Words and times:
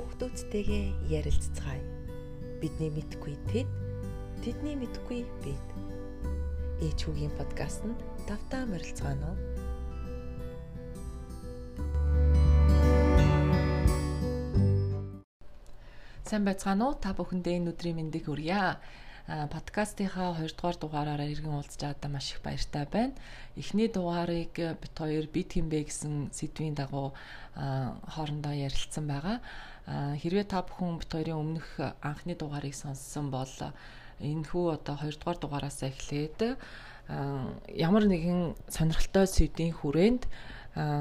хүүхдүүдтэйгээ 0.00 1.12
ярилцгаая. 1.12 1.84
Бидний 2.56 2.88
мэдгүй 2.88 3.36
тэд, 3.52 3.68
тэдний 4.40 4.72
мэдгүй 4.80 5.28
бид. 5.44 5.66
Ээч 6.80 7.04
хүүгийн 7.04 7.36
подкаст 7.36 7.84
нь 7.84 7.92
давтаа 8.24 8.64
морилцгаано. 8.64 9.36
Сайн 16.24 16.48
байцгаана 16.48 16.88
уу? 16.88 16.96
Та 16.96 17.12
бүхэндээ 17.12 17.60
энэ 17.60 17.76
өдрийн 17.76 18.00
мэндийг 18.00 18.24
хүргье 18.24 18.80
подкастынхаа 19.28 20.40
2 20.40 20.56
дугаар 20.56 20.76
дугаараараа 20.80 21.28
иргэн 21.28 21.60
уулзч 21.60 21.76
байгаадаа 21.76 22.10
маш 22.10 22.32
их 22.32 22.40
баяртай 22.40 22.88
байна. 22.88 23.14
Эхний 23.52 23.92
дугаарыг 23.92 24.56
бит 24.80 24.94
хоёр 24.96 25.28
бид 25.28 25.52
хинбэ 25.52 25.84
гэсэн 25.86 26.32
сэдвийн 26.32 26.74
дагуу 26.74 27.12
хоорондоо 27.54 28.54
ярилцсан 28.56 29.04
байгаа. 29.06 29.44
Хэрвээ 29.88 30.46
та 30.46 30.62
бүхэн 30.62 31.00
бит 31.00 31.10
хоёрын 31.10 31.40
өмнөх 31.40 31.68
анхны 32.04 32.36
дугаарыг 32.36 32.76
сонссон 32.76 33.32
бол 33.32 33.48
энэ 34.20 34.44
хүү 34.44 34.76
одоо 34.76 34.96
2 35.00 35.16
дугаар 35.16 35.38
дугаараас 35.40 35.80
эхлээд 35.82 36.60
ямар 37.74 38.04
нэгэн 38.04 38.54
сонирхолтой 38.68 39.26
сэдвийн 39.26 39.74
хүрээнд 39.74 40.28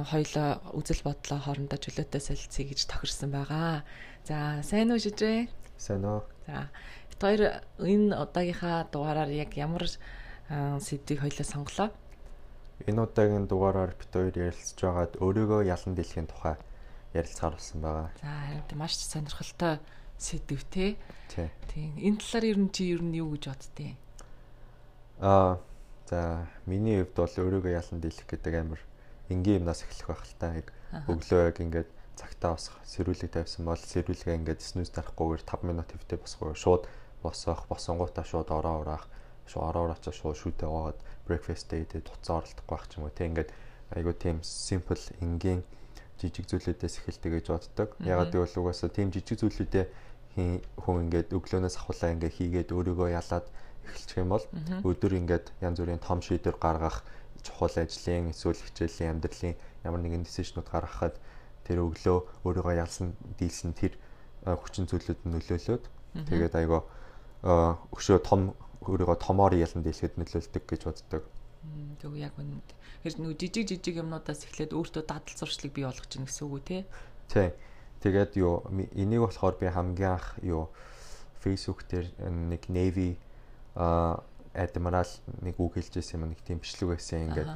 хоёлоо 0.10 0.50
үзэл 0.74 1.06
бодлоо 1.06 1.40
хоорондоо 1.44 1.78
чөлөөтэй 1.78 2.22
солилцъя 2.24 2.66
гэж 2.66 2.80
тохирсон 2.90 3.30
байгаа. 3.36 3.84
За 4.26 4.64
сайн 4.64 4.90
уу 4.90 4.98
шижээ? 4.98 5.52
Сайн 5.78 6.04
уу. 6.08 6.24
За 6.48 6.66
хоёр 7.20 7.62
энэ 7.78 8.16
удаагийнхаа 8.16 8.88
дугаараар 8.90 9.30
яг 9.30 9.54
ямар 9.54 9.86
сэдвийг 10.50 11.20
хоёлаа 11.22 11.46
сонголоо? 11.46 11.90
Энэ 12.88 13.04
удаагийн 13.06 13.46
дугаараар 13.46 13.94
бид 13.94 14.10
хоёр 14.10 14.34
ярилцж 14.34 14.80
байгаад 14.82 15.14
өөрийгөө 15.22 15.68
ялан 15.68 15.94
дэлхийн 15.94 16.32
тухай 16.32 16.58
ярилцахаар 17.14 17.56
болсон 17.58 17.82
байгаа. 17.82 18.10
За 18.22 18.28
харин 18.28 18.78
маш 18.78 18.94
сонирхолтой 18.98 19.80
сэдв 20.18 20.64
те. 20.70 20.98
Тий. 21.30 21.50
Тийм. 21.74 21.98
Энэ 21.98 22.18
талаар 22.20 22.46
ер 22.46 22.60
нь 22.60 22.70
чи 22.70 22.92
ер 22.94 23.02
нь 23.02 23.18
юу 23.18 23.34
гэж 23.34 23.50
боддیں۔ 23.50 23.96
Аа 25.20 25.60
за 26.10 26.48
миний 26.66 27.02
хувьд 27.02 27.16
бол 27.16 27.36
өөрийгөө 27.40 27.74
ялан 27.74 28.00
дийлэх 28.02 28.28
гэдэг 28.28 28.54
амар 28.60 28.82
энгийн 29.30 29.64
юмнаас 29.64 29.84
эхлэх 29.86 30.08
байх 30.12 30.24
л 30.28 30.36
та. 30.38 30.54
Өглөө 31.08 31.42
яг 31.50 31.58
ингээд 31.62 31.90
цагтаа 32.20 32.58
босох, 32.58 32.76
сэрүүлэг 32.84 33.32
тавьсан 33.32 33.64
бол 33.64 33.80
сэрүүлгээ 33.80 34.38
ингээд 34.44 34.60
снүүс 34.60 34.92
дарахгүйгээр 34.92 35.44
5 35.48 35.70
минут 35.70 35.88
хэвтэй 35.88 36.20
босгоо 36.20 36.52
шууд 36.52 36.84
босоох, 37.24 37.64
босонгуудаа 37.72 38.26
шууд 38.28 38.50
ороо 38.52 38.84
ураах, 38.84 39.06
шууд 39.48 39.66
ороо 39.70 39.84
ураачаа 39.88 40.12
шууд 40.12 40.36
шүтээ 40.36 40.68
уугаад 40.68 41.00
breakfast 41.24 41.72
date 41.72 42.04
туцаа 42.04 42.44
оролдохгүй 42.44 42.76
байх 42.76 42.86
ч 42.90 43.00
юм 43.00 43.04
уу. 43.08 43.16
Тэг 43.16 43.28
ингээд 43.32 43.50
айгуу 43.96 44.16
тийм 44.18 44.44
simple 44.44 45.00
энгийн 45.24 45.64
жижиг 46.20 46.46
зүйлүүдээс 46.52 46.96
эхэлдэг 47.00 47.32
гэж 47.40 47.46
боддог. 47.50 47.90
Ягаад 48.04 48.32
гэвэл 48.36 48.60
угаасаа 48.60 48.92
тийм 48.92 49.10
жижиг 49.10 49.40
зүйлүүдээ 49.40 49.86
хүн 50.36 50.98
ингээд 51.08 51.34
өглөөнөөс 51.34 51.76
ахуулаа 51.80 52.14
ингээд 52.14 52.38
хийгээд 52.38 52.70
өөрийгөө 52.76 53.10
ялаад 53.16 53.48
эхэлчих 53.88 54.22
юм 54.22 54.30
бол 54.36 54.46
өдөр 54.86 55.14
ингээд 55.20 55.46
янз 55.64 55.80
бүрийн 55.80 56.04
том 56.04 56.22
шийдвэр 56.22 56.58
гаргах 56.62 57.04
чухал 57.42 57.74
ажлын 57.74 58.32
эсвэл 58.32 58.60
хичээлийн 58.60 59.18
амьдралын 59.18 59.56
ямар 59.84 60.02
нэгэн 60.04 60.24
дисижнүүд 60.28 60.68
гаргахад 60.70 61.16
тэр 61.66 61.84
өглөө 61.84 62.18
өөрийгөө 62.46 62.76
ялсан 62.78 63.16
дийлсэн 63.40 63.74
тэр 63.74 63.96
хүчин 64.46 64.86
зүйлүүд 64.88 65.20
нөлөөлөөд 65.28 65.84
тэгээд 66.30 66.54
айгаа 66.56 66.82
өшөө 67.96 68.20
том 68.24 68.54
өөрийгөө 68.84 69.18
томоор 69.20 69.54
ялан 69.56 69.84
дийлэхэд 69.84 70.20
нөлөөлдөг 70.20 70.64
гэж 70.68 70.82
боддог. 70.88 71.24
Тэг 72.02 72.16
яг 72.18 72.34
үнэ. 72.38 72.62
Тэр 73.04 73.14
нэг 73.20 73.40
жижиг 73.40 73.68
жижиг 73.70 74.02
юмнуудаас 74.02 74.46
эхлээд 74.46 74.76
өөртөө 74.76 75.04
дадал 75.04 75.36
зуршлыг 75.36 75.74
бий 75.74 75.86
болгож 75.86 76.08
гин 76.10 76.26
гэсэн 76.26 76.44
үг 76.48 76.54
үү 76.54 76.64
те? 76.66 76.78
Тий. 77.28 77.50
Тэгээд 78.00 78.32
юу 78.40 78.64
энийг 78.96 79.28
болохоор 79.28 79.56
би 79.60 79.68
хамгийн 79.68 80.16
анх 80.16 80.40
юу 80.44 80.72
Facebook 81.44 81.84
дээр 81.92 82.08
нэг 82.24 82.68
Navy 82.72 83.20
а 83.76 84.24
адмирал 84.56 85.12
нэг 85.44 85.56
үг 85.60 85.76
хэлж 85.76 86.00
ирсэн 86.00 86.24
юм 86.24 86.32
нэг 86.32 86.40
тийм 86.44 86.64
бичлэг 86.64 86.96
байсан 86.96 87.28
ингээд 87.28 87.52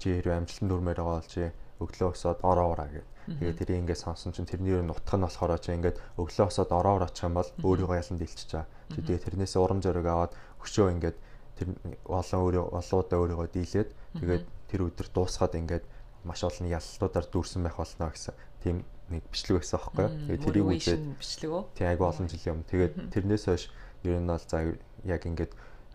чи 0.00 0.08
хэрэг 0.16 0.32
амжилтанд 0.32 0.72
хүрмээр 0.72 1.00
байгаа 1.00 1.20
бол 1.20 1.28
чи 1.28 1.44
өглөө 1.80 2.08
өсөөд 2.16 2.40
ороо 2.40 2.68
ураа 2.72 2.88
гэдэг 2.88 3.16
Тэгээд 3.26 3.58
тэрийг 3.58 3.78
ингээд 3.82 4.04
сонсон 4.06 4.30
чинь 4.30 4.46
тэрний 4.46 4.78
нутг 4.86 5.10
нь 5.10 5.26
болохоор 5.26 5.58
чи 5.58 5.74
ингээд 5.74 5.98
өглөө 6.14 6.46
хосоод 6.46 6.70
ороогоор 6.70 7.10
очих 7.10 7.26
юм 7.26 7.34
бол 7.34 7.50
өөрийгөө 7.58 7.98
ялан 7.98 8.18
дэлчиж 8.22 8.46
чаа. 8.46 8.70
Чи 8.94 9.02
тэгээд 9.02 9.26
тэрнээсээ 9.26 9.58
урам 9.58 9.82
зориг 9.82 10.06
аваад 10.06 10.32
өшөө 10.62 10.94
ингээд 10.94 11.16
тэр 11.56 11.68
олон 12.04 12.40
өөрөө 12.44 12.64
олоодаа 12.76 13.18
өөрийгөө 13.20 13.48
дийлээд 13.52 13.90
тэгээд 14.20 14.44
тэр 14.68 14.80
өдөр 14.86 15.08
дуусгаад 15.12 15.54
ингээд 15.56 15.84
маш 16.26 16.40
олон 16.44 16.68
ялалтуудаар 16.68 17.26
дүүрсэн 17.32 17.62
байх 17.64 17.76
болно 17.80 18.10
гэсэн 18.12 18.34
тийм 18.62 18.76
нэг 19.10 19.22
бичлэг 19.30 19.62
байсан 19.62 19.78
аахгүй. 19.78 20.06
Тэгээд 20.26 20.44
тэрийг 20.44 20.66
үзээд 20.66 21.02
бичлэг 21.22 21.50
үү? 21.54 21.62
Тийм 21.78 21.88
айгу 21.94 22.04
олон 22.10 22.26
жилийн 22.26 22.54
өмнө. 22.58 22.70
Тэгээд 22.70 22.94
тэрнээс 23.14 23.44
хойш 23.46 23.64
ер 24.02 24.18
нь 24.18 24.26
бол 24.26 24.42
за 24.42 24.58
яг 25.06 25.22
ингээд 25.22 25.52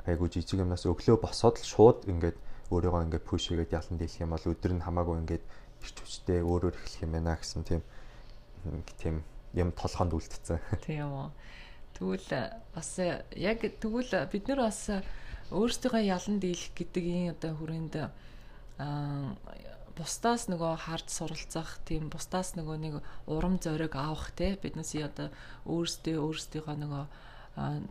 айгу 0.08 0.26
жижиг 0.32 0.64
юмнаас 0.64 0.88
өглөө 0.88 1.20
босоод 1.20 1.60
л 1.60 1.68
шууд 1.68 2.08
ингээд 2.08 2.38
өөрийгөө 2.72 3.04
ингээд 3.12 3.28
пуш 3.28 3.52
хийгээд 3.52 3.76
ялан 3.76 3.98
дийлэх 4.00 4.24
юм 4.24 4.32
бол 4.32 4.48
өдөр 4.48 4.72
нь 4.72 4.86
хамаагүй 4.88 5.16
ингээд 5.28 5.44
ирч 5.84 5.98
хүчтэй 6.00 6.40
өөрөөр 6.40 6.76
эхлэх 6.80 7.04
юм 7.04 7.12
байна 7.12 7.36
гэсэн 7.36 7.62
тийм 7.68 7.82
тийм 8.96 9.16
юм 9.52 9.70
толгоонд 9.76 10.16
үлдсэн. 10.16 10.60
Тийм 10.88 11.12
үү. 11.12 11.28
Тэгвэл 12.00 12.32
бас 12.72 12.92
яг 13.36 13.60
тэгвэл 13.60 14.14
бид 14.32 14.46
нар 14.48 14.72
бас 14.72 14.82
өөрсдийнхөө 15.52 16.04
ялан 16.08 16.40
дийлэх 16.40 16.72
гэдэг 16.76 17.04
энэ 17.04 17.32
одоо 17.36 17.52
хүрээнд 17.60 17.94
аа 18.00 19.36
бусдаас 19.96 20.48
нөгөө 20.48 20.74
хард 20.88 21.08
суралцах 21.12 21.78
тийм 21.86 22.10
бусдаас 22.10 22.56
нөгөө 22.56 22.78
нэг 22.80 22.94
урам 23.28 23.60
зориг 23.60 23.94
авах 23.96 24.32
те 24.34 24.56
биднээс 24.58 24.96
одоо 25.04 25.30
өөрсдөө 25.68 26.16
өөрсдийнхөө 26.18 26.76
нөгөө 26.80 27.06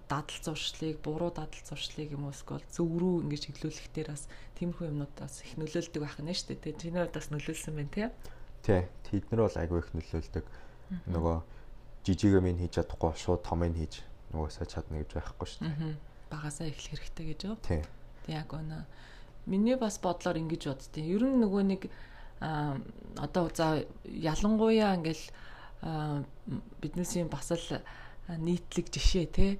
дадал 0.08 0.40
зуршлыг, 0.42 0.98
буруу 1.04 1.30
дадал 1.30 1.62
зуршлыг 1.68 2.10
юм 2.16 2.26
уу 2.26 2.32
эсвэл 2.32 2.64
зөв 2.72 2.88
рүү 2.88 3.28
ингэж 3.28 3.52
чиглүүлэх 3.52 3.88
дээр 3.92 4.08
бас 4.16 4.24
тиймэрхүү 4.56 4.88
юмнуудаас 4.88 5.44
их 5.44 5.52
нөлөөлдөг 5.60 6.00
байх 6.00 6.16
нь 6.16 6.32
шүү 6.32 6.56
дээ. 6.56 6.80
Тэний 6.80 7.00
хувьд 7.04 7.14
бас 7.20 7.28
нөлөөлсөн 7.28 7.76
байна 7.76 7.92
тий. 7.92 8.08
Тий. 8.64 8.82
Тэд 9.04 9.28
нар 9.28 9.44
бол 9.44 9.60
айгүй 9.60 9.78
их 9.84 9.92
нөлөөлдөг. 9.92 10.44
Нөгөө 11.12 11.36
жижиг 12.08 12.32
юм 12.40 12.48
хийж 12.56 12.72
чадахгүй 12.80 13.12
шууд 13.20 13.44
том 13.44 13.60
юм 13.68 13.76
хийж 13.76 14.00
нөгөөсөө 14.32 14.64
чадна 14.64 15.04
гэж 15.04 15.10
байхгүй 15.20 15.46
шүү 15.46 15.68
дээ. 15.68 16.09
Багасаа 16.30 16.70
эхлэх 16.70 17.02
хэрэгтэй 17.02 17.26
гэж 17.34 17.40
юу? 17.50 17.56
Тий. 17.66 17.82
Тэг 18.26 18.34
яг 18.34 18.54
өнө. 18.54 18.86
Миний 19.46 19.76
бас 19.76 19.98
бодлоор 19.98 20.38
ингэж 20.38 20.70
боддیں۔ 20.70 21.04
Ер 21.04 21.26
нь 21.26 21.42
нөгөө 21.42 21.62
нэг 21.66 21.82
а 22.40 22.80
одоо 23.20 23.50
за 23.52 23.84
ялангуяа 24.04 24.96
ингээл 24.96 25.24
биднээс 26.80 27.12
бас 27.28 27.52
л 27.52 27.84
нийтлэг 28.28 28.86
жишээ 28.88 29.26
те 29.28 29.58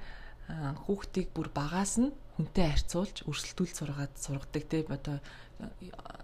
хүүхдийг 0.87 1.28
бүр 1.34 1.49
багаас 1.55 2.00
нь 2.03 2.11
хүнтэй 2.41 2.66
харьцуулж 2.72 3.16
өрсөлдүүл 3.28 3.75
сургаад 3.77 4.15
сургадаг 4.16 4.65
те. 4.66 4.83
Одоо 4.88 5.21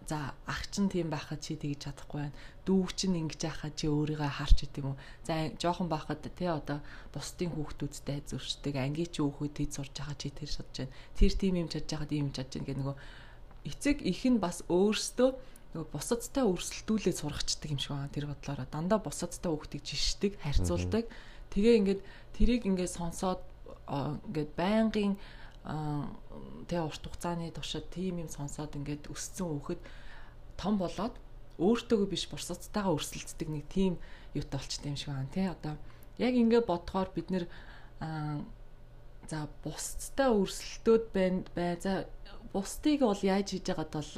за 0.08 0.32
ах 0.46 0.62
чинь 0.72 0.88
тийм 0.88 1.10
байхад 1.12 1.44
чи 1.44 1.60
тэгж 1.60 1.84
чадахгүй 1.84 2.30
байна. 2.30 2.36
Дүү 2.64 2.88
чинь 2.96 3.20
ингэж 3.20 3.42
яхад 3.44 3.76
чи 3.76 3.86
өөрийгөө 3.90 4.30
харч 4.32 4.64
идэв 4.64 4.80
юм 4.80 4.96
уу? 4.96 5.00
За 5.28 5.52
жоохон 5.60 5.92
байхад 5.92 6.24
те 6.24 6.46
одоо 6.48 6.80
бусдын 7.12 7.52
хүүхдүүдтэй 7.52 8.24
зөрчдөг 8.24 8.74
ангийн 8.80 9.12
чи 9.12 9.20
хүүхэд 9.20 9.54
тэд 9.60 9.70
сурж 9.76 9.92
байгаа 9.92 10.16
чи 10.16 10.30
тэр 10.32 10.50
шатж 10.50 10.74
байна. 10.88 10.96
Тэр 11.20 11.32
тийм 11.36 11.54
юм 11.60 11.68
чадж 11.68 11.88
байгаад 11.90 12.16
ийм 12.16 12.28
чадж 12.32 12.50
байна 12.56 12.66
гэх 12.66 12.80
нөгөө 12.80 12.96
эцэг 13.66 13.96
их 14.06 14.22
нь 14.24 14.40
бас 14.40 14.64
өөрсдөө 14.72 15.30
нөгөө 15.74 15.92
бусадтай 15.92 16.44
өрсөлдүүлээд 16.46 17.20
сургачдаг 17.20 17.70
юм 17.76 17.80
шиг 17.82 17.92
байна 17.92 18.14
тэр 18.14 18.26
бодлороо 18.30 18.66
дандаа 18.72 19.00
бусадтай 19.02 19.50
хүүхдийг 19.52 19.82
жишдэг 19.84 20.32
харьцуулдаг. 20.40 21.04
Тэгээ 21.52 21.78
ингээд 21.82 22.00
тэрийг 22.32 22.62
ингээд 22.64 22.96
сонсоод 22.96 23.42
ингээд 23.86 24.52
байнгын 24.58 25.14
тэг 26.66 26.80
урт 26.82 27.02
хугацааны 27.02 27.50
туршид 27.50 27.86
тийм 27.90 28.22
юм 28.22 28.30
сонсоод 28.30 28.74
ингээд 28.78 29.10
өссөн 29.10 29.50
хүүхэд 29.50 29.80
том 30.58 30.78
болоод 30.78 31.14
өөртөөгөө 31.58 32.08
биш 32.10 32.28
бурсацтайгаа 32.30 32.94
өрсөлддөг 32.94 33.48
нэг 33.50 33.64
тийм 33.72 33.98
юут 34.34 34.50
болчтой 34.52 34.92
юм 34.92 34.98
шиг 34.98 35.10
байна 35.10 35.32
тий 35.32 35.46
одоо 35.48 35.74
яг 36.18 36.34
ингээд 36.34 36.66
бодохоор 36.68 37.10
бид 37.14 37.28
нэр 37.30 37.44
за 39.30 39.48
бусцтай 39.64 40.30
өрсөлдөөд 40.30 41.04
байна 41.16 41.40
бай 41.56 41.74
за 41.80 42.06
бусдыг 42.52 43.00
бол 43.00 43.22
яаж 43.22 43.56
хийж 43.56 43.66
байгаад 43.66 43.92
бол 43.94 44.12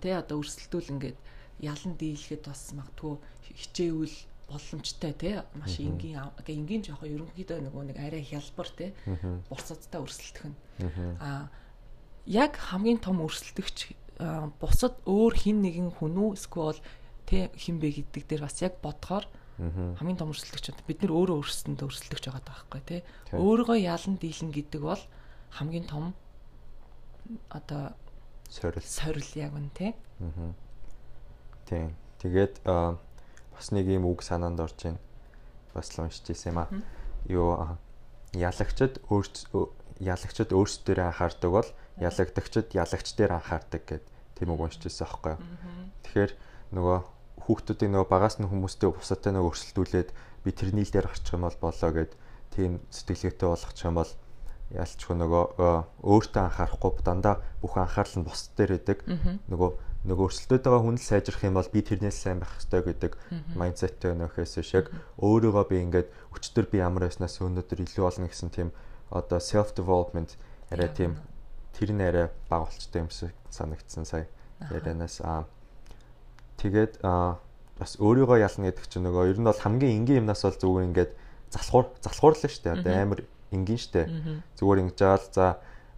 тий 0.00 0.14
одоо 0.14 0.36
өрсөлдүүл 0.40 0.92
ингээд 0.94 1.18
ялан 1.60 1.94
дийлэхэд 1.98 2.42
бас 2.46 2.72
магтгүй 2.78 3.14
хичээвэл 3.58 4.16
боломжтой 4.48 5.12
тий 5.12 5.34
маш 5.54 5.78
энгийн 5.80 6.20
энгийн 6.46 6.82
жоохон 6.86 7.10
ерөнхийдөө 7.10 7.58
нөгөө 7.66 7.82
нэг 7.90 7.98
арай 7.98 8.22
хялбар 8.22 8.68
тий 8.78 8.90
бурцадтай 9.50 10.00
өрсөлдөх 10.00 10.44
нь. 10.46 10.56
А 11.20 11.50
яг 12.26 12.56
хамгийн 12.56 13.02
том 13.02 13.22
өрсөлдөгч 13.26 13.94
бусад 14.62 14.94
өөр 15.06 15.34
хин 15.34 15.62
нэгэн 15.62 15.90
хүн 15.98 16.14
үү? 16.14 16.30
Эсвэл 16.38 16.78
тий 17.26 17.50
хин 17.58 17.82
бэ 17.82 18.06
гэдэг 18.06 18.22
дээр 18.26 18.42
бас 18.46 18.62
яг 18.62 18.78
бодохоор 18.82 19.26
хамгийн 19.58 20.20
том 20.20 20.30
өрсөлдөгч 20.30 20.78
бид 20.86 21.02
нар 21.02 21.12
өөрөө 21.16 21.36
өөрсөндөө 21.42 21.86
өрсөлдөгч 21.90 22.24
байгаа 22.30 22.44
байхгүй 22.46 22.80
тий. 22.86 23.00
Өөрийгөө 23.34 23.78
ялан 23.82 24.14
дийлэн 24.20 24.52
гэдэг 24.52 24.80
бол 24.84 25.02
хамгийн 25.58 25.86
том 25.90 26.14
одоо 27.50 27.96
сорил. 28.48 28.82
сорил 28.82 29.30
яг 29.34 29.52
үн 29.54 29.70
тий 29.74 29.94
тий. 31.66 31.90
Тэгээд 32.22 32.62
бас 33.56 33.72
нэг 33.72 33.88
юм 33.88 34.04
үг 34.04 34.22
санаанд 34.22 34.60
орж 34.60 34.76
байна. 34.84 35.00
бас 35.74 35.90
л 35.96 36.04
уншиж 36.04 36.28
ирсэн 36.28 36.52
юм 36.52 36.58
аа. 36.60 36.68
Юу 37.26 37.76
ялагчд 38.36 39.00
өөрч 39.08 39.48
ялагчд 40.00 40.52
өөрсдөө 40.52 41.00
анхаардаг 41.00 41.50
бол 41.50 41.68
ялагдагчд 41.96 42.76
ялагч 42.76 43.08
дээр 43.16 43.40
анхаардаг 43.40 43.82
гэд 43.88 44.04
тийм 44.36 44.52
үг 44.52 44.60
уншиж 44.60 44.84
ирсэн 44.84 45.08
аахгүй 45.08 45.32
юу. 45.36 45.40
Тэгэхээр 46.04 46.32
нөгөө 46.76 46.98
хүүхдүүдийн 47.48 47.92
нөгөө 47.96 48.08
багаас 48.12 48.36
нь 48.36 48.48
хүмүүстэй 48.48 48.92
бусадтай 48.92 49.32
нөгөө 49.32 49.52
өрсөлдүүлээд 49.52 50.10
би 50.44 50.50
тэрний 50.52 50.84
л 50.84 50.92
дээр 50.92 51.08
орчих 51.08 51.32
юм 51.32 51.48
бол 51.48 51.58
болоо 51.60 51.90
гэд 51.96 52.12
тийм 52.52 52.80
сэтгэлгээтэй 52.92 53.48
болгочих 53.48 53.86
юм 53.88 53.96
бол 53.96 54.12
ялчгүй 54.74 55.14
нөгөө 55.14 55.44
өөртөө 56.02 56.42
анхаарахгүй 56.42 56.92
дандаа 57.06 57.38
бүх 57.62 57.78
анхаарал 57.78 58.16
нь 58.18 58.26
бусд 58.26 58.50
дээр 58.58 58.78
байдаг. 58.78 58.98
Нөгөө 59.46 59.70
нөгөө 60.06 60.26
өрсөлдөд 60.30 60.62
байгаа 60.62 60.82
хүн 60.86 60.98
л 60.98 61.02
сайжрах 61.02 61.42
юм 61.42 61.58
бол 61.58 61.70
би 61.70 61.80
тэрнээс 61.82 62.18
сайн 62.18 62.38
байх 62.38 62.50
хэрэгтэй 62.54 62.82
гэдэг 62.86 63.12
майндсеттэй 63.58 64.14
нөхөөс 64.14 64.54
шиг 64.62 64.90
өөрийгөө 65.18 65.64
би 65.66 65.76
ингээд 65.82 66.08
өчтөр 66.34 66.66
би 66.70 66.78
ямар 66.78 67.10
байснаас 67.10 67.42
өнөөдөр 67.42 67.82
илүү 67.82 68.04
болно 68.06 68.30
гэсэн 68.30 68.50
тийм 68.54 68.70
одоо 69.10 69.38
self 69.42 69.74
development 69.74 70.38
арай 70.70 70.90
тийм 70.94 71.18
тэр 71.74 71.90
нь 71.90 72.02
арай 72.06 72.26
баг 72.46 72.70
болчтой 72.70 73.02
юм 73.02 73.10
шиг 73.10 73.34
санагдсан 73.50 74.06
сая 74.06 74.26
ярианаас. 74.70 75.20
Аа. 75.26 75.44
Тэгээд 76.56 77.02
аа 77.02 77.42
бас 77.78 77.98
өөрийгөө 77.98 78.38
ялна 78.40 78.70
гэдэг 78.70 78.86
чинь 78.86 79.04
нөгөө 79.10 79.30
ер 79.30 79.38
нь 79.42 79.46
бол 79.46 79.58
хамгийн 79.58 80.06
энгийн 80.06 80.22
юмнаас 80.24 80.42
бол 80.46 80.54
зүгээр 80.54 80.86
ингээд 80.90 81.12
залхуур 81.50 81.86
залхуурлаа 82.00 82.50
шүү 82.50 82.62
дээ. 82.62 82.76
Одоо 82.80 82.94
амар 82.94 83.20
энгийн 83.52 83.82
дээ 83.92 84.06
зүгээр 84.58 84.82
ингэж 84.82 84.96
жаал 84.98 85.26
за 85.32 85.46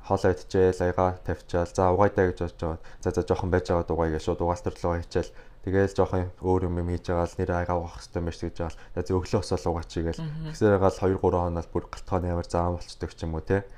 хоолоо 0.08 0.32
идчихээл 0.32 0.80
аяга 0.80 1.20
тавьчаал 1.24 1.68
за 1.68 1.92
угаадаа 1.92 2.32
гэж 2.32 2.38
бодож 2.40 2.56
байгаа. 2.56 2.80
За 3.04 3.10
за 3.12 3.22
жоохон 3.28 3.50
байж 3.52 3.68
байгаа 3.68 3.84
дугай 3.84 4.08
гэж 4.12 4.22
шууд 4.24 4.40
угаалтар 4.40 4.74
руу 4.80 4.96
хичээл 5.04 5.32
тэгээл 5.68 5.96
жоохон 6.00 6.32
өөр 6.40 6.62
юм 6.72 6.80
юм 6.80 6.88
хийж 6.88 7.04
байгаа 7.12 7.28
л 7.28 7.36
нэр 7.36 7.50
аяга 7.52 7.74
угаах 7.76 8.00
хэрэгтэй 8.00 8.32
шиг 8.32 8.48
гэж 8.48 8.58
байгаа. 8.64 9.04
За 9.04 9.12
өглөө 9.12 9.40
усаал 9.44 9.68
угаачигээл 9.68 10.22
тэгсээр 10.48 10.80
гал 10.80 10.96
2 10.96 11.20
3 11.20 11.44
хоноод 11.44 11.68
бүр 11.68 11.84
галтгооны 11.92 12.26
ямар 12.32 12.48
заам 12.48 12.80
болцдог 12.80 13.12
ч 13.12 13.20
юм 13.28 13.36
уу 13.36 13.44
те. 13.44 13.68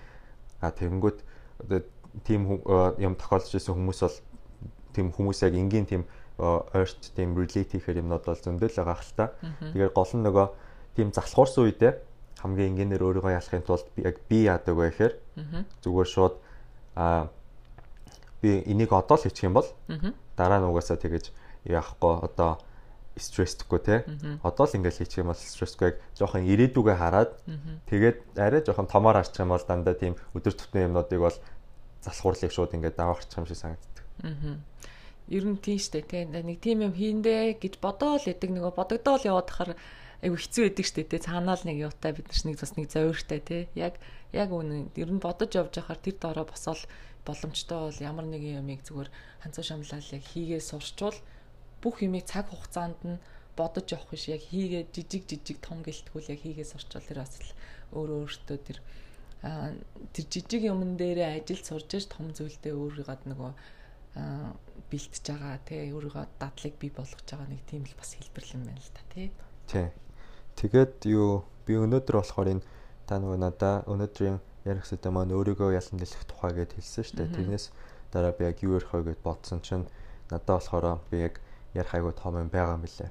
А 0.63 0.71
тэгэнгүүт 0.71 1.19
тийм 2.23 2.41
юм 2.95 3.15
тохиолдож 3.19 3.51
исэн 3.51 3.75
хүмүүс 3.75 4.01
бол 4.07 4.19
тийм 4.95 5.07
хүмүүс 5.11 5.39
яг 5.43 5.55
энгийн 5.59 5.87
тийм 5.91 6.03
ойрт 6.39 7.11
тийм 7.19 7.35
relate 7.35 7.75
хийхээр 7.75 8.07
юмнууд 8.07 8.23
бол 8.23 8.39
зөндөл 8.39 8.71
байгаа 8.71 8.97
хэл 9.03 9.19
та. 9.19 9.27
Тэгэхээр 9.67 9.91
гол 9.91 10.13
нь 10.15 10.25
нөгөө 10.31 10.47
тийм 10.95 11.09
залхуурсан 11.11 11.67
үедээ 11.67 11.93
хамгийн 12.43 12.73
энгийнээр 12.73 13.03
өөрийгөө 13.05 13.33
ялахын 13.37 13.65
тулд 13.65 13.87
яг 13.97 14.17
би 14.29 14.49
яадаг 14.49 14.75
вэ 14.77 14.91
гэхээр 14.91 15.15
зүгээр 15.85 16.09
шууд 16.09 16.35
а 16.97 17.29
би 18.43 18.65
энийг 18.67 18.93
одоо 18.93 19.17
л 19.17 19.25
хийчих 19.25 19.45
юм 19.45 19.55
бол 19.61 19.69
дараа 20.37 20.59
нь 20.61 20.69
угаасаа 20.69 20.97
тэгэж 20.97 21.33
яахгүй 21.69 22.25
одоо 22.25 22.59
стресстгүй 23.21 23.81
те. 23.85 23.97
Одоо 24.43 24.65
л 24.67 24.77
ингээл 24.81 25.01
хийчих 25.05 25.21
юм 25.21 25.33
бол 25.33 25.37
стрессгүй 25.37 25.93
яг 25.93 25.97
жоохон 26.17 26.49
ирээдүгэ 26.49 26.95
хараад 26.97 27.37
тэгээд 27.91 28.41
арай 28.41 28.65
жоохон 28.65 28.89
томоор 28.89 29.21
харчих 29.21 29.45
юм 29.45 29.53
бол 29.53 29.65
дандаа 29.67 29.95
тийм 29.95 30.17
өдөр 30.33 30.55
тутмын 30.57 30.89
юмнуудыг 30.89 31.21
бол 31.21 31.37
залхуурлыг 32.01 32.53
шууд 32.53 32.75
ингээд 32.75 32.97
даваарчих 32.97 33.37
юм 33.37 33.47
шиг 33.47 33.61
санагддаг. 33.61 34.05
Аа. 34.25 34.57
Ер 35.29 35.45
нь 35.45 35.61
тийм 35.61 35.79
штэ 35.79 36.03
те. 36.09 36.25
Нэг 36.25 36.59
тийм 36.65 36.81
юм 36.81 36.95
хийндэ 36.97 37.61
гэж 37.61 37.79
бодоол 37.79 38.25
идэг 38.25 38.51
нөгөө 38.51 38.73
бодогдоол 38.75 39.29
яваад 39.29 39.51
хахаар 39.53 39.77
айгу 40.21 40.37
хэцүү 40.37 40.63
байдаг 40.69 40.87
штэ 40.87 41.03
те 41.09 41.19
цаанаа 41.19 41.57
л 41.57 41.65
нэг 41.65 41.77
юутай 41.81 42.13
бид 42.13 42.29
нар 42.29 42.43
нэг 42.45 42.57
бас 42.61 42.73
нэг 42.77 42.87
зовиртой 42.93 43.41
те 43.41 43.59
яг 43.75 43.97
яг 44.37 44.49
үнэн 44.53 44.93
ер 44.97 45.11
нь 45.11 45.23
бодож 45.23 45.57
явж 45.57 45.81
байхаар 45.81 46.01
тэр 46.01 46.17
доороо 46.21 46.45
босоод 46.45 46.85
боломжтой 47.25 47.79
бол 47.89 47.99
ямар 48.05 48.27
нэгэн 48.29 48.61
юмыг 48.61 48.81
зүгээр 48.85 49.11
ханцуу 49.43 49.65
шамлал 49.65 50.13
яг 50.13 50.25
хийгээ 50.25 50.61
сурчвал 50.61 51.17
бүх 51.81 52.05
юмыг 52.05 52.25
цаг 52.29 52.53
хугацаанд 52.53 53.01
нь 53.05 53.23
бодож 53.57 53.87
явах 53.93 54.13
биш 54.13 54.29
яг 54.29 54.43
хийгээ 54.45 54.93
жижиг 54.93 55.25
жижиг 55.25 55.59
том 55.65 55.81
гэлтгүүл 55.85 56.33
яг 56.33 56.41
хийгээ 56.45 56.69
сурчвал 56.69 57.05
тэр 57.09 57.21
бас 57.25 57.35
л 57.41 57.53
өөр 57.97 58.11
өөртөө 58.25 58.59
тэр 58.61 58.79
тэр 59.41 60.25
жижиг 60.29 60.63
юмн 60.69 61.01
дээрээ 61.01 61.41
ажил 61.41 61.65
сурж 61.65 61.89
ш 61.97 62.13
том 62.13 62.29
зүйлдээ 62.37 62.77
өөрийгөө 62.77 63.25
нөгөө 63.25 63.53
бэлтэж 64.91 65.25
байгаа 65.25 65.57
тий 65.65 65.89
өөрийгөө 65.97 66.25
дадлыг 66.37 66.75
бий 66.77 66.93
болгож 66.93 67.25
байгаа 67.25 67.49
нэг 67.49 67.63
тийм 67.65 67.89
л 67.89 67.97
бас 67.97 68.11
хэлбэрлэн 68.21 68.69
байна 68.69 68.83
л 68.85 68.93
та 68.93 69.03
тий. 69.15 69.29
Тий. 69.71 69.89
Тэгээд 70.61 71.09
юу 71.09 71.49
би 71.65 71.81
өнөөдөр 71.81 72.21
болохоор 72.21 72.53
энэ 72.53 72.65
та 73.09 73.17
нөгөө 73.17 73.39
надаа 73.41 73.81
өнөөдрийн 73.89 74.37
ярих 74.69 74.85
сэдв 74.85 75.09
маань 75.09 75.33
өөрийгөө 75.33 75.73
ялан 75.73 75.97
дэлгэх 75.97 76.29
тухай 76.29 76.53
гэд 76.53 76.77
хэлсэн 76.77 77.05
шүү 77.05 77.17
дээ. 77.17 77.33
Тэрнээс 77.33 77.65
дараа 78.13 78.37
би 78.37 78.45
яг 78.45 78.61
юу 78.61 78.77
ярих 78.77 78.93
вэ 78.93 79.17
гэд 79.17 79.25
бодсон 79.25 79.65
чинь 79.65 79.89
надад 80.29 80.61
болохоор 80.61 81.01
би 81.09 81.25
яг 81.25 81.41
ярих 81.73 81.95
айгуу 81.97 82.13
том 82.13 82.37
юм 82.37 82.53
байгаа 82.53 82.77
юм 82.77 82.85
билээ. 82.85 83.09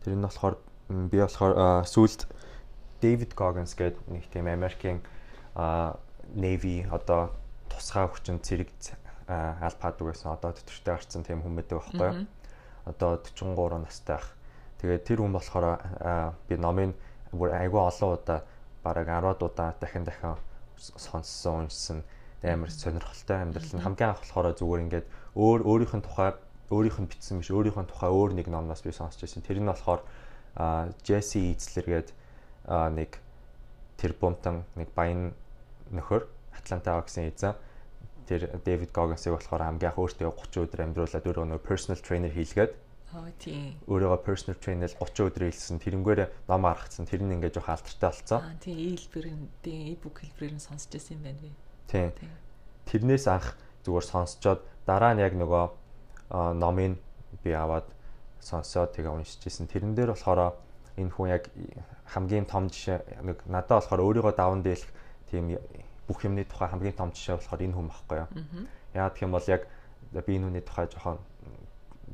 Тэр 0.00 0.16
нь 0.16 0.24
болохоор 0.24 0.56
би 0.88 1.18
болохоор 1.20 1.84
сүлд 1.84 2.24
Дэвид 3.04 3.36
Goggins 3.36 3.76
гэдэг 3.76 4.08
нэг 4.08 4.24
тийм 4.32 4.48
Америкийн 4.48 5.04
Navy 6.34 6.88
одоо 6.88 7.36
тусгай 7.68 8.08
хүчин 8.08 8.40
цэрэг 8.40 8.72
албаад 9.28 9.96
байсан 10.00 10.32
одоо 10.32 10.56
төтөртэй 10.56 10.94
гарцсан 10.96 11.22
тийм 11.22 11.44
хүн 11.44 11.52
байдаг 11.52 11.84
байхгүй 11.84 12.08
юу. 12.08 12.26
Одоо 12.88 13.20
43 13.20 13.84
настай 13.84 14.16
ах. 14.16 14.37
Тэгээд 14.78 15.04
тэр 15.04 15.18
хүн 15.22 15.34
болохоор 15.34 15.82
би 16.48 16.54
номын 16.56 16.94
бүр 17.34 17.50
айгүй 17.54 17.82
олон 17.82 18.14
удаа 18.14 18.44
бараг 18.82 19.08
10 19.10 19.42
удаа 19.42 19.74
дахин 19.80 20.04
дахин 20.04 20.38
сонссон 20.78 21.66
уншсан 21.66 22.02
амар 22.42 22.70
сонирхолтой 22.70 23.42
амьдрал 23.42 23.74
нь 23.74 23.82
хамгийн 23.82 24.10
анх 24.14 24.22
болохоор 24.22 24.54
зүгээр 24.54 24.84
ингээд 24.86 25.06
өөр 25.34 25.60
өөрийнх 25.66 25.94
нь 25.98 26.06
тухай 26.06 26.30
өөрийнх 26.70 26.98
нь 27.02 27.10
бичсэн 27.10 27.42
биш 27.42 27.50
өөрийнх 27.50 27.78
нь 27.82 27.90
тухай 27.90 28.10
өөр 28.10 28.38
нэг 28.38 28.46
номноос 28.46 28.86
би 28.86 28.94
сонсч 28.94 29.18
байсан. 29.18 29.42
Тэр 29.42 29.58
нь 29.58 29.66
болохоор 29.66 30.06
Джесси 31.02 31.50
Ийцлер 31.50 31.86
гээд 31.90 32.08
нэг 32.94 33.18
тэр 33.98 34.12
бумтан 34.14 34.62
нэг 34.78 34.94
баян 34.94 35.34
нөхөр 35.90 36.30
Атлантаа 36.54 37.02
гэсэн 37.02 37.34
эзэн 37.34 37.58
тэр 38.30 38.60
Дэвид 38.62 38.94
Гоггинсыг 38.94 39.34
болохоор 39.34 39.66
хамгийн 39.66 39.90
анх 39.90 39.98
өөртөө 39.98 40.30
30 40.30 40.70
өдөр 40.70 40.80
амьдруулад 40.86 41.26
өөрөө 41.26 41.46
нөө 41.50 41.60
personal 41.66 41.98
trainer 41.98 42.30
хийлгээд 42.30 42.72
Аа 43.16 43.32
тийм. 43.40 43.72
Өөрийгөө 43.88 44.20
personal 44.20 44.58
trainer 44.60 44.90
30 44.92 45.32
өдөр 45.32 45.48
хийлсэн. 45.48 45.80
Тэрнгээр 45.80 46.20
ном 46.44 46.64
аргацсан. 46.68 47.08
Тэр 47.08 47.24
нь 47.24 47.32
ингээд 47.40 47.56
жоох 47.56 47.72
алдартай 47.72 48.12
болцсон. 48.12 48.40
Аа 48.44 48.60
тийм 48.60 48.76
e-хэлбэрийн 48.76 49.40
e-book 49.96 50.20
хэлбэрээр 50.20 50.54
нь 50.56 50.60
сонсч 50.60 50.92
байсан 50.92 51.16
юм 51.16 51.22
байна 51.24 51.40
би. 51.40 51.50
Тийм. 51.88 52.12
Тэрнээс 52.84 53.26
анх 53.32 53.56
зүгээр 53.88 54.06
сонсцоод 54.12 54.60
дараа 54.84 55.16
нь 55.16 55.24
яг 55.24 55.32
нөгөө 55.32 55.64
номын 56.60 57.00
би 57.40 57.56
аваад 57.56 57.88
сонсоод 58.44 58.92
тэгээ 58.92 59.08
уншиж 59.08 59.40
ирсэн. 59.40 59.72
Тэрэн 59.72 59.96
дээр 59.96 60.12
болохоор 60.12 60.52
энэ 61.00 61.12
хүн 61.12 61.28
яг 61.32 61.48
хамгийн 62.12 62.44
том 62.44 62.68
жишээ 62.68 63.24
нэг 63.24 63.40
надад 63.48 63.80
болохоор 63.80 64.04
өөрийгөө 64.04 64.34
даван 64.36 64.60
дийлэх 64.60 64.92
тийм 65.32 65.56
бүх 66.04 66.24
юмны 66.24 66.44
тухай 66.44 66.68
хамгийн 66.68 66.96
том 66.96 67.12
жишээ 67.12 67.40
болохоор 67.40 67.64
энэ 67.64 67.76
хүн 67.76 67.88
багхгүй 67.88 68.18
юу. 68.20 68.28
Яагаад 68.92 69.14
гэх 69.16 69.24
юм 69.24 69.32
бол 69.32 69.48
яг 69.48 69.62
би 70.12 70.32
энэ 70.36 70.46
хүний 70.48 70.64
тухай 70.64 70.86
жоохон 70.88 71.18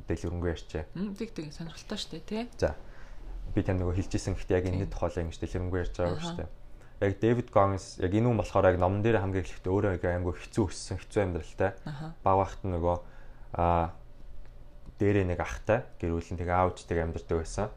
дэлгэрэнгүй 0.07 0.49
ярьчээ. 0.51 0.83
Тэг 1.17 1.29
тэг 1.33 1.53
сонирхолтой 1.55 1.97
шүү 1.97 2.11
дээ 2.19 2.23
тий. 2.27 2.43
За. 2.59 2.75
Би 3.53 3.61
тань 3.63 3.79
нөгөө 3.79 3.95
хэлчихсэн 3.99 4.35
гэхдээ 4.35 4.57
яг 4.59 4.65
энэ 4.67 4.91
тухай 4.91 5.09
л 5.09 5.21
ингэж 5.25 5.39
дэлгэрэнгүй 5.39 5.79
ярьж 5.79 5.95
байгаа 5.95 6.21
шүү 6.21 6.39
дээ. 6.43 6.49
Яг 7.05 7.13
Дэвид 7.19 7.49
Гомс 7.51 7.99
яг 7.99 8.11
энэ 8.11 8.27
хүн 8.27 8.39
болохоор 8.39 8.69
яг 8.71 8.77
номон 8.79 9.03
дээр 9.03 9.19
хамгийн 9.19 9.43
эхлэхдээ 9.43 9.71
өөрөө 9.71 9.91
яг 9.99 10.03
аймаг 10.07 10.35
хэцүү 10.39 10.63
өссөн 10.67 10.97
хэцүү 11.03 11.21
амьдралтай. 11.23 11.71
Баг 12.23 12.35
багт 12.39 12.61
нөгөө 12.63 12.97
аа 13.59 13.95
дээрээ 14.99 15.25
нэг 15.27 15.39
ахтай 15.43 15.83
гэр 15.99 16.15
бүлийн 16.15 16.39
тэгээ 16.39 16.55
аавчдаг 16.55 16.97
амьдардаг 17.03 17.37
байсан. 17.43 17.67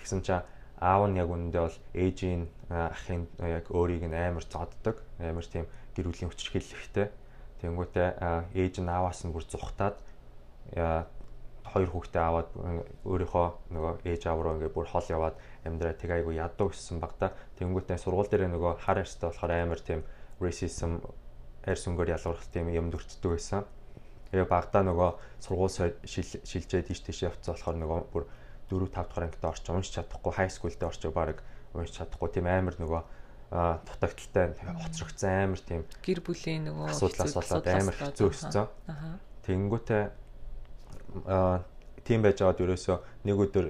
Тэгсэн 0.00 0.20
чинь 0.24 0.44
аав 0.80 1.02
нь 1.12 1.20
яг 1.20 1.28
үнэндээ 1.28 1.62
бол 1.64 1.78
ээжийн 1.92 2.48
ахын 2.72 3.28
яг 3.44 3.68
өөрийг 3.68 4.08
нь 4.08 4.16
амар 4.16 4.44
зоддог. 4.48 5.04
Амар 5.20 5.44
тийм 5.44 5.68
гэр 5.92 6.08
бүлийн 6.08 6.32
хүчрхийлэлтэй. 6.32 7.12
Тэнгүүтээ 7.60 8.08
ээж 8.56 8.80
нь 8.80 8.88
ааваас 8.88 9.24
нь 9.28 9.32
бүр 9.32 9.44
зүхтаад 9.44 10.00
хоёр 11.64 11.90
хүүхдээ 11.90 12.22
аваад 12.22 12.48
өөрийнхөө 13.08 13.46
нөгөө 13.72 13.92
ээж 14.04 14.22
аав 14.28 14.40
руу 14.44 14.54
ингээд 14.60 14.76
бүр 14.76 14.88
хол 14.88 15.08
яваад 15.08 15.36
амьдраа 15.64 15.96
тэг 15.96 16.10
айгу 16.12 16.36
ядуу 16.36 16.70
гэсэн 16.70 17.00
багта. 17.00 17.32
Тэнгүүтээ 17.58 17.98
сургууль 17.98 18.28
дээр 18.28 18.52
нөгөө 18.52 18.84
хар 18.84 19.00
арьстай 19.00 19.32
болохоор 19.32 19.52
амар 19.52 19.80
тийм 19.80 20.04
racism 20.38 21.00
арьс 21.64 21.88
өнгөөр 21.88 22.14
ялгарх 22.14 22.46
тийм 22.52 22.68
юм 22.68 22.92
дурддаг 22.92 23.24
байсан. 23.24 23.64
Тэгээ 24.30 24.46
багтаа 24.46 24.82
нөгөө 24.84 25.10
сургууль 25.40 25.96
шилжээ 26.04 26.82
тийш 26.84 27.00
тийш 27.00 27.24
явцсан 27.24 27.56
болохоор 27.56 27.76
нөгөө 27.80 28.00
бүр 28.12 28.24
4 28.68 28.88
5 28.92 28.94
дахь 28.94 29.24
ангид 29.24 29.44
орч 29.44 29.64
уншиж 29.68 29.92
чадахгүй 29.96 30.32
хай 30.36 30.48
скулд 30.50 30.82
орч 30.84 31.02
баг 31.12 31.40
уншиж 31.72 31.96
чадахгүй 31.96 32.28
тийм 32.28 32.46
амар 32.48 32.76
нөгөө 32.76 33.02
дутагдaltaй 33.54 34.56
хоцрогдсон 34.82 35.30
амар 35.30 35.60
тийм 35.62 35.82
гэр 36.02 36.20
бүлийн 36.26 36.66
нөгөө 36.68 36.90
асуудлаас 36.90 37.34
болоод 37.38 37.66
амар 37.70 37.94
хэцүү 37.94 38.26
өссөн. 38.32 38.66
Тэнгүүтээ 39.46 40.02
тийм 42.04 42.20
байж 42.22 42.38
байгаад 42.42 42.64
ерөөсөө 42.64 42.96
нэг 43.24 43.36
өдөр 43.38 43.66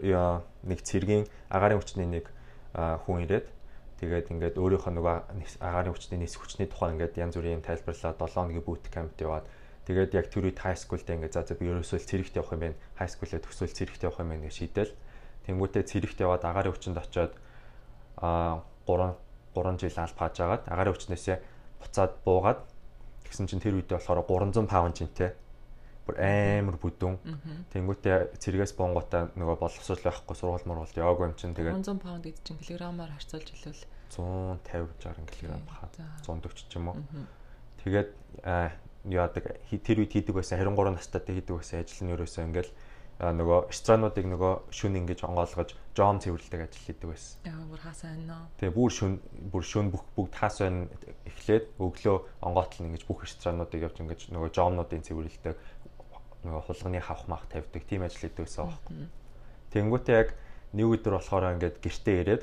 нэг 0.64 0.78
цэргийн 0.82 1.24
агаарын 1.50 1.80
хүчний 1.80 2.08
нэг 2.08 2.26
хүн 2.74 3.26
ирээд 3.28 3.46
тэгээд 4.00 4.30
ингээд 4.32 4.56
өөрийнхөө 4.58 4.92
нөгөө 4.94 5.16
агаарын 5.62 5.94
хүчний 5.94 6.18
нийс 6.18 6.34
хүчний 6.34 6.66
тухай 6.66 6.96
ингээд 6.96 7.20
янз 7.20 7.36
бүрийн 7.38 7.62
тайлбарлаад 7.62 8.18
7 8.18 8.34
хоногийн 8.34 8.66
бүүт 8.66 8.90
кампт 8.90 9.22
яваад 9.22 9.46
Тэгээд 9.84 10.16
яг 10.16 10.26
тэр 10.32 10.48
үед 10.48 10.58
high 10.64 10.80
school-тэй 10.80 11.20
ингээд 11.20 11.36
за 11.36 11.44
за 11.44 11.60
би 11.60 11.68
ерөөсөө 11.68 12.00
цэрэгт 12.08 12.40
явах 12.40 12.56
юм 12.56 12.72
байна. 12.72 12.76
High 12.96 13.12
school-ээ 13.12 13.44
төгсөөл 13.44 13.76
цэрэгт 13.76 14.08
явах 14.08 14.16
юм 14.24 14.32
байна 14.32 14.48
гэж 14.48 14.56
шийдэл. 14.56 14.92
Тэнгүүтээ 15.44 15.84
цэрэгт 15.84 16.18
яваад 16.24 16.40
агаарын 16.40 16.72
хүчинд 16.72 16.96
очиод 16.96 17.36
а 18.16 18.64
3 18.88 19.12
3 19.52 19.76
жил 19.84 19.96
аль 20.00 20.16
пааж 20.16 20.40
агаад 20.40 20.64
агаарын 20.72 20.96
хүчнээсээ 20.96 21.36
буцаад 21.84 22.12
буугаад 22.24 22.64
тэгсэн 23.28 23.44
чинь 23.44 23.60
тэр 23.60 23.76
үедээ 23.76 24.00
болохоор 24.00 24.24
300 24.24 24.72
паунд 24.72 24.96
жинтэй 24.96 25.36
бүр 26.04 26.16
амар 26.20 26.76
бүдүүн. 26.78 27.16
Тэнгүүтээ 27.73 28.37
цэргээс 28.37 28.76
бонготой 28.76 29.32
нөгөө 29.40 29.56
боловсрол 29.56 30.04
байхгүй 30.04 30.37
сургууль 30.37 30.68
мургуулд 30.68 30.96
яваг 31.00 31.20
юм 31.25 31.34
чинь 31.34 31.56
тэгээд 31.56 31.80
300 31.80 32.04
паунд 32.04 32.25
гэж 32.28 32.37
чинь 32.44 32.61
килограммаар 32.61 33.12
харьцуулж 33.16 33.49
хэлвэл 33.49 33.82
150 34.12 35.00
60 35.00 35.32
кг 35.32 35.52
баха. 35.64 35.88
140 36.28 36.68
ч 36.68 36.73
юм 36.76 36.92
уу. 36.92 37.00
Тэгээд 37.80 38.08
яадаг 39.08 39.44
тэр 39.68 40.00
үед 40.00 40.12
хийдэг 40.12 40.34
байсан 40.37 40.61
23 40.61 40.96
настайтай 40.96 41.40
хийдэг 41.40 41.56
байсан 41.56 41.80
ажил 41.80 42.04
нь 42.04 42.12
ерөөсөө 42.16 42.44
ингээл 42.49 42.73
нөгөө 43.20 43.70
странуудыг 43.70 44.26
нөгөө 44.26 44.75
шүн 44.75 44.99
ингэж 44.99 45.23
онгоолгож 45.23 45.70
жом 45.94 46.18
цэвэрлдэг 46.18 46.66
ажил 46.66 46.82
хийдэг 46.82 47.08
байсан. 47.14 47.38
Яа 47.46 47.62
бүр 47.70 47.78
хаасаа 47.78 48.11
байна. 48.11 48.50
Тэгээ 48.58 48.75
бүр 48.75 48.90
шүн 48.90 49.12
бүр 49.54 49.62
шүн 49.62 49.87
бүх 49.94 50.02
бүгд 50.18 50.34
хаас 50.34 50.58
байна 50.58 50.90
эхлээд 51.30 51.64
өглөө 51.78 52.16
онгоотл 52.42 52.82
ингэж 52.90 53.06
бүх 53.06 53.23
странуудыг 53.30 53.87
явж 53.87 54.02
ингэж 54.02 54.20
нөгөө 54.34 54.50
жомнуудын 54.50 55.06
цэвэрлдэг 55.06 55.54
нөгөө 56.44 56.62
хулганы 56.68 57.00
хавх 57.00 57.26
мах 57.28 57.44
тавьдаг 57.50 57.82
тийм 57.88 58.04
ажил 58.04 58.22
хийдэг 58.24 58.44
байсан 58.44 58.68
байхгүй. 58.68 59.08
Тэнгүүтээ 59.74 60.16
яг 60.16 60.30
нэг 60.76 60.86
өдөр 60.86 61.18
болохоор 61.18 61.54
ингээд 61.56 61.76
гэртээ 61.82 62.16
ирээд 62.22 62.42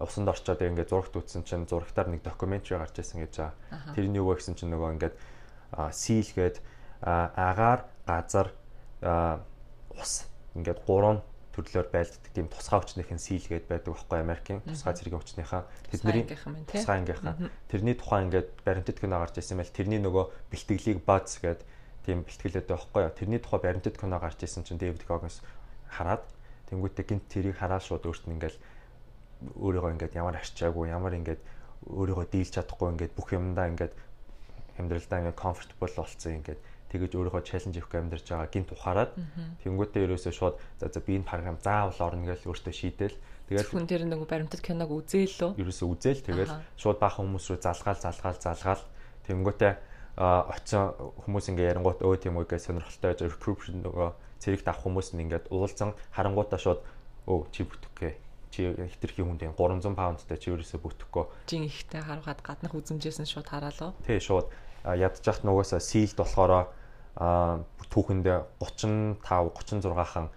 усанд 0.00 0.28
орчоод 0.32 0.64
ингээд 0.64 0.90
зурагт 0.90 1.14
үтсэн 1.16 1.44
чинь 1.44 1.68
зурагтаар 1.68 2.08
нэг 2.08 2.24
докюментари 2.24 2.80
гарч 2.80 2.96
ирсэн 2.98 3.20
гэж 3.26 3.32
байгаа. 3.36 3.94
Тэрний 3.94 4.20
юу 4.22 4.32
вэ 4.32 4.40
гэсэн 4.40 4.56
чинь 4.56 4.72
нөгөө 4.72 4.90
ингээд 4.96 5.14
сийлгээд 5.92 6.56
агаар 7.04 7.84
газар 8.08 8.48
ус 9.92 10.12
ингээд 10.56 10.80
гурван 10.88 11.20
төрлөөр 11.50 11.88
байлддаг 11.90 12.30
тийм 12.32 12.48
тусгай 12.48 12.78
хүчнийхэн 12.80 13.20
сийлгээд 13.20 13.66
байдаг 13.66 13.92
байхгүй 13.92 14.18
Америкийн 14.22 14.60
тусгай 14.64 14.94
цэргийн 14.94 15.20
хүчнийхээ 15.20 15.62
тэдний 15.90 16.24
тусгай 16.70 16.96
ангийнхаа 16.96 17.34
тэрний 17.66 17.96
тухайн 17.98 18.30
ингээд 18.30 18.48
баримтат 18.64 18.98
кино 19.02 19.18
гарч 19.18 19.36
ирсэн 19.42 19.58
байл. 19.58 19.74
Тэрний 19.74 20.00
нөгөө 20.00 20.24
бэлтгэлийг 20.54 21.02
бац 21.02 21.42
гэдэг 21.42 21.66
тийм 22.10 22.26
бэлтгэлээд 22.26 22.66
байхгүй 22.66 23.02
юу? 23.06 23.14
Тэрний 23.14 23.38
тухай 23.38 23.60
баримтат 23.62 23.94
кино 23.94 24.18
гарч 24.18 24.42
ирсэн 24.42 24.66
чинь 24.66 24.82
Дэвид 24.82 25.06
Когенс 25.06 25.46
хараад 25.86 26.26
тэнгуүтээ 26.66 27.06
гинт 27.06 27.30
тэрийг 27.30 27.62
хараад 27.62 27.86
шууд 27.86 28.02
өөрт 28.02 28.26
нь 28.26 28.34
ингээд 28.34 28.56
өөрийгөө 29.54 29.90
ингээд 29.94 30.18
ямар 30.18 30.42
арчаагүй 30.42 30.90
ямар 30.90 31.14
ингээд 31.14 31.40
өөрийгөө 31.86 32.26
дийлж 32.34 32.50
чадахгүй 32.58 32.88
ингээд 32.98 33.14
бүх 33.14 33.30
юмдаа 33.30 33.70
ингээд 33.70 33.94
амьдралдаа 34.78 35.18
ингээд 35.22 35.38
comfortable 35.38 35.94
болцсон 35.94 36.42
ингээд 36.42 36.60
тэгэж 36.90 37.12
өөрийгөө 37.14 37.42
чаленж 37.46 37.74
хийх 37.78 37.94
амьдарч 37.94 38.26
байгаа 38.26 38.50
гинт 38.50 38.70
ухаарад 38.74 39.10
тэнгуүтээ 39.62 40.04
ерөөсөө 40.10 40.34
шууд 40.34 40.56
за 40.82 40.90
за 40.90 41.00
би 41.00 41.14
энэ 41.14 41.30
програм 41.30 41.56
заавал 41.62 42.02
орно 42.02 42.26
гэж 42.26 42.50
өөртөө 42.50 42.74
шийдэл. 42.74 43.16
Тэгэл 43.46 43.70
хүн 43.70 43.86
тэр 43.86 44.02
нэг 44.10 44.26
баримтат 44.26 44.62
киног 44.62 44.90
үзээл 44.90 45.54
лөө. 45.54 45.62
ерөөсөө 45.62 45.86
үзээл 45.86 46.22
тэгэл 46.26 46.54
шууд 46.74 46.98
баахан 46.98 47.30
хүмүүс 47.30 47.46
рүү 47.46 47.58
залгаал 47.62 47.98
залгаал 48.02 48.38
залгаал. 48.42 48.82
Тэнгуүтээ 49.26 49.72
очисон 50.20 50.92
хүмүүс 51.24 51.48
ингээ 51.48 51.72
ярангуут 51.72 52.04
өө 52.04 52.20
тийм 52.20 52.36
үү 52.36 52.44
гэж 52.44 52.68
сонирхолтой 52.68 53.08
байж 53.16 53.20
recruitment 53.24 53.80
нөгөө 53.88 54.08
цэрэгт 54.44 54.68
авах 54.68 54.84
хүмүүс 54.84 55.08
нь 55.16 55.24
ингээд 55.24 55.48
уулзсан. 55.48 55.96
Харангуудаа 56.12 56.60
шууд 56.60 56.84
өө 57.24 57.48
чи 57.48 57.64
бүтгэхгүй 57.64 58.12
чи 58.52 58.68
хитрхи 58.68 59.24
хүнд 59.24 59.48
300 59.56 59.96
паундтай 59.96 60.36
чи 60.36 60.52
ерөөсөө 60.52 60.80
бүтгэхгүй 60.82 61.24
жин 61.48 61.64
ихтэй 61.70 62.02
харгаад 62.02 62.42
гаднах 62.42 62.74
үзэмжээс 62.74 63.22
нь 63.22 63.30
шууд 63.30 63.46
хараалаа 63.46 63.94
тий 64.04 64.18
шууд 64.18 64.50
ядчих 64.84 65.40
нугасаа 65.46 65.78
сийлд 65.78 66.18
болохоор 66.18 66.68
түүхэндээ 67.16 68.38
35 68.58 69.22
36 69.24 70.04
хан 70.04 70.28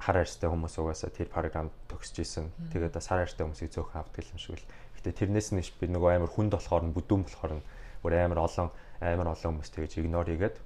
хар 0.00 0.16
арьстай 0.24 0.48
хүмүүс 0.48 0.80
угаасаа 0.80 1.12
тэр 1.12 1.28
програмд 1.28 1.72
төгсөж 1.92 2.24
исэн. 2.24 2.46
Тэгээд 2.72 2.96
бас 2.96 3.08
хар 3.12 3.24
арьстай 3.24 3.44
хүмүүсийг 3.44 3.68
зөөхөн 3.76 4.00
авдаг 4.00 4.24
юм 4.32 4.40
шиг 4.40 4.56
л. 4.56 4.64
Гэтэ 4.96 5.12
тэрнээс 5.12 5.52
нь 5.52 5.60
би 5.60 5.86
нөгөө 5.92 6.16
амар 6.16 6.32
хүнд 6.32 6.56
болохоор 6.56 6.88
нь 6.88 6.94
бүдүүн 6.96 7.28
болохоор 7.28 7.60
нь 7.60 7.64
бүр 8.00 8.16
амар 8.16 8.48
олон 8.48 8.72
амар 9.00 9.32
олон 9.32 9.58
хүмүүс 9.58 9.70
тэгэж 9.72 9.92
игнор 10.04 10.28
хийгээд. 10.28 10.56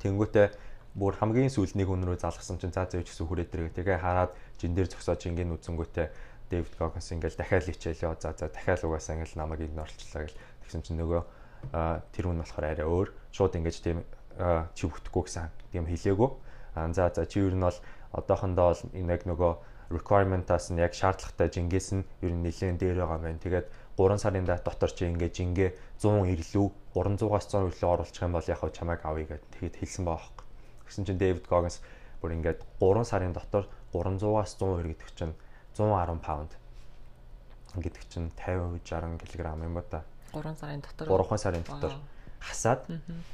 Тэнгүүтээ 0.00 0.46
бүр 0.96 1.14
хамгийн 1.20 1.52
сүүл 1.52 1.76
нэг 1.76 1.88
хүн 1.92 2.08
рүү 2.08 2.16
залгасан 2.16 2.56
чинь 2.56 2.72
цаа 2.72 2.88
зөөж 2.88 3.04
гэсэн 3.04 3.28
хүрээд 3.28 3.50
дэрэг. 3.52 3.76
Тэгээ 3.76 4.00
хараад 4.00 4.32
жин 4.56 4.72
дээр 4.72 4.88
зөксөөж 4.88 5.28
ингийн 5.28 5.52
үзэнгүүтээ 5.52 6.08
Дэвид 6.48 6.74
Гогонс 6.78 7.12
ингээл 7.12 7.36
дахиад 7.36 7.68
хичээлээ. 7.68 8.16
За 8.16 8.32
за 8.32 8.48
дахиад 8.48 8.80
угаасаа 8.80 9.20
ингээл 9.20 9.36
намайг 9.36 9.60
игнорчлаа 9.66 10.24
гэл. 10.24 10.40
Тэгсэн 10.64 10.82
чинь 10.86 11.00
нөгөө 11.02 11.22
тэр 12.16 12.24
хүн 12.24 12.40
болохоор 12.40 12.64
арай 12.64 12.86
өөр. 12.86 13.08
Шууд 13.34 13.54
ингэж 13.60 13.76
тийм 13.82 13.98
чи 14.72 14.84
бүтэхгүй 14.86 15.22
гэсэн 15.26 15.50
тийм 15.74 15.84
хэлээгүү. 15.90 16.30
За 16.94 17.10
за 17.10 17.26
чи 17.26 17.42
ер 17.42 17.52
нь 17.52 17.66
бол 17.66 17.78
одоохондоо 18.14 18.72
бол 18.72 18.82
яг 18.94 19.22
нөгөө 19.26 19.52
requirement-аас 19.90 20.70
нь 20.70 20.80
яг 20.80 20.94
шаардлагатай 20.94 21.50
жингээс 21.50 21.88
нь 21.98 22.06
ер 22.22 22.32
нь 22.32 22.42
нэлээд 22.42 22.78
дээр 22.78 23.02
байгаа 23.02 23.18
байна. 23.20 23.42
Тэгээд 23.42 23.66
3 23.98 24.18
сарын 24.22 24.46
дотор 24.46 24.90
чи 24.90 25.06
ингээ 25.06 25.30
жингээ 25.34 25.70
100 25.98 26.30
ирлүү 26.30 26.66
300-аас 26.96 27.46
100 27.52 27.68
ирлүү 27.68 27.88
оруулах 27.92 28.22
юм 28.24 28.32
бол 28.32 28.48
яг 28.48 28.58
хав 28.64 28.72
чамайг 28.72 29.04
авъя 29.04 29.26
гэд 29.36 29.44
тэгэд 29.60 29.76
хэлсэн 29.76 30.04
байгаа. 30.08 30.44
Гэсэн 30.88 31.04
чинь 31.04 31.20
Дэвид 31.20 31.44
Гогенс 31.44 31.84
бүр 32.24 32.32
ингээд 32.40 32.64
3 32.80 33.04
сарын 33.04 33.36
дотор 33.36 33.68
300-аас 33.92 34.56
100 34.56 34.80
ир 34.80 34.86
гэдэг 34.96 35.10
чинь 35.12 35.34
110 35.76 36.24
паунд 36.24 36.52
гэдэг 37.76 38.02
чинь 38.08 38.32
50 38.32 38.80
60 38.80 39.20
кг 39.28 39.44
юм 39.60 39.74
ба 39.76 39.84
та. 39.84 40.00
3 40.32 40.56
сарын 40.56 40.80
дотор 40.80 41.06
3 41.12 41.36
сарын 41.36 41.64
дотор 41.68 41.92
хасаад 42.40 42.80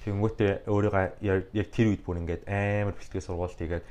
тэнгуүтээ 0.05 0.67
өөрийгөө 0.67 1.07
яг 1.55 1.69
тэр 1.71 1.87
үед 1.95 2.03
бүр 2.03 2.19
ингээд 2.23 2.51
амар 2.51 2.95
бэлтгэл 2.99 3.23
сургууль 3.23 3.55
тэгээд 3.55 3.85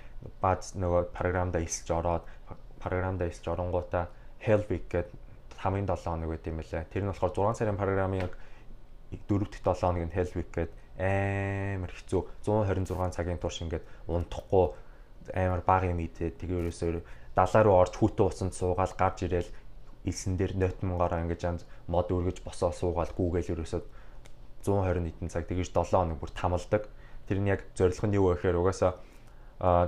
бааз 0.43 0.75
нөгөө 0.75 1.15
програмда 1.15 1.63
элсэж 1.63 1.87
ороод 1.95 2.25
програмда 2.79 3.27
элсэж 3.29 3.45
оронгуудаа 3.47 4.09
Hell 4.41 4.65
Week 4.69 4.89
гэдэг 4.89 5.15
хамгийн 5.61 5.85
7 5.85 6.01
хоног 6.01 6.29
байт 6.33 6.47
юм 6.47 6.57
байлаа. 6.57 6.83
Тэр 6.89 7.03
нь 7.05 7.11
болохоор 7.11 7.53
6 7.53 7.59
сарын 7.61 7.77
програмын 7.77 8.25
яг 8.25 8.33
4 9.11 9.47
дахь 9.51 9.63
7 9.63 9.81
хоногийн 9.81 10.15
Hell 10.15 10.31
Week 10.35 10.49
гэдэг 10.55 10.71
амар 11.01 11.91
хэцүү 11.91 12.21
126 12.45 13.15
цагийн 13.15 13.41
турш 13.41 13.61
ингээд 13.63 13.85
унтахгүй 14.07 14.65
амар 15.33 15.61
баг 15.65 15.83
юм 15.89 15.99
идээд 15.99 16.37
тэгээ 16.39 16.61
ерөөсөө 16.67 17.01
далаа 17.35 17.61
руу 17.63 17.75
орж 17.81 17.93
хүүтэн 17.97 18.27
уцанд 18.27 18.53
суугаад 18.53 18.93
гарч 18.99 19.25
ирээл 19.25 19.49
илсэн 20.05 20.35
дээр 20.37 20.53
нотмонгороо 20.57 21.21
ингэж 21.23 21.41
янз 21.45 21.61
мод 21.87 22.11
өргөж 22.11 22.41
босоо 22.43 22.71
суугаад 22.73 23.13
гүүгээл 23.15 23.53
ерөөсөө 23.53 23.81
120 24.65 25.01
нийтэн 25.05 25.29
цаг 25.29 25.45
тэгэж 25.49 25.73
7 25.73 25.89
хоног 25.89 26.19
бүр 26.21 26.31
тамалдаг. 26.33 26.89
Тэр 27.25 27.39
нь 27.41 27.49
яг 27.49 27.65
зорилго 27.77 28.05
нь 28.07 28.17
юу 28.17 28.33
вэ 28.33 28.41
гэхээр 28.41 28.59
угаасаа 28.61 28.93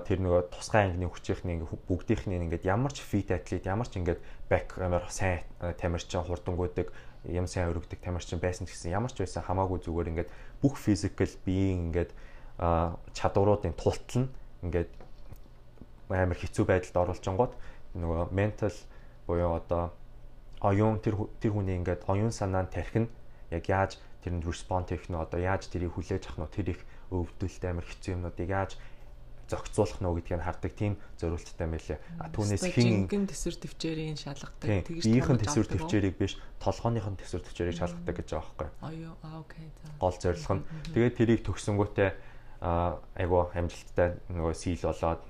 тэр 0.05 0.21
нөгөө 0.21 0.53
тусгай 0.53 0.85
ангины 0.85 1.09
хүчийнхний 1.09 1.65
бүгдийнхний 1.89 2.37
ингээд 2.45 2.65
ямар 2.69 2.93
ч 2.93 3.01
fit 3.01 3.33
athlete 3.33 3.65
ямар 3.65 3.89
ч 3.89 3.97
ингээд 3.97 4.21
back 4.45 4.77
амар 4.77 5.09
сайн 5.09 5.41
тамирчин 5.81 6.21
хурдангуудыг 6.29 6.93
юм 7.27 7.47
сайн 7.47 7.71
өргөдөг 7.71 7.99
тамирчин 8.03 8.39
байсан 8.39 8.67
гэсэн 8.67 8.91
ямар 8.91 9.11
ч 9.11 9.23
байсан 9.23 9.43
хамаагүй 9.43 9.79
зүгээр 9.79 10.11
ингээд 10.11 10.29
бүх 10.59 10.75
physical 10.75 11.31
биеийн 11.45 11.91
ингээд 11.91 12.11
чадваруудын 13.15 13.73
тултал 13.79 14.27
нь 14.27 14.29
ингээд 14.63 14.91
амар 16.11 16.37
хэцүү 16.37 16.65
байдалд 16.67 16.99
оруулж 16.99 17.25
ангууд 17.27 17.53
нөгөө 17.95 18.31
mental 18.35 18.75
буюу 19.27 19.55
одоо 19.55 19.95
оюун 20.59 20.99
тэр 20.99 21.15
тэр 21.39 21.55
хүний 21.55 21.79
ингээд 21.79 22.07
оюун 22.11 22.31
санаа 22.31 22.67
нь 22.67 22.73
тархин 22.73 23.07
яг 23.51 23.65
яаж 23.67 23.99
тэрэнд 24.23 24.43
respond 24.47 24.91
хийх 24.91 25.07
нь 25.07 25.19
одоо 25.19 25.39
яаж 25.39 25.67
тэрийг 25.67 25.95
хүлээж 25.95 26.27
авах 26.27 26.47
нь 26.47 26.55
тэр 26.55 26.67
их 26.75 26.81
өвдөлт 27.11 27.63
амар 27.63 27.85
хэцүү 27.87 28.15
юмнуудыг 28.15 28.49
яаж 28.49 28.75
зохицуулах 29.53 30.01
нь 30.01 30.09
гэдгийг 30.17 30.41
хардаг 30.41 30.73
тийм 30.73 30.93
зориулттай 31.21 31.67
байлээ. 31.69 31.99
А 32.17 32.33
түүнээс 32.33 32.63
хин 32.73 33.05
гин 33.05 33.29
төсвөр 33.29 33.55
төвчээрийн 33.61 34.17
шалгадаг 34.17 34.89
тэгж 34.89 35.05
биеийн 35.05 35.37
төсвөр 35.45 35.67
төвчээрийг 35.69 36.15
биш 36.17 36.33
толгойнхын 36.57 37.17
төсвөр 37.21 37.45
төвчээрийг 37.45 37.77
шалгадаг 37.77 38.15
гэж 38.17 38.29
байгаа 38.33 38.49
байхгүй. 38.57 38.69
Аа 39.21 39.37
окей 39.45 39.67
за. 39.69 39.93
Гол 40.01 40.17
зорилго 40.17 40.53
нь 40.57 40.65
тэгээд 40.97 41.17
тэрийг 41.21 41.41
төгсөнгүүтээ 41.45 42.09
а 42.63 42.97
айгу 43.19 43.53
амжилттай 43.53 44.17
нөгөө 44.33 44.53
сийл 44.57 44.89
болоод 44.89 45.21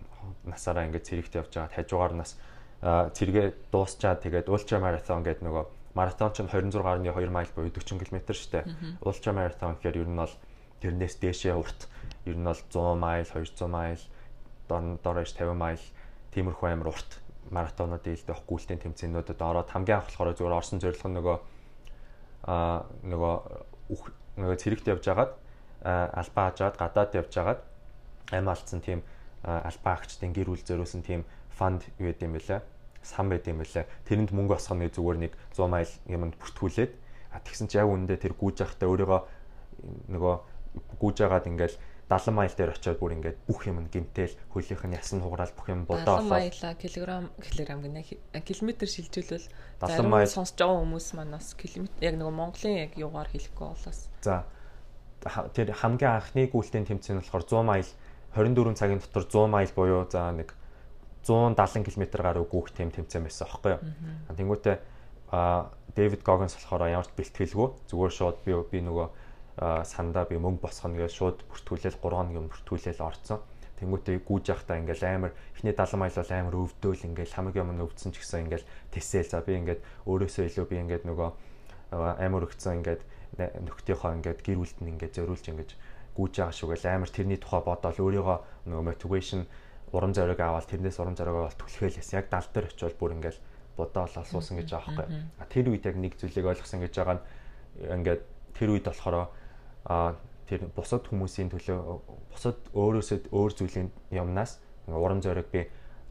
насаараа 0.47 0.87
ингээд 0.87 1.07
цэрэгт 1.09 1.33
явж 1.35 1.51
байгаа 1.51 1.75
хажуугаар 1.75 2.13
нас 2.15 2.37
цэрэгээ 2.83 3.73
дуусчаад 3.73 4.23
тэгээд 4.23 4.47
ультра 4.51 4.79
марафон 4.79 5.23
гэдэг 5.23 5.43
нөгөө 5.43 5.65
маратон 5.95 6.31
ч 6.33 6.43
26.2 6.43 7.29
майл 7.29 7.51
буюу 7.55 7.71
40 7.71 8.01
км 8.01 8.33
штэ. 8.33 8.67
Ультра 9.01 9.31
маратон 9.33 9.77
гэхээр 9.77 10.03
ер 10.03 10.09
нь 10.09 10.19
бол 10.19 10.35
тэрнээс 10.81 11.15
дээшээ 11.21 11.53
урт 11.55 11.87
ер 12.27 12.37
нь 12.37 12.43
бол 12.43 12.59
100 12.59 12.99
майл, 12.99 13.29
200 13.29 13.71
майл, 13.71 14.03
дор 14.73 14.83
дорож 15.05 15.29
50 15.37 15.53
майл 15.53 15.83
тиймэрхүү 16.33 16.67
амар 16.73 16.89
урт 16.89 17.21
маратонууд 17.53 18.01
дийлдэх 18.01 18.41
гүйлтийн 18.49 18.81
тэмцээнүүдэд 18.81 19.37
ороод 19.37 19.69
хамгийн 19.69 20.01
анх 20.01 20.09
болохоор 20.09 20.33
зүгээр 20.33 20.57
орсон 20.57 20.81
зорилго 20.81 21.07
нь 21.09 21.17
нөгөө 21.21 21.37
аа 22.49 22.89
нөгөө 23.05 23.35
нөгөө 24.41 24.57
цэрэгт 24.57 24.89
явж 24.89 25.05
агаад 25.13 25.31
албаа 25.85 26.45
хажаад 26.49 26.75
гадаад 26.81 27.11
явж 27.13 27.33
агаад 27.37 27.61
амь 28.33 28.49
алдсан 28.49 28.81
тийм 28.81 29.05
албаа 29.45 29.93
агчдын 30.01 30.33
гэр 30.33 30.49
бүл 30.49 30.65
зориулсан 30.65 31.05
тийм 31.05 31.21
фанд 31.53 31.85
юу 32.01 32.09
гэдэг 32.09 32.25
юм 32.25 32.33
бэлээ 32.33 32.61
сан 33.03 33.29
байд 33.29 33.47
юм 33.47 33.59
байлаа. 33.59 33.85
Тэрэнд 34.07 34.31
мөнгө 34.31 34.55
осгох 34.55 34.79
нэг 34.79 34.95
зүгээр 34.95 35.17
нэг 35.27 35.33
100 35.51 35.67
майл 35.67 35.91
юмд 36.07 36.35
бүртгүүлээд 36.39 36.93
тэгсэн 37.43 37.67
чи 37.67 37.77
яг 37.77 37.91
үүндээ 37.91 38.17
тэр 38.17 38.33
гүүж 38.39 38.63
явахдаа 38.63 38.87
өөрийгөө 38.87 39.21
нөгөө 40.15 40.35
гүүж 41.03 41.15
яагаад 41.19 41.49
ингээл 41.51 41.77
70 42.09 42.35
майл 42.35 42.53
дээр 42.53 42.75
очиод 42.75 42.99
бүр 42.99 43.15
ингээд 43.15 43.37
бүх 43.47 43.63
юм 43.67 43.87
гимтэл 43.87 44.35
хөлийнх 44.51 44.83
нь 44.85 44.97
ясан 44.97 45.23
хугараал 45.23 45.55
бүх 45.55 45.67
юм 45.71 45.85
бодоо 45.87 46.19
болоо 46.19 46.39
70 46.39 46.61
майла 46.61 46.75
килограмм 46.75 47.27
килограмм 47.39 47.81
гэнэ. 47.81 48.01
Километр 48.43 48.87
шилжүүлвэл 48.91 49.47
70 49.79 50.11
майл 50.11 50.27
сонсож 50.27 50.59
байгаа 50.59 50.79
хүмүүс 50.83 51.07
маань 51.15 51.33
бас 51.33 51.55
километр 51.55 52.03
яг 52.03 52.15
нөгөө 52.19 52.35
Монголын 52.35 52.75
яг 52.85 52.91
югаар 52.99 53.29
хэлэхгүй 53.31 53.67
болоос. 53.71 53.99
За 54.21 54.43
тэр 55.55 55.71
хамгийн 55.71 56.19
анхны 56.19 56.51
гүйлтийн 56.51 56.85
тэмцээн 56.85 57.23
болохоор 57.23 57.45
100 57.47 57.63
майл 57.63 57.89
24 58.35 58.75
цагийн 58.75 58.99
дотор 58.99 59.23
100 59.23 59.47
майл 59.47 59.71
буюу 59.71 60.03
за 60.11 60.31
нэг 60.35 60.51
170 61.23 61.87
км 61.87 62.03
гаруй 62.19 62.45
гүөх 62.45 62.75
тэм 62.75 62.91
тэмцээн 62.91 63.23
байсан 63.23 63.47
аахгүй 63.47 63.79
юу. 63.79 63.81
Тэнгүүтээ 64.35 64.75
а 65.31 65.71
Дэвид 65.95 66.21
Гогенс 66.21 66.59
болохоор 66.59 66.91
ямар 66.91 67.07
ч 67.07 67.15
бэлтгэлгүй 67.15 67.67
зүгээр 67.89 68.13
шууд 68.13 68.37
би 68.43 68.51
би 68.69 68.79
нөгөө 68.83 69.07
сандаа 69.59 70.25
би 70.25 70.37
мөнгө 70.41 70.65
босгоно 70.65 70.97
гэж 70.97 71.13
шууд 71.13 71.45
бүртгүүлэл 71.45 72.01
3 72.01 72.01
хоногийн 72.01 72.49
бүртгүүлэл 72.49 73.05
орцсон. 73.05 73.39
Тэнгүүтээ 73.77 74.17
гүүж 74.25 74.45
явахдаа 74.49 74.77
ингээл 74.81 75.05
амар 75.05 75.31
эхний 75.53 75.73
70 75.75 76.01
майл 76.01 76.17
бол 76.17 76.31
амар 76.33 76.55
өвдөөл 76.57 77.05
ингээл 77.13 77.35
хамаг 77.37 77.55
юм 77.57 77.69
өвдсөн 77.77 78.11
ч 78.13 78.21
гэсэн 78.21 78.49
ингээл 78.49 78.69
тэсэл 78.89 79.29
за 79.29 79.41
би 79.45 79.53
ингээд 79.59 79.81
өөрөөсөө 80.09 80.43
илүү 80.49 80.65
би 80.69 80.75
ингээд 80.81 81.03
нөгөө 81.05 81.29
амар 81.93 82.47
өгцөн 82.49 82.81
ингээд 82.81 83.01
нөхдийнхөө 83.37 84.11
ингээд 84.17 84.39
гэр 84.41 84.57
бүлд 84.61 84.77
нь 84.81 84.91
ингээд 84.93 85.13
зориулж 85.17 85.45
ингээд 85.45 85.71
гүүж 86.17 86.33
байгаа 86.37 86.53
шүү 86.53 86.69
гэл 86.73 86.89
амар 86.89 87.09
тэрний 87.09 87.39
тухай 87.41 87.61
бодоол 87.65 87.97
өөрийгөө 87.97 88.37
нөгөө 88.69 88.85
мотивашн 88.89 89.41
урам 89.93 90.13
зориг 90.13 90.39
аваад 90.41 90.69
тэрнээс 90.69 90.97
урам 91.01 91.17
зориг 91.17 91.33
аваад 91.33 91.57
түлхээл 91.57 91.97
яасан 91.97 92.21
яг 92.21 92.29
70 92.29 92.53
дээр 92.53 92.65
очивол 92.69 92.97
бүр 92.97 93.13
ингээд 93.17 93.37
бодоол 93.77 94.13
асуусан 94.21 94.57
гэж 94.61 94.69
байгаа 94.69 94.93
байхгүй. 94.93 95.49
Тэр 95.49 95.65
үед 95.73 95.85
яг 95.85 95.97
нэг 95.97 96.13
зүйлийг 96.17 96.45
ойлгосон 96.45 96.81
гэж 96.85 96.93
байгаа 96.93 97.17
нь 97.17 97.23
ингээд 97.97 98.21
тэр 98.53 98.69
үед 98.73 98.85
болохоор 98.85 99.29
а 99.85 100.15
тэр 100.47 100.67
бусад 100.75 101.07
хүмүүсийн 101.07 101.51
төлөө 101.51 101.79
бусад 102.31 102.57
өөрөөсөө 102.73 103.31
өөр 103.31 103.51
зүйлийн 103.57 103.89
юмнаас 104.11 104.59
урам 104.87 105.21
зориг 105.23 105.47
би 105.51 105.67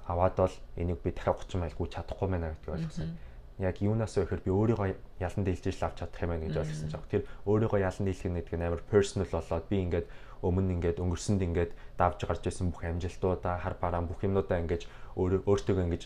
аваад 0.06 0.36
бол 0.36 0.56
энийг 0.76 1.02
би 1.02 1.12
дахиад 1.12 1.44
30 1.46 1.60
майл 1.60 1.76
гүйж 1.76 1.90
чадахгүй 1.94 2.28
мэнэ 2.28 2.56
гэдгийг 2.58 2.74
ойлгосон. 2.74 3.16
Яг 3.60 3.76
юунаас 3.78 4.16
вэ 4.16 4.24
гэхээр 4.24 4.42
би 4.42 4.50
өөрийгөө 4.50 4.88
ялан 5.20 5.44
дийлж 5.44 5.82
авч 5.82 5.96
чадах 6.00 6.22
юм 6.22 6.30
байна 6.34 6.46
гэж 6.48 6.56
ойлгосон 6.58 6.90
жоох. 6.90 7.06
Тэр 7.06 7.22
өөрийгөө 7.46 7.80
ялан 7.84 8.04
дийлэх 8.08 8.26
гэдэг 8.26 8.58
нь 8.58 8.66
амар 8.66 8.82
personal 8.90 9.28
болоод 9.30 9.66
би 9.68 9.76
ингээд 9.84 10.06
өмнө 10.42 10.72
ингээд 10.74 10.98
өнгөрсөнд 10.98 11.42
ингээд 11.46 11.72
давж 12.00 12.18
гарч 12.26 12.42
байсан 12.42 12.74
бүх 12.74 12.82
амжилтуудаа 12.82 13.62
хар 13.62 13.76
бараан 13.78 14.10
бүх 14.10 14.24
юмнуудаа 14.26 14.58
ингээд 14.58 14.88
өөртөө 15.14 15.84
ингээд 15.86 16.04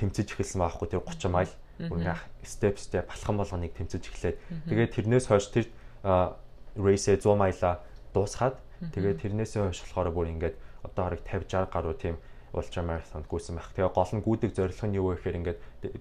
тэмцэж 0.00 0.28
эхэлсэн 0.32 0.60
байхгүй 0.64 0.88
тэр 0.96 1.04
30 1.04 1.28
майл. 1.28 1.52
Бүр 1.76 2.00
ингээ 2.00 2.18
степ 2.40 2.80
степ 2.80 3.04
балхан 3.04 3.36
болгоныг 3.36 3.76
тэмцэж 3.76 4.02
эхлээд. 4.08 4.36
Тэгээд 4.70 4.94
тэрнээс 4.96 5.28
хойш 5.28 5.52
тэр 5.52 5.68
рейсээ 6.76 7.16
100 7.20 7.36
майла 7.36 7.80
дуусгаад 8.14 8.56
тэгээд 8.92 9.20
тэрнээсээ 9.22 9.62
хойш 9.66 9.80
болохоор 9.82 10.10
бүр 10.12 10.28
ингээд 10.32 10.56
одоо 10.84 11.02
хараг 11.08 11.20
50 11.24 11.68
60 11.68 11.72
гаруй 11.72 11.94
тийм 11.96 12.16
ультра 12.56 12.82
марафонд 12.82 13.28
гүйсэн 13.28 13.56
байх. 13.56 13.68
Тэгээ 13.76 13.92
гол 13.92 14.12
нь 14.16 14.24
гүйдэг 14.24 14.52
зорилго 14.56 14.86
нь 14.88 14.96
юу 14.96 15.12
вэ 15.12 15.20
гэхээр 15.20 15.38
ингээд 15.44 15.58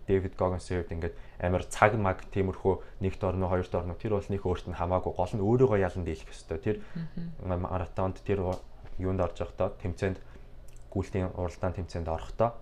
Дэвид 0.08 0.34
Гогенс 0.40 0.72
хэвд 0.72 0.92
ингээд 0.96 1.16
амар 1.44 1.64
цаг 1.68 2.00
маг 2.00 2.24
тиймэрхүү 2.32 3.04
нэгт 3.04 3.22
орно 3.28 3.52
хоёрт 3.52 3.74
орно 3.76 4.00
тэр 4.00 4.16
бол 4.16 4.30
нэг 4.32 4.42
өөрт 4.48 4.66
нь 4.72 4.78
хамаагүй 4.80 5.14
гол 5.20 5.34
нь 5.36 5.44
өөрийгөө 5.44 5.80
ялан 5.84 6.08
дийлэх 6.08 6.32
ёстой. 6.32 6.60
Тэр 6.64 6.78
марафонд 7.44 8.24
тэр 8.24 8.40
юунд 9.00 9.20
орж 9.20 9.44
явахдаа 9.44 9.76
тэмцээнд 9.84 10.18
гүйлтийн 10.96 11.36
уралдаан 11.36 11.76
тэмцээнд 11.76 12.08
орохдоо 12.08 12.56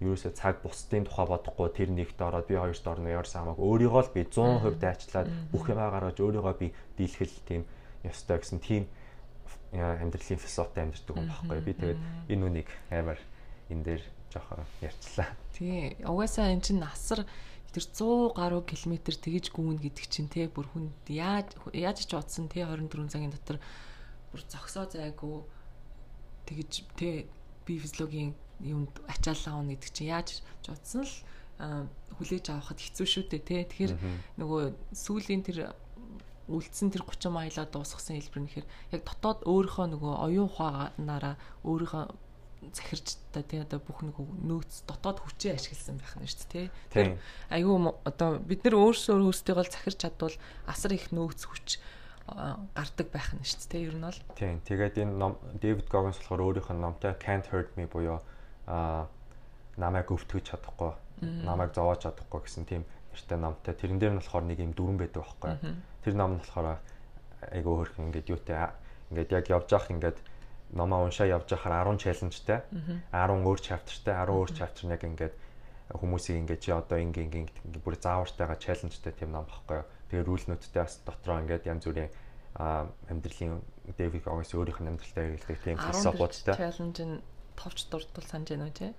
ерөөсөө 0.00 0.32
цаг 0.32 0.64
бусдын 0.64 1.04
тухай 1.04 1.26
бодохгүй 1.28 1.68
тэр 1.76 1.90
нэгт 1.92 2.20
ороод 2.24 2.48
би 2.48 2.56
хоёрт 2.56 2.86
орно 2.88 3.12
яарсан 3.12 3.44
хамаагүй. 3.44 3.64
Өөрийгөө 3.68 4.02
л 4.08 4.14
би 4.16 4.22
100% 4.24 4.80
дайчлаад 4.80 5.28
бүх 5.52 5.68
юмаа 5.68 5.92
гаргаж 5.92 6.16
өөрийгөө 6.24 6.54
би 6.56 6.72
дийлхэл 6.96 7.36
тийм 7.44 7.62
ёстой 8.08 8.40
гэсэн 8.40 8.58
тийм 8.64 8.88
амьдралын 9.76 10.40
философитой 10.40 10.88
амьддаг 10.88 11.16
юм 11.20 11.28
багхгүй 11.28 11.60
би 11.60 11.72
тэгээд 11.76 12.00
энэ 12.32 12.44
үнийг 12.48 12.68
амар 12.88 13.20
энэ 13.68 13.84
дээр 13.84 14.02
жоохон 14.32 14.64
ярьчлаа. 14.80 15.28
Тий. 15.52 15.96
Угаасаа 16.00 16.48
эн 16.48 16.64
чин 16.64 16.80
насар 16.80 17.28
тэр 17.70 17.84
100 17.84 18.34
гаруй 18.34 18.62
километр 18.66 19.14
тэгэж 19.14 19.52
гүн 19.54 19.78
гэдэг 19.78 20.06
чинь 20.10 20.32
те 20.32 20.50
бүр 20.50 20.66
хүн 20.74 20.90
яаж 21.06 21.54
яаж 21.70 22.02
ч 22.02 22.16
утсан 22.18 22.50
те 22.50 22.66
24 22.66 23.12
цагийн 23.12 23.30
дотор 23.30 23.62
бүр 24.34 24.42
зогсоо 24.50 24.90
зайгүй 24.90 25.46
тэгэж 26.50 26.70
те 26.98 27.30
би 27.62 27.78
физиологийн 27.78 28.34
юмд 28.64 28.94
ачаалаа 29.08 29.60
авах 29.60 29.68
гэдэг 29.72 29.90
чинь 29.92 30.12
яаж 30.12 30.28
ч 30.40 30.64
утсан 30.68 31.04
л 31.04 31.14
хүлээж 32.16 32.46
авахд 32.52 32.80
хэцүү 32.80 33.06
шүү 33.06 33.24
дээ 33.32 33.42
тий. 33.44 33.62
Тэгэхээр 33.64 33.94
нөгөө 34.40 34.60
сүүлийн 34.92 35.42
тэр 35.44 35.72
үлдсэн 36.50 36.90
тэр 36.90 37.04
30 37.06 37.30
маялаа 37.30 37.66
дуусгасан 37.68 38.18
хэлбэр 38.18 38.42
нэхэр 38.44 38.66
яг 38.96 39.02
дотоод 39.06 39.46
өөрийнхөө 39.46 39.86
нөгөө 39.94 40.12
оюун 40.24 40.50
ухаанаараа 40.50 41.34
өөрийнхөө 41.62 42.04
захирч 42.74 43.16
та 43.32 43.40
тий 43.40 43.62
одоо 43.62 43.80
бүх 43.80 44.04
нэг 44.04 44.18
нөөц 44.18 44.84
дотоод 44.84 45.24
хүчээ 45.24 45.56
ашигласан 45.56 45.96
байх 45.96 46.14
нь 46.20 46.28
шүү 46.28 46.48
дээ 46.52 46.68
тий. 46.92 47.16
Айгүй 47.48 47.76
одоо 48.04 48.36
бид 48.42 48.60
нар 48.66 48.76
өөрсөө 48.76 49.16
өөрсдийгөө 49.16 49.64
захирч 49.70 49.98
чадвал 50.04 50.36
асар 50.68 50.92
их 50.92 51.08
нөөц 51.08 51.40
хүч 51.48 51.80
гардаг 52.28 53.08
байх 53.08 53.32
нь 53.32 53.46
шүү 53.46 53.64
дээ. 53.70 53.86
Ер 53.88 53.96
нь 53.96 54.04
бол. 54.04 54.20
Тийм. 54.36 54.60
Тэгээд 54.68 55.00
энэ 55.00 55.16
ном 55.16 55.40
Дэвид 55.56 55.88
Гогенс 55.88 56.20
болохоор 56.20 56.60
өөрийнх 56.60 56.68
нь 56.68 56.84
номтой 56.84 57.16
Can't 57.16 57.48
Hurt 57.48 57.72
Me 57.80 57.88
буюу 57.88 58.20
а 58.70 59.10
намайг 59.76 60.14
өвтгөж 60.14 60.44
чадахгүй 60.46 60.94
намайг 61.42 61.74
зовоож 61.74 62.06
чадахгүй 62.06 62.40
гэсэн 62.46 62.64
тийм 62.70 62.86
нэртэй 63.10 63.38
номтой 63.38 63.74
тэрэн 63.74 63.98
дээр 63.98 64.14
нь 64.14 64.20
болохоор 64.22 64.46
нэг 64.46 64.58
юм 64.62 64.72
дүрэн 64.78 64.98
байдаг 65.02 65.26
байхгүй 65.26 65.74
тэр 66.06 66.14
ном 66.14 66.38
нь 66.38 66.42
болохоор 66.46 66.78
айгүй 67.50 67.74
хөрх 67.74 67.98
ингээд 67.98 68.30
юутай 68.30 68.70
ингээд 69.10 69.30
яг 69.34 69.46
явж 69.50 69.68
явах 69.74 69.90
ингээд 69.90 70.18
номоо 70.70 71.02
уншаа 71.10 71.26
явж 71.26 71.50
байхаар 71.50 71.90
10 71.90 71.98
челленжтэй 71.98 72.62
10 73.10 73.42
өөр 73.42 73.58
чаптертэй 73.58 74.14
10 74.14 74.30
өөр 74.30 74.50
чаптер 74.54 74.84
нь 74.86 74.94
яг 74.94 75.02
ингээд 75.02 75.34
хүмүүсийг 75.90 76.38
ингээд 76.46 76.62
чи 76.62 76.70
одоо 76.70 76.98
ингээ 77.02 77.26
ингээ 77.26 77.82
бүр 77.82 77.98
заавартайгаа 77.98 78.58
челленжтэй 78.62 79.12
тийм 79.12 79.34
ном 79.34 79.46
багхгүй. 79.50 79.82
Тэгээ 80.14 80.26
рүүл 80.26 80.46
нөттэй 80.54 80.82
бас 80.86 81.02
дотроо 81.02 81.42
ингээд 81.42 81.66
янз 81.66 81.82
бүрийн 81.82 82.10
амьдралын 83.10 83.58
Дэвид 83.98 84.26
Огс 84.30 84.54
өөрийнх 84.54 84.78
нь 84.78 84.90
амьдралтай 84.94 85.34
хэрэглэх 85.34 85.62
тийм 85.66 85.78
философиудтай. 85.82 86.54
Челленж 86.54 86.98
нь 87.02 87.18
товч 87.60 87.78
дурдвал 87.92 88.24
санаж 88.24 88.48
байна 88.48 88.66
уу 88.66 88.74
тий? 88.74 88.92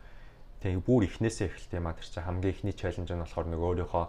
Тэгээ 0.62 0.86
бүр 0.86 1.10
ихнээсээ 1.10 1.50
эхэлт 1.50 1.74
юм 1.74 1.90
а 1.90 1.98
тэр 1.98 2.06
чинь 2.06 2.22
хамгийн 2.22 2.54
ихний 2.54 2.76
челленж 2.78 3.10
нь 3.10 3.24
болохоор 3.26 3.48
нөгөө 3.50 3.70
өөрийнхөө 3.82 4.06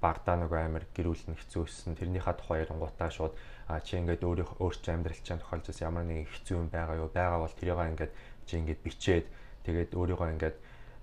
багдаа 0.00 0.36
нөгөө 0.36 0.60
амир 0.60 0.84
гэрүүлэн 0.92 1.40
хэцүүсэн 1.40 1.96
тэрнийхээ 1.96 2.36
тухай 2.36 2.68
ярангуудаа 2.68 3.08
шууд 3.08 3.32
а 3.64 3.80
чи 3.80 3.96
ингээд 3.96 4.20
өөрийнхөө 4.20 4.60
өөрчн 4.60 5.00
амьдрал 5.00 5.24
чинь 5.24 5.40
тохиолдсон 5.40 5.80
ямар 5.88 6.04
нэгэн 6.04 6.28
хэцүү 6.28 6.56
юм 6.60 6.68
байгаа 6.68 6.96
юу? 7.00 7.08
Байгаа 7.08 7.40
бол 7.40 7.56
тэрийг 7.56 7.80
ингээд 7.80 8.12
чи 8.44 8.52
ингээд 8.60 8.80
бичээд 8.84 9.26
тэгээд 9.64 9.90
өөрийгөө 9.96 10.28
ингээд 10.36 10.56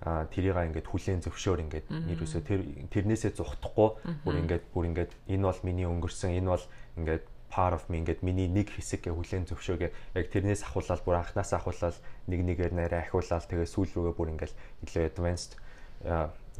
а 0.06 0.30
тэрийг 0.30 0.58
ингээд 0.62 0.88
хүлээн 0.94 1.26
зөвшөөр 1.26 1.60
ингээд 1.66 1.88
нэрөөсөө 1.90 2.42
тэр 2.46 2.62
тэрнээсээ 2.94 3.34
зүхтахгүй 3.34 3.90
бүр 4.22 4.36
ингээд 4.46 4.64
бүр 4.70 4.86
ингээд 4.94 5.12
энэ 5.26 5.42
бол 5.50 5.62
миний 5.66 5.90
өнгөрсөн 5.90 6.38
энэ 6.38 6.54
бол 6.54 6.66
ингээд 7.02 7.26
part 7.50 7.74
of 7.74 7.84
me 7.90 7.98
ингээд 8.04 8.22
миний 8.24 8.48
нэг 8.48 8.72
хэсэг 8.76 9.08
гэ 9.08 9.12
хүлэн 9.16 9.48
зөвшөөгөө 9.48 9.92
яг 10.20 10.26
тэрнээс 10.32 10.68
ахуулаад 10.68 11.02
бүр 11.04 11.16
анханаас 11.24 11.52
ахуулаад 11.56 11.96
нэг 12.28 12.40
нэгээр 12.44 12.74
нэрээ 12.76 13.02
ахиулаад 13.08 13.48
тэгээ 13.48 13.68
сүүл 13.68 13.92
рүүгээ 13.96 14.16
бүр 14.20 14.32
ингээд 14.36 14.54
илүү 14.84 15.04
advanced 15.08 15.52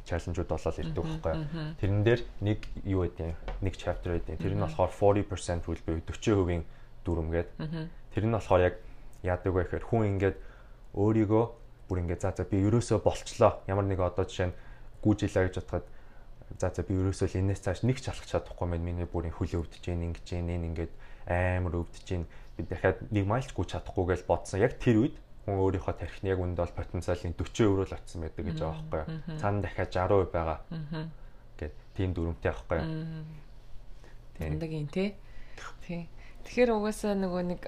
чаленжууд 0.08 0.48
болоод 0.48 0.80
ирдэг 0.80 1.04
байхгүй. 1.04 1.34
Тэрэн 1.84 2.02
дээр 2.08 2.22
нэг 2.40 2.60
юу 2.88 3.04
гэдэг 3.04 3.36
нэг 3.62 3.74
chapter 3.76 4.16
гэдэг. 4.16 4.40
Тэр 4.40 4.56
нь 4.56 4.64
болохоор 4.64 4.92
40% 4.96 5.68
rule 5.68 5.84
буюу 5.84 6.02
40% 6.08 6.64
дүрмгээд. 7.04 7.50
Тэр 8.16 8.24
нь 8.26 8.34
болохоор 8.34 8.62
яг 8.64 8.76
яадаг 9.22 9.52
вэ 9.52 9.68
гэхээр 9.68 9.84
хүн 9.84 10.08
ингээд 10.16 10.38
өөрийгөө 10.96 11.46
бүр 11.92 11.98
ингээд 12.08 12.22
за 12.24 12.32
за 12.32 12.44
би 12.48 12.64
ерөөсөө 12.64 13.04
болчлоо. 13.04 13.60
Ямар 13.68 13.84
нэг 13.84 14.00
одоо 14.00 14.24
жишээ 14.24 14.48
нь 14.52 14.58
гүйжилээ 15.04 15.44
гэж 15.52 15.56
бодоход 15.60 15.86
за 16.58 16.74
за 16.74 16.82
би 16.84 16.98
ерөөсөө 16.98 17.28
л 17.30 17.40
энэс 17.42 17.62
цааш 17.62 17.86
нэг 17.86 18.02
ч 18.02 18.10
алхах 18.10 18.26
чадахгүй 18.26 18.68
мэн 18.68 18.82
миний 18.82 19.06
бүрийн 19.06 19.34
хөл 19.34 19.62
өвдөж 19.62 19.82
гин 19.82 20.02
ингэж 20.10 20.26
гин 20.26 20.50
ингээд 20.50 20.94
амар 21.30 21.86
өвдөж 21.86 22.04
гин 22.06 22.26
би 22.58 22.66
дахиад 22.66 23.06
нэг 23.14 23.26
майлч 23.30 23.54
гүйж 23.54 23.78
чадахгүй 23.78 24.18
гэж 24.18 24.26
бодсон. 24.26 24.66
Яг 24.66 24.82
тэр 24.82 25.06
үед 25.06 25.16
хүн 25.46 25.62
өөрийнхөө 25.62 25.96
тархины 26.02 26.34
яг 26.34 26.42
үндэ 26.42 26.60
бол 26.60 26.76
потенциалын 26.76 27.38
40% 27.38 27.72
рүү 27.72 27.86
л 27.86 27.96
очсон 27.96 28.26
байдаг 28.26 28.44
гэж 28.50 28.58
байгаа 28.58 28.84
байхгүй 28.92 29.16
юу. 29.16 29.40
Цаана 29.40 29.62
дахиад 29.62 29.92
60% 29.94 30.34
байгаа. 30.34 30.60
Гэт 31.62 31.76
тийм 31.94 32.10
дүрмтэй 32.18 32.52
байхгүй 32.52 32.78
юу. 32.82 32.90
Тийм. 34.38 34.52
Ундагийн 34.58 34.90
тий. 34.90 35.10
Тий. 35.86 36.10
Тэгэхээр 36.44 36.74
угаасаа 36.74 37.14
нөгөө 37.16 37.44
нэг 37.54 37.62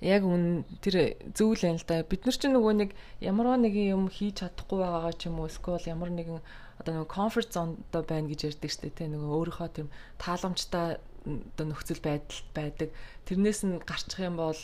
яг 0.00 0.24
үн 0.24 0.64
тэр 0.80 1.20
зөвл 1.36 1.60
байна 1.60 1.76
л 1.76 1.86
да. 1.86 2.02
Бид 2.08 2.24
нар 2.24 2.36
чинь 2.40 2.56
нөгөө 2.56 2.74
нэг 2.78 2.90
ямар 3.20 3.60
нэг 3.60 3.74
юм 3.76 4.08
хийж 4.08 4.40
чадахгүй 4.40 4.80
байгаагаа 4.80 5.14
ч 5.18 5.28
юм 5.28 5.44
уу 5.44 5.50
эсвэл 5.50 5.92
ямар 5.92 6.08
нэгэн 6.08 6.40
одоо 6.80 6.92
нөгөө 6.96 7.12
comfort 7.12 7.52
zone-до 7.52 8.00
байна 8.08 8.32
гэж 8.32 8.40
ярьдаг 8.48 8.70
шүү 8.72 8.82
дээ 8.88 8.96
тий 8.96 9.08
нөгөө 9.12 9.36
өөрийнхөө 9.36 9.68
тийм 9.76 9.88
тааламжтай 10.16 10.96
одоо 11.28 11.66
нөхцөл 11.68 12.00
байдалд 12.00 12.48
байдаг. 12.56 12.88
Тэрнээс 13.28 13.60
нь 13.68 13.84
гарчих 13.84 14.24
юм 14.24 14.40
бол 14.40 14.56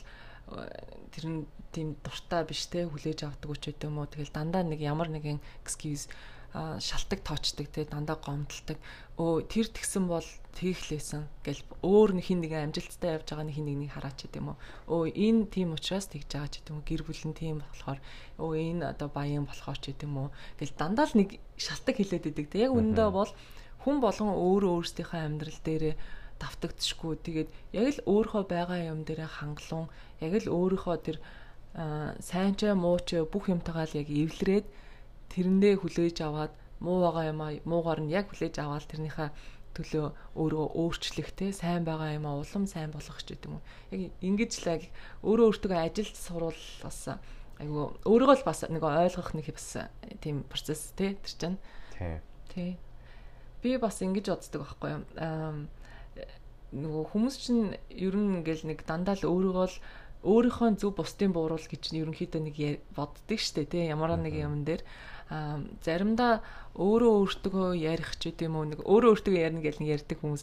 тэр 1.12 1.24
нь 1.28 1.40
тийм 1.76 2.00
дуртай 2.00 2.42
биш 2.48 2.64
те 2.72 2.88
хүлээж 2.88 3.28
авдаг 3.28 3.52
гэдэг 3.52 3.84
юм 3.84 4.00
уу? 4.00 4.08
Тэгэл 4.08 4.32
дандаа 4.32 4.64
нэг 4.64 4.80
ямар 4.80 5.12
нэгэн 5.12 5.44
excuse 5.60 6.08
шалтак 6.56 7.20
тоочдаг 7.20 7.68
те 7.68 7.84
дандаа 7.84 8.16
гомдолдог 8.16 8.80
өө 9.20 9.44
тэр 9.44 9.68
тэгсэн 9.68 10.08
бол 10.08 10.24
тийхлээсэн 10.56 11.28
гэл 11.44 11.60
өөр 11.84 12.16
нэг 12.16 12.24
хин 12.32 12.40
нэгэн 12.40 12.72
амжилттай 12.72 13.20
явж 13.20 13.28
байгаа 13.28 13.44
нэг 13.44 13.56
хин 13.60 13.68
нэгнийг 13.68 13.92
хараач 13.92 14.24
гэдэг 14.24 14.40
юм 14.40 14.56
уу? 14.56 14.60
Өө 14.88 15.12
энэ 15.12 15.52
тийм 15.52 15.76
учраас 15.76 16.08
тэгж 16.08 16.32
байгаа 16.32 16.48
ч 16.48 16.64
гэдэг 16.64 16.72
юм 16.72 16.80
гэр 16.80 17.02
бүл 17.04 17.24
нь 17.28 17.36
тийм 17.36 17.56
болохоор 17.60 18.00
өө 18.40 18.52
энэ 18.56 18.84
одоо 18.88 19.08
баян 19.12 19.44
болохоор 19.44 19.76
ч 19.76 19.84
гэдэг 19.92 20.08
юм 20.08 20.16
уу 20.16 20.28
гэл 20.56 20.72
дандаа 20.80 21.06
л 21.08 21.18
нэг 21.20 21.28
шалтак 21.60 21.96
хилээд 22.00 22.24
идэг 22.32 22.46
те. 22.48 22.64
Яг 22.64 22.72
үүндээ 22.72 23.08
бол 23.12 23.32
хүн 23.84 23.96
болгон 24.00 24.32
өөрөө 24.32 24.72
өөрсдийнхөө 24.80 25.20
амьдрал 25.28 25.60
дээрээ 25.60 25.94
давтагдчихгүй. 26.40 27.12
Тэгээд 27.20 27.48
яг 27.76 27.86
л 28.00 28.04
өөрийнхөө 28.08 28.44
байгаа 28.48 28.80
юм 28.92 29.04
дээрээ 29.04 29.28
хангалуун 29.28 29.88
яг 30.24 30.32
л 30.40 30.52
өөрийнхөө 30.56 30.96
тэр 31.04 31.16
сайн 32.24 32.56
ч 32.56 32.72
муу 32.72 32.96
ч 33.04 33.20
бүх 33.28 33.52
юмтайгаа 33.52 33.84
л 33.88 33.98
яг 34.00 34.08
эвлэрээд 34.08 34.66
тэрэндээ 35.32 35.74
хүлээж 35.80 36.16
аваад 36.22 36.52
муу 36.80 37.00
байгаа 37.02 37.24
юм 37.32 37.40
аа 37.40 37.52
муугаар 37.64 38.00
нь 38.04 38.12
яг 38.12 38.30
хүлээж 38.30 38.60
аваад 38.60 38.84
тэрнийхээ 38.90 39.30
төлөө 39.76 40.06
өөрөө 40.40 40.66
өөрчлөх 40.72 41.30
те 41.36 41.52
сайн 41.52 41.84
байгаа 41.84 42.16
юм 42.16 42.26
аа 42.28 42.40
улам 42.40 42.64
сайн 42.64 42.92
болгох 42.92 43.20
ч 43.20 43.36
гэдэг 43.36 43.50
юм. 43.52 43.60
Яг 43.92 44.00
ингэж 44.24 44.52
л 44.64 44.70
яг 44.72 44.82
өөрөө 45.20 45.46
өөртөө 45.52 45.76
ажилд 45.76 46.16
суруул 46.16 46.62
бас 46.80 47.00
айгу 47.60 47.96
өөрийгөө 48.08 48.36
л 48.40 48.48
бас 48.48 48.60
нэг 48.68 48.82
ойлгох 48.84 49.30
нэг 49.36 49.46
бас 49.52 49.68
тийм 50.24 50.44
процесс 50.48 50.92
те 50.96 51.16
тэр 51.20 51.32
чинь. 51.36 51.58
Тий. 51.92 52.20
Тий. 52.52 52.70
Би 53.60 53.76
бас 53.76 54.00
ингэж 54.00 54.32
боддог 54.32 54.64
байхгүй 54.64 54.90
юу? 54.96 55.02
Аа 55.20 55.52
нөгөө 56.74 57.04
хүмүүс 57.12 57.36
чинь 57.40 57.76
ер 57.92 58.14
нь 58.16 58.42
ингээл 58.42 58.68
нэг 58.68 58.84
дандаа 58.88 59.16
л 59.16 59.28
өөрийгөө 59.28 59.66
л 59.70 59.76
өөрийнхөө 60.26 60.76
зөв 60.82 60.92
бусдын 60.98 61.30
бууруул 61.30 61.62
гэж 61.62 61.94
ерөнхийдөө 61.94 62.42
нэг 62.42 62.56
боддөг 62.96 63.38
штэ 63.38 63.70
тий 63.70 63.86
ямар 63.86 64.18
нэг 64.18 64.34
юм 64.34 64.66
дээр 64.66 64.82
а 64.82 65.15
заримдаа 65.28 66.42
өөрөө 66.76 67.12
өөртөө 67.24 67.74
ярих 67.74 68.14
ч 68.20 68.30
гэдэм 68.30 68.52
үү 68.54 68.64
нэг 68.76 68.80
өөрөө 68.84 69.10
өөртөө 69.16 69.34
ярина 69.34 69.64
гэж 69.64 69.80
нэг 69.80 69.88
ярьдаг 69.96 70.18
хүмүүс 70.20 70.42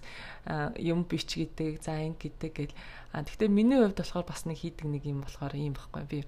юм 0.81 1.05
бич 1.07 1.29
гэдэг 1.39 1.79
за 1.79 2.03
ин 2.03 2.17
гэдэг 2.17 2.51
гэл. 2.51 2.75
А 3.13 3.23
тэгтээ 3.23 3.47
миний 3.47 3.79
хувьд 3.79 4.01
болохоор 4.01 4.25
бас 4.27 4.43
нэг 4.49 4.57
хийдэг 4.59 4.89
нэг 4.89 5.03
юм 5.05 5.21
болохоор 5.23 5.53
юм 5.55 5.77
байхгүй 5.77 6.03
би. 6.09 6.19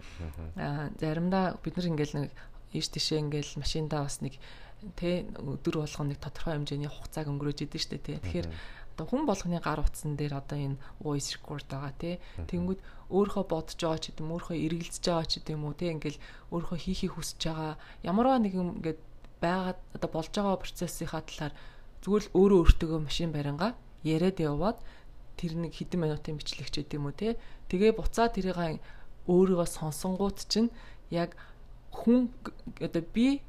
А 0.56 0.94
заримдаа 1.02 1.58
бид 1.60 1.76
нар 1.76 1.90
ингээл 1.90 2.16
нэг 2.16 2.32
ийш 2.72 2.88
тийшээ 2.94 3.20
ингээл 3.26 3.60
машиндаа 3.60 4.06
бас 4.06 4.22
нэг 4.22 4.38
тэ 4.96 5.26
өдөр 5.42 5.82
болгоно 5.82 6.14
нэг 6.14 6.20
тодорхой 6.22 6.54
хэмжээний 6.56 6.92
хугацааг 6.92 7.28
өнгөрөөж 7.28 7.60
идэв 7.66 7.82
штэ 7.82 7.98
тэ. 7.98 8.22
Тэгэхээр 8.22 8.48
одоо 8.96 9.06
хүн 9.12 9.28
болгоны 9.28 9.60
гар 9.60 9.84
утсан 9.84 10.16
дээр 10.16 10.40
одоо 10.40 10.56
энэ 10.56 10.80
voice 11.04 11.36
record 11.36 11.68
байгаа 11.68 11.94
тий. 12.00 12.16
Тэнгүүд 12.48 12.80
өөрийнхөө 13.12 13.44
бодож 13.44 13.76
байгаа 13.76 14.00
ч 14.00 14.16
гэдэм 14.16 14.32
өөрийнхөө 14.32 14.58
эргэлзэж 14.66 15.04
байгаа 15.04 15.28
ч 15.28 15.34
гэдэм 15.44 15.62
үү 15.68 15.76
тий 15.76 15.90
ингээл 15.92 16.20
өөрийнхөө 16.56 16.80
хийхийг 16.80 17.14
хүсэж 17.20 17.42
байгаа 17.44 17.76
ямарваа 18.08 18.40
нэг 18.40 18.54
юм 18.56 18.80
ингээд 18.80 19.00
байгаад 19.44 19.80
одоо 20.00 20.10
болж 20.16 20.32
байгаа 20.32 20.64
процессынхаа 20.64 21.22
талаар 21.28 21.54
зүгээр 22.08 22.24
л 22.24 22.34
өөрөө 22.40 22.60
өөртөө 22.64 23.00
машин 23.04 23.30
барингаа 23.36 23.72
яриад 24.08 24.40
яваад 24.40 24.80
тэр 25.36 25.52
нэг 25.60 25.76
хэдэн 25.76 26.00
минутын 26.00 26.40
бичлэгч 26.40 26.74
гэдэм 26.80 27.04
үү 27.04 27.16
тий. 27.20 27.34
Тэгээ 27.68 28.00
буцаа 28.00 28.32
тэрийг 28.32 28.80
өөрийгөө 29.28 29.68
сонсонгууд 29.68 30.40
чинь 30.48 30.72
яг 31.12 31.36
хүн 31.92 32.32
одоо 32.80 33.04
би 33.12 33.44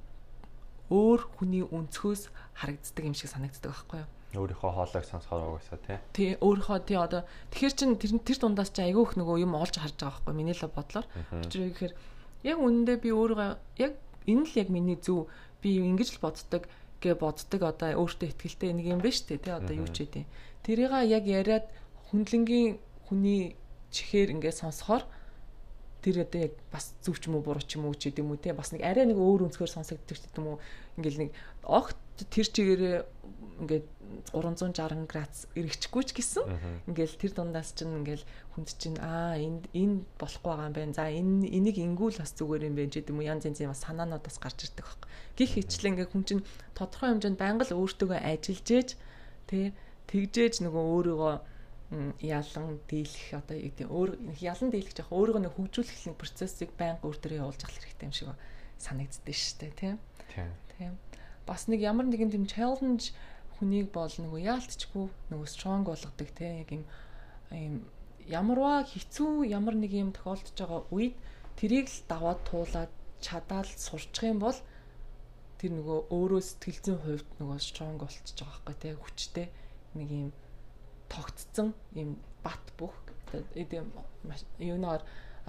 өөр 0.90 1.20
хүний 1.38 1.62
өнцгөөс 1.62 2.35
харагддаг 2.59 3.04
юм 3.06 3.14
шиг 3.14 3.30
санагддаг 3.30 3.70
байхгүй 3.70 3.98
юу? 4.02 4.11
Өөрийнхөө 4.34 4.70
хоолойг 4.74 5.04
сонсохоор 5.06 5.60
угаасаа 5.60 5.78
тий. 5.86 5.98
Тий, 6.12 6.30
өөрийнхөө 6.42 6.78
тий 6.82 6.98
одоо 6.98 7.22
тэгэхэр 7.54 7.74
чин 7.78 7.90
тэр 8.00 8.18
тэр 8.20 8.38
дундаас 8.42 8.74
чи 8.74 8.82
айгүйх 8.82 9.14
нөгөө 9.14 9.46
юм 9.46 9.54
олж 9.54 9.78
харж 9.78 9.94
байгаа 9.96 10.18
байхгүй 10.18 10.34
миний 10.34 10.56
л 10.56 10.66
бодлоор. 10.66 11.06
Учир 11.46 11.62
гэхээр 11.70 11.94
яг 12.42 12.58
үнэндээ 12.58 12.98
би 13.00 13.10
өөрийгөө 13.14 13.50
яг 13.78 13.92
энэ 14.26 14.44
л 14.44 14.58
яг 14.58 14.68
миний 14.68 14.98
зөв 14.98 15.30
би 15.62 15.78
ингэж 15.78 16.18
л 16.18 16.22
боддог 16.26 16.62
гэ 17.00 17.14
боддог 17.16 17.60
одоо 17.62 17.88
өөртөө 18.02 18.28
ихтгэлтэй 18.34 18.72
нэг 18.74 18.86
юм 18.90 19.00
биш 19.00 19.22
үү 19.24 19.38
тий 19.38 19.54
одоо 19.54 19.74
юу 19.74 19.88
ч 19.88 20.04
үгүй. 20.04 20.26
Тэрийг 20.66 20.92
яг 21.06 21.24
яриад 21.24 21.66
хүндлэнгийн 22.10 22.78
хүний 23.06 23.54
чихээр 23.94 24.34
ингээд 24.34 24.60
сонсохоор 24.60 25.04
тэр 26.02 26.22
одоо 26.22 26.40
яг 26.50 26.54
бас 26.70 26.94
зөв 27.02 27.18
ч 27.18 27.26
юм 27.26 27.38
уу 27.38 27.46
буруу 27.46 27.62
ч 27.62 27.78
юм 27.78 27.86
уу 27.90 27.94
ч 27.98 28.10
гэдэм 28.10 28.30
үү 28.30 28.38
те 28.42 28.54
бас 28.54 28.70
нэг 28.70 28.82
арай 28.86 29.06
нэг 29.06 29.18
өөр 29.18 29.50
өнцгөр 29.50 29.70
сонсогддог 29.70 30.16
ч 30.18 30.22
гэдэм 30.22 30.46
үү 30.46 30.58
ингээл 31.02 31.20
нэг 31.26 31.30
огт 31.66 31.98
тэр 32.24 32.46
чигээрээ 32.48 32.96
ингээд 33.61 33.87
360 34.33 35.09
градус 35.09 35.46
эргэчихгүй 35.57 36.02
ч 36.05 36.11
гэсэн 36.16 36.44
ингээл 36.92 37.16
тэр 37.16 37.33
дундаас 37.37 37.72
чинь 37.72 37.94
ингээл 38.05 38.24
хүнд 38.52 38.68
чинь 38.76 38.98
аа 39.00 39.37
энд 39.40 39.66
энэ 39.72 40.05
болохгүй 40.20 40.50
байгаа 40.50 40.68
юм 40.68 40.76
байна. 40.76 40.96
За 40.96 41.09
энэ 41.09 41.48
энийг 41.48 41.76
ингүүл 41.81 42.20
бас 42.20 42.33
зүгээр 42.37 42.68
юм 42.68 42.76
байна 42.76 42.92
ч 42.92 43.00
гэдэм 43.00 43.16
үү 43.16 43.29
янз 43.33 43.44
янзын 43.48 43.72
бас 43.72 43.83
санаанууд 43.85 44.24
бас 44.24 44.37
гарч 44.38 44.59
ирдэг 44.68 44.87
баг. 44.87 45.02
Гих 45.37 45.50
хичлэн 45.57 45.94
ингээ 45.96 46.12
хүн 46.12 46.24
чинь 46.26 46.46
тодорхой 46.76 47.09
хэмжээнд 47.16 47.40
байнга 47.40 47.64
л 47.64 47.79
өөртөөгөө 47.81 48.20
ажиллаж 48.20 48.68
ээж 48.76 48.88
тэ 49.48 49.72
тэгжээж 50.11 50.55
нөгөө 50.64 50.85
өөрийгөө 50.92 51.35
ялан 52.22 52.66
дийлэх 52.90 53.26
одоо 53.40 53.57
яг 53.57 53.74
тийм 53.79 53.88
өөр 53.94 54.11
ялан 54.42 54.68
дийлэх 54.74 54.94
жах 54.96 55.11
өөрийгөө 55.14 55.42
нэг 55.46 55.55
хөгжүүлэх 55.55 56.11
нэг 56.11 56.16
процессыг 56.18 56.70
байнга 56.74 57.07
өөр 57.07 57.18
төрөө 57.22 57.40
явуулж 57.46 57.62
авах 57.62 57.79
хэрэгтэй 57.79 58.07
юм 58.11 58.14
шиг 58.14 58.29
санагддээ 58.83 59.37
шүү 59.38 59.57
дээ 59.62 59.72
тийм. 59.79 59.96
Тийм 60.74 60.98
бас 61.46 61.66
нэг 61.70 61.80
ямар 61.80 62.06
нэгэн 62.11 62.30
тийм 62.35 62.46
challenge 62.50 63.14
хүнийг 63.56 63.88
бол 63.94 64.11
нөгөө 64.11 64.40
яалтчгүй 64.52 65.06
нөгөө 65.30 65.48
strong 65.48 65.87
болгодог 65.87 66.28
тийм 66.37 66.54
яг 66.61 66.70
юм 66.74 66.85
юм 67.54 67.76
ямарваа 68.26 68.85
хэцүү 68.85 69.46
ямар 69.48 69.78
нэг 69.78 69.92
юм 69.94 70.11
тохиолдож 70.12 70.56
байгаа 70.59 70.82
үед 70.90 71.14
тэрийг 71.56 71.87
л 71.88 72.00
даваад 72.11 72.40
туулаад 72.50 72.92
чадаал 73.22 73.70
сурчих 73.78 74.28
юм 74.28 74.42
бол 74.42 74.59
тэр 75.56 75.72
нөгөө 75.72 75.98
өөрөө 76.12 76.42
сэтгэл 76.42 76.82
зүйн 76.85 77.00
хувьд 77.00 77.28
нөгөө 77.40 77.59
strong 77.62 77.96
болчихж 77.96 78.37
байгаа 78.37 78.61
байхгүй 78.66 78.76
тийм 78.82 78.96
хүчтэй 79.00 79.46
нэг 79.96 80.09
юм 80.11 80.30
тогтцсон 81.09 81.72
ийм 81.96 82.20
бат 82.44 82.64
бүх 82.76 82.92
юунаар 84.59 85.02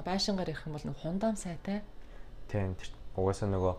байшингаар 0.05 0.47
ярих 0.47 0.63
юм 0.67 0.73
бол 0.77 0.87
нэг 0.87 0.97
хундаам 1.01 1.35
сайтай. 1.35 1.81
Тийм 2.47 2.77
угаасаа 3.17 3.49
нөгөө 3.51 3.73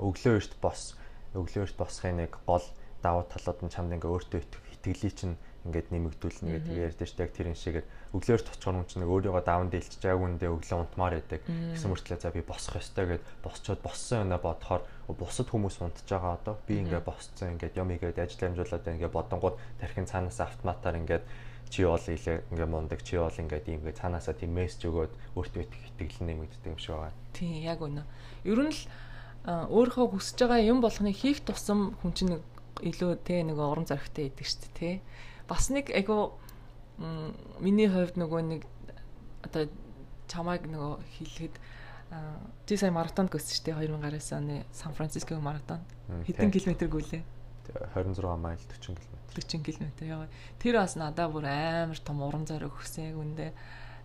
өглөө 0.00 0.34
эрт 0.38 0.54
бос 0.62 0.94
өглөө 1.34 1.64
эрт 1.66 1.76
босхын 1.76 2.16
нэг 2.22 2.38
гол 2.46 2.64
давуу 3.02 3.24
талууд 3.26 3.60
нь 3.66 3.72
чамд 3.74 3.94
ингээ 3.96 4.12
өөртөө 4.14 4.40
итгэлийг 4.40 5.14
чинь 5.16 5.36
ингээд 5.62 5.94
нэмэгдүүлнэ 5.94 6.50
гэдэг 6.58 6.74
ярьдэн 6.90 7.06
шүү 7.06 7.18
дээ. 7.18 7.26
Яг 7.26 7.34
тэрэн 7.38 7.58
шигээр 7.58 7.86
өглөөр 8.18 8.42
тоцохоор 8.42 8.76
хүн 8.82 8.90
чинь 8.90 9.06
өөрийгөө 9.06 9.42
даван 9.46 9.70
дийлчих 9.70 10.02
яг 10.02 10.18
үндэ 10.18 10.50
өглөө 10.50 10.78
унтмаар 10.82 11.14
байдаг. 11.22 11.40
Гэсэн 11.46 11.90
мөртлөө 11.90 12.18
за 12.18 12.34
би 12.34 12.42
босох 12.42 12.82
ёстой 12.82 13.06
гэд 13.14 13.22
босчоод 13.46 13.80
боссон 13.82 14.26
юм 14.26 14.42
бодохоор 14.42 14.82
бусад 15.06 15.48
хүмүүс 15.54 15.78
унтж 15.86 16.06
байгаа 16.10 16.34
одоо 16.34 16.54
би 16.66 16.82
ингээ 16.82 17.02
босцсон 17.06 17.54
ингээд 17.54 17.78
юм 17.78 17.94
игээд 17.94 18.18
ажил 18.18 18.42
амжуулаад 18.42 18.90
ингээ 18.90 19.10
бодонгууд 19.14 19.56
тархин 19.78 20.10
цаанаас 20.10 20.42
автоматар 20.42 20.98
ингээд 20.98 21.24
чи 21.70 21.86
бол 21.86 22.02
илээ 22.02 22.42
ингээ 22.50 22.66
мундаг 22.66 23.00
чи 23.06 23.16
бол 23.22 23.30
ингээ 23.30 23.94
цаанаасаа 23.94 24.34
тийм 24.34 24.58
мессеж 24.58 24.90
өгөөд 24.90 25.12
өөртөө 25.38 25.62
итгэл 25.62 26.26
нэмэгддэг 26.26 26.74
юм 26.74 26.78
шиг 26.82 26.98
байгаа. 26.98 27.14
Тийм 27.32 27.62
яг 27.62 27.80
үнэ. 27.80 28.02
Ер 28.44 28.60
нь 28.60 28.74
л 28.74 28.82
өөрийнхөө 29.46 30.06
хүсэж 30.14 30.38
байгаа 30.46 30.62
юм 30.62 30.78
болгоныг 30.80 31.16
хийх 31.18 31.42
тусам 31.42 31.98
хүн 32.02 32.12
чинь 32.14 32.38
илүү 32.82 33.18
те 33.26 33.42
нэг 33.42 33.58
урам 33.58 33.86
зоригтой 33.86 34.30
идэг 34.30 34.46
шүү 34.46 34.70
дээ 34.78 34.78
те. 34.78 34.90
Бас 35.50 35.70
нэг 35.70 35.90
айгу 35.90 36.38
миний 37.58 37.90
хувьд 37.90 38.14
нөгөө 38.14 38.40
нэг 38.46 38.62
одоо 39.42 39.66
чамайг 40.30 40.66
нөгөө 40.70 40.94
хэлэхэд 41.18 41.54
чи 42.66 42.74
сая 42.76 42.94
маратонд 42.94 43.32
гүйсэн 43.34 43.50
шүү 43.50 43.64
дээ 43.66 43.76
2019 43.98 44.38
оны 44.38 44.56
Сан 44.70 44.94
Франциско 44.94 45.34
маратон 45.42 45.82
хэдэн 46.26 46.52
километр 46.54 46.86
гүйлээ 46.86 47.22
26 47.94 48.36
майл 48.38 48.58
40 48.58 48.98
км 48.98 49.18
40 49.34 49.62
км 49.62 50.04
яа. 50.04 50.26
Тэр 50.58 50.76
бас 50.78 50.96
надаа 50.96 51.28
бүр 51.32 51.46
амар 51.48 51.98
том 51.98 52.22
уран 52.22 52.44
зориг 52.46 52.74
өгсөн 52.74 53.10
яг 53.10 53.16
үндэ. 53.16 53.46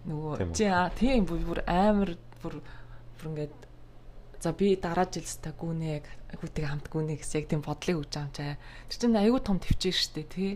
Нөгөө 0.08 0.54
чи 0.56 0.70
тийм 1.00 1.26
бүр 1.28 1.62
амар 1.68 2.16
бүр 2.42 2.62
бүр 3.18 3.26
ингээд 3.34 3.58
за 4.42 4.54
би 4.54 4.76
дараа 4.76 5.08
жил 5.10 5.26
ста 5.26 5.52
гүнэ 5.52 6.04
гүтэг 6.38 6.66
хамт 6.66 6.88
гүнэ 6.92 7.18
гэсэн 7.18 7.42
яг 7.42 7.46
тийм 7.50 7.62
бодлыг 7.66 8.02
өгч 8.02 8.14
байгаа 8.14 8.28
юм 8.28 8.36
чаа 8.36 8.56
тэр 8.90 8.98
чинь 8.98 9.18
айгүй 9.18 9.42
том 9.42 9.58
төвчээ 9.58 9.94
штэ 9.94 10.24
тий 10.28 10.52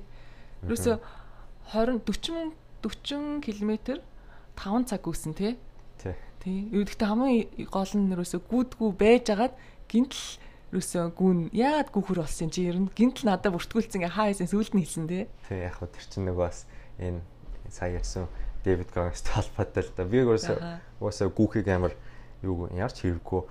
Юусе 0.67 0.99
20 1.73 2.01
40 2.05 2.53
40 2.81 3.41
км 3.41 4.01
5 4.55 4.85
цаг 4.85 5.01
гүйсэн 5.01 5.33
тий. 5.33 5.57
Тий. 5.97 6.13
Тий. 6.43 6.69
Юу 6.69 6.85
гэхдээ 6.85 7.07
хамгийн 7.07 7.69
гол 7.69 7.93
нь 7.97 8.09
нэрөөсөө 8.13 8.41
гүдгүү 8.45 8.89
байж 8.93 9.25
агаад 9.33 9.57
гинтл 9.89 10.21
ерөөсөө 10.69 11.05
гүн 11.17 11.39
яагаад 11.49 11.89
гүхэр 11.89 12.21
болсон 12.21 12.49
чи 12.53 12.69
ер 12.69 12.77
нь 12.77 12.89
гинтл 12.93 13.25
надад 13.25 13.57
бүртгүүлсэн 13.57 14.05
хаа 14.05 14.29
хийсэн 14.29 14.49
сүулт 14.53 14.73
нь 14.77 14.85
хэлсэн 14.85 15.05
тий. 15.09 15.25
Тий 15.49 15.65
яг 15.65 15.81
хөө 15.81 15.89
тэр 15.89 16.05
чинь 16.05 16.25
нөгөө 16.29 16.45
бас 16.45 16.69
энэ 17.01 17.21
сая 17.73 17.97
ярьсан 17.97 18.29
Дэвид 18.61 18.93
Гогстой 18.93 19.33
холбоотой 19.33 19.81
л 19.81 19.93
да. 19.97 20.05
Би 20.05 20.21
уусаа 20.21 20.81
уусаа 21.01 21.29
гүхийг 21.33 21.65
амар 21.73 21.97
юу 22.45 22.69
ярч 22.69 23.01
хэрэггүй 23.01 23.41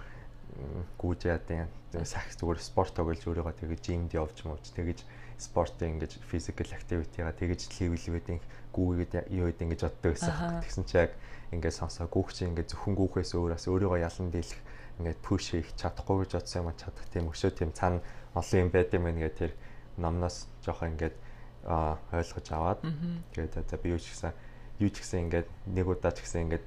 гүүж 0.98 1.20
яадаг 1.26 1.66
юм. 1.66 2.04
Сах 2.06 2.30
зүгээр 2.36 2.60
спорт 2.62 2.94
тоглож 2.94 3.22
өөрийгөө 3.26 3.54
тэгэж 3.60 3.80
жимд 3.82 4.14
явж 4.14 4.46
мууч 4.46 4.70
тэгэж 4.74 5.02
спортын 5.40 5.96
ингэж 5.96 6.20
physical 6.28 6.68
activity-га 6.76 7.32
тэгэж 7.32 7.72
левелүүдийн 7.80 8.40
гүүгээд 8.76 9.32
юу 9.32 9.48
гэдэг 9.48 9.64
ингэж 9.64 9.80
боддог 9.88 10.12
байсан. 10.14 10.60
Тэгсэн 10.62 10.84
чи 10.84 10.96
яг 11.00 11.12
ингээд 11.50 11.78
сонсоо 11.80 12.06
гүүх 12.06 12.30
чи 12.36 12.46
ингээд 12.46 12.70
зөвхөн 12.76 12.94
гүүхээс 12.94 13.32
өөрөөс 13.34 13.64
өөрийгөө 13.66 14.04
ялан 14.04 14.28
дийлэх 14.30 14.60
ингээд 15.00 15.18
пуш 15.24 15.44
хийх 15.56 15.72
чадахгүй 15.80 16.28
гэж 16.28 16.30
бодсон 16.36 16.60
юм 16.62 16.68
а 16.70 16.76
чадах 16.76 17.06
тийм 17.08 17.32
өшөө 17.32 17.50
тийм 17.56 17.72
цаана 17.72 18.04
олон 18.36 18.58
юм 18.60 18.70
байд 18.70 18.92
юм 18.92 19.04
гэх 19.16 19.34
тэр 19.34 19.52
номноос 19.96 20.46
жоохон 20.62 20.94
ингээд 20.94 21.16
ойлгож 21.64 22.46
аваад 22.52 22.80
тэгээд 23.32 23.64
за 23.64 23.76
би 23.80 23.96
юу 23.96 24.00
ч 24.00 24.12
гэсэн 24.12 24.32
юу 24.80 24.90
ч 24.92 25.00
гэсэн 25.00 25.28
ингээд 25.28 25.48
нэг 25.72 25.86
удаа 25.88 26.12
ч 26.12 26.20
гэсэн 26.20 26.48
ингээд 26.48 26.66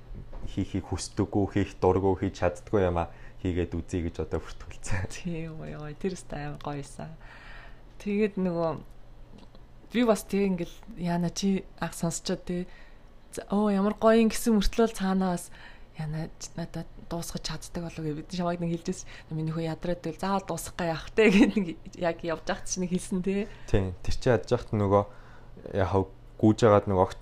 хийхийг 0.50 0.86
хүсдэггүй 0.90 1.46
хийх 1.54 1.72
дурггүй 1.78 2.28
хийж 2.28 2.42
чаддгүй 2.42 2.90
юм 2.90 2.98
а 3.02 3.14
хийгээд 3.44 3.76
үзье 3.76 4.08
гэж 4.08 4.24
одоо 4.24 4.40
бүртгүүлсэн. 4.40 5.12
Тийм 5.20 5.60
ой 5.60 5.76
ой 5.76 5.94
тэр 6.00 6.16
өстэй 6.16 6.48
аим 6.48 6.58
гоёсан. 6.64 7.12
Тэгээд 8.00 8.40
нөгөө 8.40 8.72
би 9.94 10.02
бас 10.08 10.24
тэг 10.24 10.56
ингээл 10.56 10.78
яана 10.98 11.30
чи 11.30 11.68
ах 11.84 11.94
сонсчод 11.94 12.48
тий 12.48 12.66
оо 13.52 13.68
ямар 13.70 14.00
гоё 14.00 14.24
юм 14.24 14.32
гэсэн 14.32 14.58
мөртлөө 14.58 14.96
цаанаас 14.96 15.52
яна 16.00 16.32
надад 16.58 16.88
дуусгаж 17.12 17.44
чаддаг 17.46 17.84
болов 17.86 18.02
гэж 18.06 18.16
бид 18.18 18.34
шамайг 18.34 18.60
нэг 18.64 18.72
хэлжээс 18.80 19.06
миний 19.30 19.54
хөө 19.54 19.70
ядраад 19.70 20.02
тэгэл 20.02 20.24
заавал 20.24 20.46
дуусгах 20.48 20.88
яах 20.88 21.12
те 21.14 21.30
гэдэг 21.30 21.52
нэг 21.54 21.68
яг 22.00 22.18
явж 22.26 22.48
байхад 22.48 22.66
чинь 22.66 22.90
хэлсэн 22.90 23.22
те. 23.22 23.48
Тийм 23.70 23.94
тэр 24.02 24.16
чи 24.18 24.28
ядж 24.32 24.50
байхад 24.50 24.74
нөгөө 24.74 25.04
яг 25.78 25.92
гүүж 26.42 26.58
байгаад 26.66 26.88
нөгөө 26.90 27.06
огт 27.06 27.22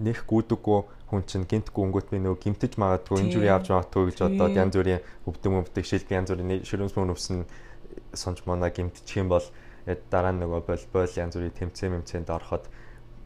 нэх 0.00 0.18
гүдэггүй 0.28 0.80
хүн 1.10 1.22
чинь 1.28 1.44
гинтгүй 1.44 1.82
өнгөт 1.84 2.08
би 2.10 2.18
нөгөө 2.22 2.40
гимтэж 2.44 2.72
магадгүй 2.80 3.28
зүрийн 3.32 3.54
авч 3.56 3.68
магадгүй 3.70 4.04
гэж 4.10 4.18
бодоод 4.24 4.56
янз 4.56 4.74
бүрийн 4.76 5.02
өвдөм 5.28 5.58
өвдөг 5.60 5.84
шилб 5.84 6.08
янз 6.10 6.28
бүрийн 6.32 6.64
ширүүс 6.64 6.94
мөн 6.96 7.12
өвсөн 7.14 7.44
сонч 8.16 8.44
мона 8.48 8.70
гимтчих 8.70 9.20
юм 9.20 9.28
бол 9.28 9.46
дараа 10.10 10.32
нь 10.32 10.40
нөгөө 10.40 10.60
бол 10.64 10.84
бол 10.92 11.12
янз 11.20 11.36
бүрийн 11.36 11.54
тэмцээн 11.54 11.92
мэмцээнд 12.00 12.32
ороход 12.32 12.64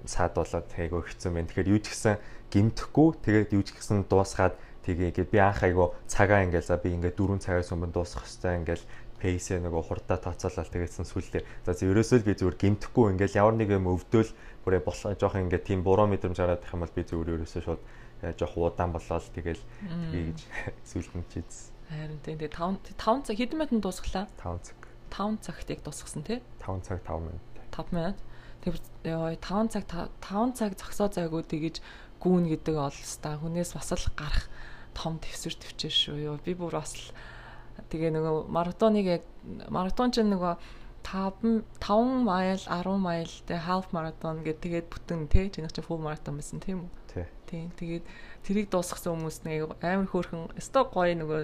саад 0.04 0.34
болоод 0.34 0.66
айгу 0.78 1.02
хэцүү 1.06 1.30
байна. 1.30 1.48
Тэгэхээр 1.48 1.72
юу 1.74 1.80
ч 1.82 1.86
гэсэн 1.94 2.18
гимтэхгүй 2.50 3.08
тэгээд 3.22 3.54
юу 3.54 3.62
ч 3.62 3.74
гэсэн 3.74 4.06
дуусгаад 4.10 4.54
Тэгээ 4.88 5.12
ингээд 5.12 5.28
би 5.28 5.38
анх 5.44 5.60
айгу 5.60 5.92
цагаа 6.08 6.48
ингээд 6.48 6.64
за 6.64 6.80
би 6.80 6.96
ингээд 6.96 7.12
4 7.20 7.44
цагаас 7.44 7.68
өмнө 7.76 7.92
дуусгах 7.92 8.24
хэрэгтэй 8.24 8.56
ингээд 8.56 8.82
пейсээ 9.18 9.58
нөгөө 9.62 9.82
хурдаа 9.82 10.18
тооцоолол 10.22 10.70
тэгээдсэн 10.70 11.06
сүлдээ. 11.06 11.42
За 11.66 11.74
ерөөсөө 11.74 12.18
л 12.22 12.26
би 12.26 12.34
зүгээр 12.38 12.58
гимтэхгүй 12.58 13.06
ингээд 13.18 13.38
ямар 13.38 13.54
нэг 13.58 13.70
юм 13.74 13.90
өвдөөл 13.90 14.30
бүрээ 14.62 14.82
болох 14.86 15.18
жоох 15.18 15.34
ингээд 15.36 15.66
тийм 15.66 15.82
буруу 15.82 16.06
мэдрэмж 16.06 16.38
хараад 16.38 16.62
их 16.62 16.72
юм 16.72 16.82
бол 16.86 16.94
би 16.94 17.02
зүгээр 17.02 17.34
ерөөсөө 17.42 17.62
шууд 17.66 17.82
э, 18.22 18.32
жоох 18.38 18.54
удаан 18.54 18.94
болоод 18.94 19.26
тэгэл 19.34 19.62
тгий 20.10 20.22
гэж 20.30 20.40
сүлдэн 20.94 21.24
чийдсэн. 21.34 21.74
Харин 21.88 22.20
тийм 22.22 22.36
тэгээ 22.38 22.54
5 22.54 22.94
5 22.94 23.26
цаг 23.26 23.36
хэдэн 23.36 23.58
минутанд 23.58 23.82
дуусглаа? 23.82 24.26
5 24.38 24.60
цаг. 24.62 24.78
5 25.10 25.40
цагт 25.40 25.66
яг 25.72 25.80
дуусгасан 25.82 26.22
тий? 26.22 26.38
5 26.62 26.84
цаг 26.84 27.00
5 27.02 27.26
минут. 27.26 27.44
5 27.74 27.96
минут. 27.96 28.18
Тэгэхээр 28.62 29.40
5 29.40 29.72
цаг 29.72 29.84
5 30.20 30.58
цаг 30.58 30.70
зогсоо 30.76 31.08
зайгүй 31.08 31.42
тэгэж 31.48 31.80
гүүн 32.20 32.50
гэдэг 32.52 32.76
ол 32.76 32.92
ста 32.92 33.38
хүнээс 33.40 33.72
бас 33.72 33.90
л 33.94 34.06
гарах 34.18 34.46
том 34.92 35.22
твсэр 35.22 35.54
төвчээ 35.54 35.92
шүү. 35.94 36.42
Би 36.42 36.52
бүр 36.58 36.74
бас 36.76 36.92
л 36.92 37.14
тэгээ 37.88 38.10
нөгөө 38.14 38.36
маратоныг 38.52 39.06
яг 39.06 39.22
маратон 39.72 40.12
ч 40.12 40.22
нөгөө 40.22 40.54
5 41.08 41.64
5 41.80 42.24
майл 42.28 42.60
10 42.60 42.98
майл 43.00 43.32
тэгээ 43.48 43.64
half 43.64 43.88
marathon 43.96 44.44
гэдэг 44.44 44.60
тэгээд 44.60 44.86
бүтэн 44.92 45.28
тий 45.32 45.48
чиний 45.48 45.72
чинь 45.72 45.86
full 45.86 46.02
marathon 46.02 46.36
байсан 46.36 46.60
тийм 46.60 46.84
үү? 46.84 46.90
Тий. 47.08 47.26
Тий. 47.48 47.64
Тэгээд 47.80 48.04
тэрийг 48.44 48.68
дуусгасан 48.68 49.16
хүмүүс 49.16 49.38
нэг 49.48 49.72
амар 49.80 50.04
хөөрхөн 50.04 50.52
өстой 50.60 50.84
гоё 50.92 51.16
нөгөө 51.16 51.42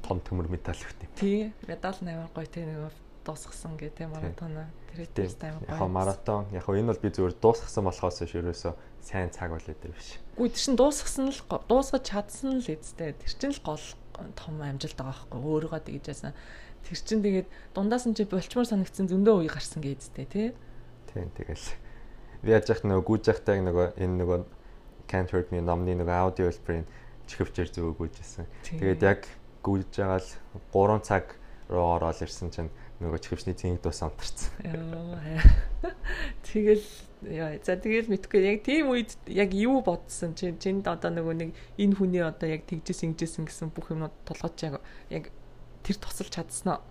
том 0.00 0.18
төмөр 0.24 0.48
медаль 0.48 0.80
өгт 0.80 1.04
юм. 1.04 1.12
Тий. 1.18 1.52
Медаль 1.68 2.00
амар 2.08 2.32
гоё 2.32 2.48
тий 2.48 2.64
нөгөө 2.64 2.92
дуусгасан 3.24 3.76
гэ 3.76 3.92
тий 4.00 4.08
маратоноо. 4.08 4.68
Тэр 4.96 5.12
тест 5.12 5.44
амар 5.44 5.60
гоё. 5.60 5.76
Яг 5.76 5.92
маратон 5.92 6.48
яг 6.56 6.64
энэ 6.64 6.88
бол 6.88 7.02
би 7.04 7.12
зүгээр 7.12 7.36
дуусгасан 7.36 7.84
болохоос 7.84 8.24
биш 8.24 8.32
ерөөсөө 8.32 8.72
сайн 9.04 9.28
цаг 9.28 9.52
бол 9.52 9.60
өдөр 9.60 9.92
биш. 9.92 10.16
Гүү 10.40 10.48
тэр 10.48 10.62
чин 10.64 10.76
дуусгасан 10.80 11.28
л 11.28 11.40
дуусгаж 11.68 12.04
чадсан 12.08 12.64
л 12.64 12.68
эцтэй. 12.68 13.12
Тэр 13.12 13.32
чин 13.36 13.52
л 13.52 13.60
гол 13.60 13.84
том 14.14 14.62
амжилт 14.62 14.96
байгаа 14.96 15.26
байхгүй 15.26 15.40
өөрийгөө 15.42 15.80
тэгж 15.84 16.06
яасан. 16.14 16.32
Тэр 16.86 16.98
чин 17.00 17.20
тэгээд 17.24 17.48
дундаас 17.74 18.06
нь 18.06 18.14
чи 18.14 18.24
болчмор 18.28 18.66
санагдсан 18.68 19.10
зөндөө 19.10 19.44
үе 19.44 19.50
гарсан 19.50 19.82
гэжтэй 19.82 20.26
тий. 20.30 20.48
Тийм 21.10 21.30
тэгэл. 21.34 21.66
Би 22.44 22.52
яаж 22.54 22.68
яах 22.70 22.82
нөгөө 22.84 23.04
гүйж 23.08 23.24
яхтай 23.32 23.58
нөгөө 23.64 23.98
энэ 23.98 24.16
нөгөө 24.20 24.40
Can't 25.08 25.30
Hurt 25.32 25.52
Me 25.52 25.60
номны 25.60 25.96
нөгөө 25.96 26.16
аудио 26.16 26.48
хэлбэрийн 26.48 26.86
чихвчээр 27.28 27.70
зөв 27.72 27.96
гүйжсэн. 27.96 28.46
Тэгээд 28.68 29.02
яг 29.04 29.20
гүйж 29.64 29.88
байгаа 29.96 30.20
л 30.20 30.30
3 30.72 31.00
цаг 31.08 31.24
руу 31.68 31.96
ороод 31.96 32.20
ирсэн 32.20 32.52
чинь 32.52 32.70
нөгөө 33.00 33.20
чихвчний 33.20 33.56
цэнийг 33.56 33.80
дуус 33.80 34.00
амтарсан. 34.04 34.52
Тэгэл 36.44 36.84
яа 37.28 37.58
за 37.62 37.76
тэгэл 37.76 38.12
мэдгүй. 38.12 38.40
Яг 38.44 38.64
тийм 38.64 38.92
үед 38.92 39.16
яг 39.28 39.50
юу 39.54 39.80
бодсон? 39.80 40.34
Чи 40.34 40.52
чинд 40.58 40.88
одоо 40.88 41.10
нөгөө 41.10 41.34
нэг 41.34 41.50
энэ 41.78 41.94
хүний 41.96 42.22
одоо 42.24 42.48
яг 42.50 42.68
тэгжээс 42.68 43.04
ингэжсэн 43.08 43.48
гэсэн 43.48 43.72
бүх 43.72 43.92
юмнууд 43.92 44.14
толгойч 44.28 44.58
яг 44.68 44.80
яг 45.08 45.32
тэр 45.84 45.96
тусалж 46.00 46.32
чадсан 46.32 46.78
уу 46.78 46.82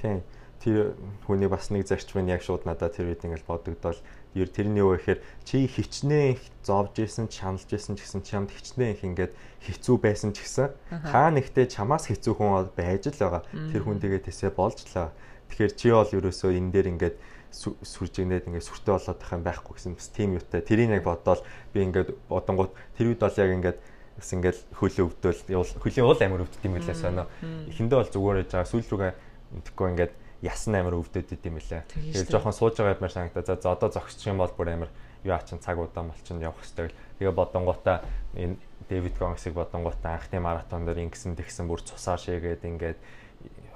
тийм 0.00 0.22
тэр 0.60 0.92
хүний 1.24 1.48
бас 1.48 1.70
нэг 1.72 1.88
зарчим 1.88 2.24
нь 2.24 2.32
яг 2.32 2.44
шууд 2.44 2.68
надад 2.68 2.92
тэр 2.96 3.12
үед 3.12 3.24
ингээл 3.24 3.48
бодогдол 3.48 3.96
ер 4.36 4.48
тэрний 4.48 4.84
юу 4.84 4.92
гэхээр 4.92 5.20
чи 5.44 5.64
хичнээн 5.64 6.36
зовж 6.64 7.00
исэн 7.00 7.32
чамлж 7.32 7.68
исэн 7.72 7.96
ч 7.96 8.04
гэсэн 8.04 8.22
чамд 8.24 8.52
хичнээн 8.52 8.92
их 8.92 9.02
ингээд 9.04 9.32
хэцүү 9.64 9.96
байсан 9.96 10.36
ч 10.36 10.44
гэсэн 10.44 10.68
хаа 11.08 11.32
нэгтээ 11.32 11.64
чамаас 11.72 12.12
хэцүү 12.12 12.34
хүн 12.36 12.68
байж 12.76 13.08
л 13.08 13.16
байгаа. 13.16 13.42
Тэр 13.72 13.82
хүн 13.88 13.98
тэгээ 14.04 14.20
тэсээ 14.28 14.52
болж 14.52 14.84
л 14.84 14.92
байгаа. 14.92 15.12
Тэгэхээр 15.48 15.72
чи 15.80 15.88
бол 15.96 16.12
ерөөсөө 16.12 16.50
энэ 16.52 16.72
дээр 16.76 16.88
ингээд 16.92 17.16
сүржигнээд 17.52 18.46
ингээд 18.46 18.66
сүртэй 18.66 18.94
болоод 18.94 19.18
тах 19.18 19.32
юм 19.34 19.42
байхгүй 19.42 19.74
гэсэн 19.74 19.94
бас 19.98 20.08
тийм 20.14 20.38
юутай. 20.38 20.62
Тэрийг 20.62 20.90
яг 20.94 21.04
бодоод 21.04 21.42
би 21.74 21.82
ингээд 21.82 22.14
бодонгууд 22.30 22.72
тэр 22.94 23.06
үед 23.10 23.20
бол 23.20 23.40
яг 23.42 23.50
ингээд 23.50 23.78
бас 24.20 24.30
ингээд 24.30 24.58
хөлөө 24.76 25.04
өвдөөл 25.10 25.40
хөлийн 25.82 26.06
уул 26.06 26.20
амир 26.20 26.44
өвддөг 26.46 26.62
юм 26.64 26.74
билээ 26.78 26.94
сонио. 26.94 27.26
Эхэндээ 27.72 27.98
бол 27.98 28.12
зүгээр 28.12 28.40
яж 28.44 28.50
байгаа 28.54 28.70
сүүл 28.70 28.88
рүүгээ 28.90 29.12
мэдхгүй 29.56 29.86
ингээд 29.96 30.12
ясн 30.44 30.74
амир 30.76 30.96
өвдөд 30.96 31.28
идэм 31.36 31.56
билээ. 31.58 31.82
Тэгээд 31.88 32.32
жоохон 32.32 32.56
сууж 32.56 32.76
байгаа 32.78 32.96
юмар 32.96 33.12
санагдаа. 33.12 33.44
За 33.44 33.72
одоо 33.72 33.88
зогсчих 33.92 34.30
юм 34.30 34.40
бол 34.40 34.52
бүр 34.52 34.72
амир 34.72 34.90
юу 35.24 35.34
ачин 35.36 35.60
цаг 35.60 35.76
удаан 35.76 36.08
болчихно 36.08 36.40
явах 36.40 36.64
хэрэгтэй. 36.64 36.92
Тэгээ 37.20 37.34
бодонгуудаа 37.36 38.04
энэ 38.36 38.56
Дэвид 38.88 39.16
Гомсыг 39.20 39.52
бодонгуудаа 39.52 40.16
анхны 40.16 40.40
маратон 40.40 40.88
дээр 40.88 41.04
ингэсэн 41.04 41.36
тэгсэн 41.36 41.68
бүр 41.68 41.84
цусаар 41.84 42.20
шээгээд 42.20 42.64
ингээд 42.64 42.98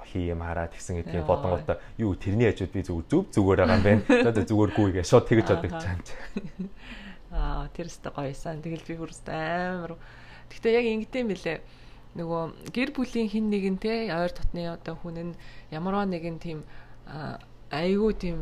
хий 0.05 0.29
юм 0.29 0.45
хараад 0.45 0.71
тэгсэн 0.71 1.01
гэдгийг 1.01 1.25
бодонгуудаа 1.25 1.77
юу 1.97 2.15
тэрний 2.15 2.49
хажууд 2.53 2.71
би 2.71 2.81
зөв 2.85 3.03
зөв 3.09 3.25
зүгээр 3.33 3.59
байгаа 3.65 3.77
юм 3.77 3.83
байна. 3.83 4.03
За 4.23 4.41
зүгээргүй 4.45 4.89
гээ 5.01 5.05
шууд 5.05 5.25
тэгж 5.25 5.47
бодож 5.49 5.73
чам. 5.81 5.99
Аа 7.35 7.67
тэр 7.75 7.89
өстө 7.91 8.13
гоёсан. 8.15 8.61
Тэгэл 8.63 8.87
би 8.87 8.95
хүрст 8.95 9.27
амар. 9.27 9.99
Гэхдээ 10.47 10.77
яг 10.77 10.85
ингэдэм 10.85 11.25
билээ. 11.27 11.59
Нөгөө 12.15 12.71
гэр 12.71 12.89
бүлийн 12.95 13.27
хин 13.27 13.51
нэгэн 13.51 13.75
те 13.81 14.07
ойр 14.07 14.31
дотны 14.31 14.71
одоо 14.71 14.95
хүн 14.95 15.35
нь 15.35 15.39
ямарваа 15.67 16.07
нэгэн 16.07 16.39
тийм 16.39 16.63
айгүй 17.73 18.13
тийм 18.15 18.37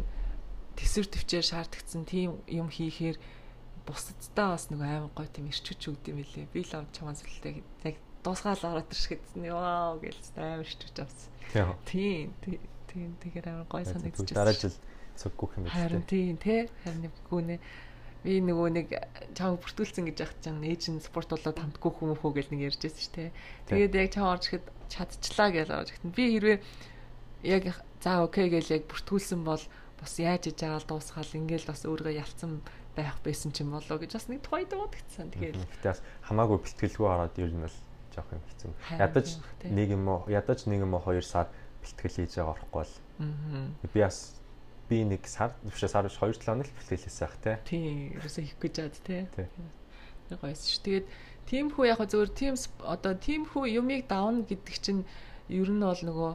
төсөр 0.78 1.10
төвчээр 1.10 1.42
шаардагдсан 1.42 2.06
тийм 2.06 2.38
юм 2.46 2.70
хийхээр 2.70 3.18
бусадтай 3.88 4.48
бас 4.54 4.70
нөгөө 4.70 4.88
аймаг 4.88 5.14
гой 5.18 5.28
тийм 5.28 5.50
ирчүүч 5.50 5.82
өгд 5.90 6.06
юм 6.14 6.22
билээ. 6.22 6.54
Би 6.54 6.62
л 6.62 6.70
чамаас 6.70 7.26
үлдээ 7.26 7.66
яг 7.90 7.98
дуусгаал 8.24 8.64
ороод 8.64 8.90
ирэх 8.90 9.20
гэсэн. 9.20 9.44
Вау 9.52 10.00
гэж 10.00 10.18
амар 10.40 10.64
ирчүүч 10.64 10.98
авсан. 11.04 11.30
Тийм. 11.86 12.34
Тийм. 12.42 13.12
Тэгэхээр 13.20 13.48
амар 13.52 13.68
гой 13.70 13.86
санагдчихсан. 13.86 14.38
Дараа 14.38 14.56
жил 14.56 14.76
цоггүй 15.20 15.48
юм 15.58 15.64
байна. 15.68 15.76
Харин 15.76 16.04
тийм 16.08 16.38
тий. 16.38 16.70
Харин 16.84 17.12
гүнэ 17.30 17.60
би 18.24 18.40
нөгөө 18.40 18.70
нэг 18.72 18.88
чам 19.36 19.60
бүртгүүлсэн 19.60 20.08
гэж 20.08 20.18
яхад 20.24 20.40
чам 20.40 20.64
ээж 20.64 20.96
нь 20.96 21.04
спорт 21.04 21.28
болоод 21.28 21.60
хамтгүй 21.60 21.92
хүмүүхөө 21.92 22.32
гэж 22.40 22.48
нэг 22.56 22.72
ярьж 22.72 22.80
байсан 22.80 23.04
шүү 23.04 23.16
дээ. 23.20 23.32
Тэгээд 23.68 23.94
яг 24.00 24.10
чам 24.16 24.26
орж 24.32 24.44
ихэд 24.48 24.66
чадчихлаа 24.88 25.50
гэж 25.52 25.70
орж 25.76 25.90
ихэд 25.92 26.16
би 26.16 26.26
хэрвээ 26.32 26.58
яг 27.44 27.64
за 28.00 28.24
окей 28.24 28.48
гэж 28.48 28.66
яг 28.72 28.84
бүртгүүлсэн 28.88 29.44
бол 29.44 29.60
бас 30.00 30.14
яаж 30.24 30.48
иж 30.48 30.58
байгаа 30.64 30.88
дуусгаал 30.88 31.36
ингээл 31.36 31.68
бас 31.68 31.84
өөрийгөө 31.84 32.16
ялцсан 32.24 32.64
байх 32.96 33.20
байсан 33.28 33.52
ч 33.52 33.68
юм 33.68 33.76
болоо 33.76 34.00
гэж 34.00 34.12
бас 34.16 34.28
нэг 34.32 34.40
тухай 34.40 34.64
дуудагдсан. 34.72 35.28
Тэгээд 35.36 35.60
бас 35.84 36.00
хамаагүй 36.24 36.64
бэлтгэлгүй 36.64 37.08
хараад 37.12 37.36
ер 37.44 37.52
нь 37.52 37.64
бол 37.68 37.78
жоох 38.14 38.30
юм 38.32 38.44
хэцүү. 38.48 38.72
Ядаж 39.02 39.28
нэг 39.66 39.90
юм 39.94 40.08
уу 40.08 40.30
ядаж 40.30 40.66
нэг 40.70 40.86
юм 40.86 40.94
уу 40.94 41.04
хоёр 41.04 41.26
сар 41.26 41.50
бэлтгэл 41.82 42.18
хийж 42.24 42.38
байгаа 42.38 42.54
орохгүй 42.56 42.80
бол. 42.80 42.94
Би 43.94 44.00
бас 44.00 44.38
би 44.90 45.04
нэг 45.04 45.28
сар 45.28 45.52
бишээ 45.66 45.90
сар 45.90 46.06
биш 46.08 46.18
2 46.22 46.38
7 46.38 46.46
хоног 46.46 46.68
л 46.70 46.76
бэлтгэл 46.78 47.04
хийсэн 47.04 47.28
ах 47.28 47.38
тий. 47.42 47.56
Тий, 47.66 47.86
ерөөсөө 48.20 48.44
хийх 48.46 48.58
гэж 48.62 48.74
чад 48.78 48.96
тий. 49.04 49.22
Нэг 50.30 50.40
гоёс 50.40 50.64
ш. 50.70 50.80
Тэгээд 50.86 51.08
тиймхүү 51.50 51.84
яг 51.90 52.00
зөвөр 52.08 52.30
тим 52.32 52.56
одоо 52.84 53.14
тиймхүү 53.18 53.64
юмыг 53.80 54.08
давна 54.08 54.48
гэдэг 54.48 54.76
чинь 54.80 55.04
ер 55.50 55.70
нь 55.70 55.84
бол 55.84 56.04
нөгөө 56.08 56.32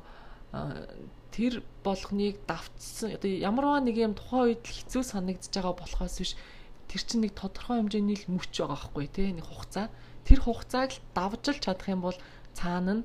тэр 1.32 1.62
болгоныг 1.84 2.40
давтсан 2.48 3.16
одоо 3.16 3.30
ямарваа 3.30 3.80
нэг 3.80 3.96
юм 3.96 4.14
тухайн 4.16 4.56
үед 4.56 4.64
хэцүү 4.64 5.02
санагдаж 5.04 5.52
байгаа 5.52 5.74
болохоос 5.76 6.16
биш 6.20 6.32
тэр 6.88 7.02
чинь 7.04 7.22
нэг 7.24 7.32
тодорхой 7.36 7.80
хэмжээний 7.84 8.16
л 8.16 8.32
мөч 8.32 8.52
байгаа 8.52 8.76
байхгүй 8.76 9.06
тий 9.12 9.28
нэг 9.36 9.44
хугацаа 9.44 9.92
тэр 10.28 10.40
хугацааг 10.44 10.92
л 10.92 11.00
давж 11.16 11.44
л 11.56 11.64
чадах 11.64 11.88
юм 11.88 12.04
бол 12.04 12.18
цаана 12.52 13.00
нь 13.00 13.04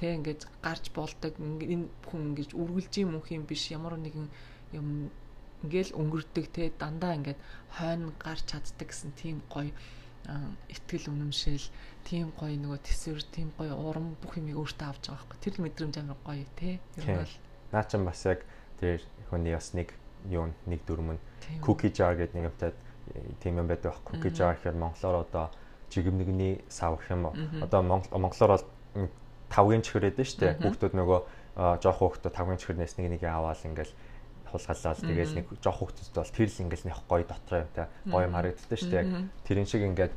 тэг 0.00 0.24
ингээд 0.24 0.42
гарч 0.64 0.84
болдог 0.96 1.36
энэ 1.36 1.92
хүн 2.08 2.32
ингэж 2.32 2.56
үргэлж 2.56 2.92
юм 3.04 3.20
уу 3.20 3.28
юм 3.28 3.44
биш 3.44 3.68
ямар 3.68 4.00
нэгэн 4.00 4.26
юм 4.72 5.12
ингээл 5.62 5.92
өнгөрдөг 6.00 6.46
те 6.54 6.72
дандаа 6.72 7.18
ингээд 7.18 7.40
хойно 7.76 8.14
гарч 8.16 8.48
чаддаг 8.48 8.88
гэсэн 8.88 9.12
тийм 9.18 9.42
гоё 9.52 9.74
итгэл 10.70 11.10
үнэмшил 11.10 11.66
тийм 12.04 12.30
гоё 12.36 12.54
нөгөө 12.56 12.80
төсвөр 12.84 13.22
тийм 13.32 13.48
гоё 13.58 13.74
урам 13.74 14.14
бүх 14.22 14.38
юмыг 14.38 14.60
өөртөө 14.60 14.86
авч 14.88 15.04
байгаа 15.08 15.24
байхгүй. 15.24 15.38
Тэр 15.40 15.54
мэдрэмж 15.64 15.94
амар 15.98 16.20
гоё 16.22 16.44
тий 16.56 16.74
ер 17.00 17.04
нь 17.04 17.18
бол. 17.18 17.34
Наа 17.72 17.84
чин 17.88 18.04
бас 18.04 18.22
яг 18.28 18.44
тэр 18.78 19.00
хүний 19.32 19.54
бас 19.56 19.72
нэг 19.72 19.92
юу 20.28 20.52
нэг 20.68 20.80
дүрм 20.84 21.16
нь 21.16 21.22
cookie 21.64 21.90
jar 21.90 22.14
гэдэг 22.14 22.36
нэг 22.36 22.48
юмтай 22.52 22.70
тийм 23.40 23.58
юм 23.58 23.66
байдаг 23.66 23.96
байх 23.96 24.04
cookie 24.04 24.32
jar 24.34 24.54
гэхээр 24.54 24.76
монголоор 24.76 25.24
одоо 25.24 25.46
жигэмнэгний 25.90 26.64
сав 26.68 26.98
гэх 26.98 27.10
юм 27.10 27.30
уу? 27.30 27.34
Одоо 27.62 27.82
монголоор 27.82 28.60
бол 28.60 28.66
тавгийн 29.48 29.82
чихэр 29.82 30.12
гэдэг 30.12 30.24
нь 30.24 30.28
шүү 30.28 30.40
дээ. 30.40 30.54
Хүүхдүүд 30.60 30.94
нөгөө 30.94 31.20
жоох 31.82 31.98
хүүхдүүд 31.98 32.34
тавгийн 32.34 32.60
чихэрнээс 32.60 32.94
нэг 33.00 33.18
нэг 33.18 33.22
аваад 33.24 33.60
ингээл 33.64 33.94
хулгалаад 34.52 35.00
тэгэл 35.00 35.34
нэг 35.36 35.46
жоох 35.60 35.78
хүүхдүүд 35.80 36.16
бол 36.16 36.32
тэр 36.36 36.48
л 36.48 36.62
ингээл 36.68 36.86
нэг 36.88 36.96
гоё 37.08 37.24
дотроо 37.24 37.58
юмтай 37.64 37.86
гоё 38.08 38.24
юм 38.28 38.34
харагддаг 38.36 38.78
шүү 38.78 38.92
дээ. 38.92 39.04
Тэрэн 39.44 39.68
шиг 39.68 39.82
ингээд 39.84 40.14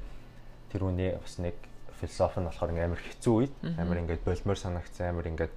тэрүүний 0.71 1.19
бас 1.19 1.35
нэг 1.39 1.55
философи 1.99 2.39
нь 2.39 2.47
болохоор 2.47 2.71
амар 2.71 3.01
хэцүү 3.01 3.33
үед 3.35 3.53
амар 3.75 3.97
ингээд 4.03 4.23
болмоор 4.23 4.59
санагцсан 4.59 5.11
амар 5.11 5.27
ингээд 5.31 5.53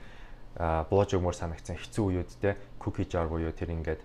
бууж 0.90 1.10
өгмөр 1.14 1.34
санагцсан 1.34 1.78
хэцүү 1.78 2.04
үед 2.10 2.30
те. 2.42 2.58
Cookie 2.78 3.06
jar 3.06 3.30
буюу 3.30 3.54
тэр 3.54 3.74
ингээд 3.74 4.00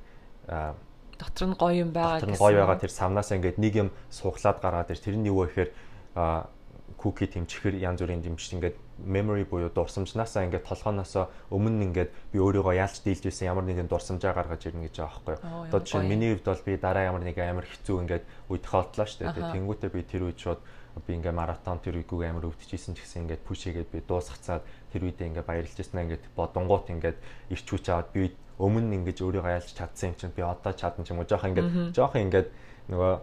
дотор 1.20 1.48
нь 1.50 1.58
гоё 1.60 1.84
юм 1.84 1.92
байгаа 1.92 2.24
гэсэн. 2.24 2.40
Гоё 2.40 2.64
байгаа 2.64 2.80
тэр 2.80 2.94
савнаас 2.94 3.30
ингээд 3.36 3.58
нэг 3.60 3.74
юм 3.76 3.90
сууглаад 4.10 4.58
гаргаад 4.64 4.90
тэр 4.90 5.02
тэрний 5.04 5.30
юу 5.30 5.46
гэхээр 5.46 5.70
cookie 6.16 7.28
тэмчихэр 7.32 7.80
янз 7.80 8.02
бүрийн 8.02 8.22
дэмжиж 8.22 8.54
ингээд 8.60 8.78
memory 9.06 9.46
буюу 9.48 9.72
дурсамжнаасаа 9.72 10.44
ингээд 10.48 10.68
толгооноосоо 10.68 11.32
өмнө 11.54 11.84
ингээд 11.88 12.12
би 12.34 12.38
өөрийгөө 12.44 12.76
яалж 12.76 13.00
дийлж 13.06 13.24
байсан 13.24 13.48
ямар 13.48 13.64
нэгэн 13.64 13.88
дурсамжаа 13.88 14.36
гаргаж 14.36 14.68
ирнэ 14.68 14.92
гэж 14.92 14.96
байгаа 15.00 15.24
байхгүй 15.24 15.48
юу. 15.48 15.64
Одоо 15.72 15.80
жишээ 15.80 16.02
нь 16.04 16.12
миний 16.12 16.30
хувьд 16.36 16.48
бол 16.52 16.66
би 16.68 16.74
дараа 16.76 17.04
ямар 17.08 17.24
нэг 17.24 17.38
амар 17.40 17.64
хэцүү 17.64 17.96
ингээд 18.04 18.24
үе 18.52 18.60
тохиолдлоо 18.60 19.08
шүү 19.08 19.20
дээ. 19.32 19.54
Тэнгүүтээ 19.56 19.92
би 19.96 20.02
тэр 20.04 20.24
үед 20.28 20.40
шууд 20.44 20.62
би 21.08 21.12
ингээ 21.16 21.32
маратон 21.32 21.80
тэр 21.80 21.96
үегүй 22.04 22.28
амар 22.28 22.52
өвдөжсэн 22.52 22.94
ч 22.96 23.08
гэсэн 23.08 23.24
ингээд 23.24 23.48
пүшээгээд 23.48 23.90
би 23.96 24.00
дуусгацаад 24.04 24.64
тэр 24.92 25.02
үедээ 25.08 25.28
ингээ 25.32 25.46
баярлж 25.48 25.76
ирсэн 25.80 26.04
ингээд 26.04 26.24
бодонгууд 26.36 26.88
ингээд 26.92 27.18
ирч 27.56 27.68
хүч 27.72 27.86
аваад 27.88 28.12
би 28.12 28.36
өмнө 28.60 28.92
ингэж 29.00 29.24
өөрийгөө 29.24 29.56
ялж 29.64 29.72
чадсан 29.72 30.12
юм 30.12 30.16
чинь 30.20 30.36
би 30.36 30.44
одоо 30.44 30.74
чадна 30.76 31.08
ч 31.08 31.16
юм 31.16 31.24
уу. 31.24 31.30
Жоох 31.30 31.48
ингээд 31.48 31.96
жоох 31.96 32.20
ингээд 32.20 32.50
нөгөө 32.92 33.14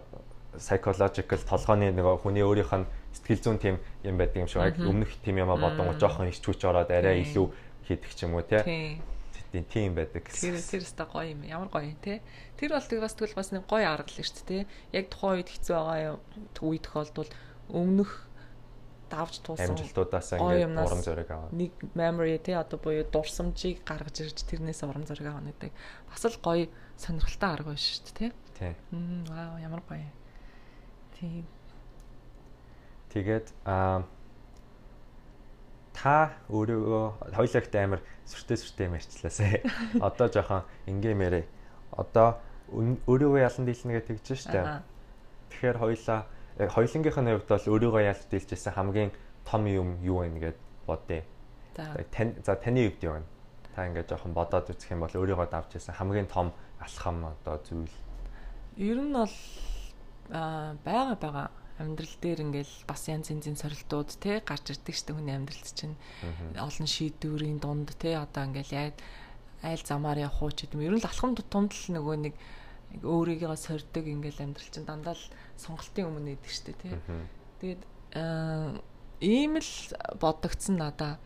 psychological 0.57 1.41
толгойн 1.45 1.93
нөгөө 1.95 2.21
хүний 2.21 2.43
өөрийнх 2.43 2.73
нь 2.73 2.89
сэтгэл 3.13 3.43
зүйн 3.43 3.59
тийм 3.61 3.75
юм 4.03 4.17
байдаг 4.17 4.37
юм 4.43 4.49
шиг 4.49 4.77
өмнөх 4.77 5.11
тийм 5.23 5.41
юм 5.41 5.49
а 5.53 5.57
бодон 5.57 5.93
жоохон 5.97 6.29
ич 6.29 6.41
хүч 6.41 6.65
ороод 6.65 6.91
арай 6.91 7.23
илүү 7.23 7.47
хийдэг 7.87 8.11
ч 8.13 8.25
юм 8.27 8.35
уу 8.35 8.43
тий. 8.43 8.99
Тийм 9.71 9.95
байдаг 9.95 10.27
гэсэн. 10.27 10.53
Тэр 10.53 10.59
тэр 10.59 10.83
өстой 10.83 11.07
гоё 11.07 11.31
юм. 11.31 11.41
Ямар 11.47 11.71
гоё 11.71 11.87
юм 11.87 11.99
те. 12.03 12.19
Тэр 12.59 12.75
бол 12.75 12.83
тэг 12.83 12.99
бас 12.99 13.15
тэгвэл 13.15 13.39
бас 13.39 13.49
нэг 13.55 13.63
гоё 13.63 13.87
арга 13.87 14.11
л 14.11 14.19
шүү 14.21 14.43
дээ 14.43 14.67
те. 14.67 14.67
Яг 14.91 15.05
тухайн 15.07 15.39
үед 15.39 15.49
хэцүү 15.55 15.73
байгаа 15.73 16.19
үе 16.61 16.79
тохиолдвол 16.83 17.31
өмнөх 17.71 18.11
давж 19.07 19.39
туусан 19.39 19.71
амжилтуудаас 19.71 20.35
ингээд 20.35 20.75
урам 20.75 21.01
зориг 21.03 21.31
аваа. 21.31 21.49
Нэг 21.55 21.71
memory 21.95 22.35
те 22.43 22.59
одоо 22.59 22.75
буюу 22.75 23.07
дурсамжийг 23.07 23.87
гаргаж 23.87 24.19
ирж 24.19 24.43
тэрнээс 24.43 24.83
урам 24.83 25.07
зориг 25.07 25.31
авах 25.31 25.47
гэдэг. 25.47 25.71
Бас 26.11 26.23
л 26.27 26.37
гоё 26.43 26.67
сонирхолтой 26.99 27.49
арга 27.49 27.71
байна 27.71 27.79
шүү 27.79 28.03
дээ 28.03 28.15
те. 28.19 28.27
Тий. 28.59 28.73
Мм 28.91 29.23
вау 29.31 29.55
ямар 29.63 29.81
гоё. 29.87 30.11
Тийм. 31.19 31.45
Тэгээд 33.09 33.47
аа 33.65 34.05
та 35.97 36.37
өөрийгөө 36.53 37.33
хоёулагт 37.33 37.73
амар 37.73 38.01
сүртэй 38.29 38.57
сүртэй 38.61 38.87
мэрчлээсэ. 38.93 39.65
Одоо 40.07 40.29
жоохон 40.29 40.61
ингэмээрээ. 40.85 41.45
Одоо 41.97 42.37
өөрийгөө 42.69 43.41
ялан 43.41 43.65
дийлнэ 43.65 43.93
гэж 43.97 44.05
тэгж 44.13 44.27
штэ. 44.45 44.85
Тэгэхээр 45.49 45.77
хоёулаа 45.81 46.29
хоёулынгийнх 46.57 47.17
нь 47.17 47.29
хувьд 47.33 47.49
бол 47.49 47.65
өөрийгөө 47.65 48.01
ялж 48.05 48.21
дийлжсэн 48.29 48.73
хамгийн 48.77 49.11
том 49.41 49.65
юм 49.65 49.97
юу 50.05 50.21
вэ 50.21 50.37
гэд 50.37 50.59
бодъё. 50.85 51.25
Тань 52.13 52.37
за 52.45 52.53
таны 52.61 52.93
хувьд 52.93 53.01
юу 53.01 53.13
вэ? 53.17 53.23
Та 53.73 53.89
ингээд 53.89 54.09
жоохон 54.13 54.33
бодоод 54.37 54.69
үзэх 54.69 54.93
юм 54.93 55.01
бол 55.01 55.17
өөрийгөө 55.17 55.49
давж 55.49 55.81
ирсэн 55.81 55.97
хамгийн 55.97 56.29
том 56.29 56.53
алхам 56.77 57.25
одоо 57.25 57.57
зүйл. 57.65 57.95
Ер 58.77 59.01
нь 59.01 59.13
бол 59.13 59.33
аа 60.31 60.75
бага 60.83 61.15
бага 61.15 61.45
амьдрал 61.77 62.15
дээр 62.21 62.41
ингээл 62.41 62.75
бас 62.89 63.05
янз 63.07 63.29
янзын 63.29 63.57
сорилтууд 63.57 64.09
те 64.17 64.41
гарч 64.41 64.73
ирдэг 64.73 64.95
штэ 64.97 65.13
хүний 65.13 65.37
амьдралд 65.37 65.69
чинь. 65.77 65.93
Олон 66.57 66.89
шийдвэрийн 66.89 67.61
дунд 67.61 67.93
те 68.01 68.17
одоо 68.17 68.49
ингээл 68.49 68.73
яад 68.73 68.97
айл 69.61 69.83
замаар 69.85 70.25
явах 70.25 70.53
ч 70.57 70.65
гэдэм 70.65 70.81
ер 70.81 70.97
нь 70.97 71.01
л 71.01 71.05
алхам 71.05 71.37
тутамд 71.37 71.71
л 71.73 71.93
нөгөө 72.01 72.15
нэг 72.25 72.35
өөрийгөө 73.05 73.57
сордог 73.61 74.05
ингээл 74.09 74.41
амьдрал 74.41 74.69
чинь 74.73 74.89
дандаа 74.89 75.13
л 75.13 75.25
сонголтын 75.61 76.09
өмнө 76.09 76.33
идэг 76.33 76.49
штэ 76.49 76.73
те. 76.81 76.97
Тэгээд 77.61 77.81
ийм 79.21 79.53
л 79.61 79.71
бодогдсон 80.17 80.81
надаа. 80.81 81.21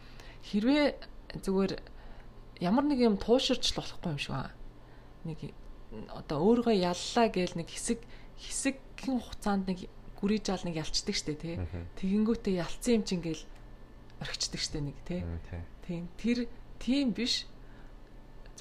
Хэрвээ 0.52 1.00
зүгээр 1.40 1.80
ямар 2.60 2.86
нэг 2.92 3.00
юм 3.00 3.16
тууширч 3.16 3.72
л 3.72 3.80
болохгүй 3.80 4.12
юм 4.12 4.20
шиг 4.20 4.36
байна. 4.36 4.52
Нэг 5.24 5.40
одоо 6.12 6.44
өөрийгөө 6.44 6.76
яллаа 6.76 7.28
гээл 7.32 7.56
нэг 7.56 7.72
хэсэг 7.72 8.00
хэсэгхэн 8.41 9.17
хугацаанд 9.21 9.65
нэг 9.69 9.80
гүрий 10.17 10.41
жаал 10.41 10.65
нэг 10.65 10.82
ялцдаг 10.82 11.15
штэ 11.15 11.34
тий. 11.38 11.56
Тэгэнгүүтээ 11.97 12.62
ялцсан 12.62 13.01
юм 13.01 13.04
чинь 13.06 13.23
гээл 13.25 13.43
орхичдаг 14.21 14.62
штэ 14.62 14.82
нэг 14.82 14.97
тий. 15.06 15.21
Тийм 15.86 16.10
тэр 16.17 16.49
тийм 16.77 17.13
биш 17.13 17.45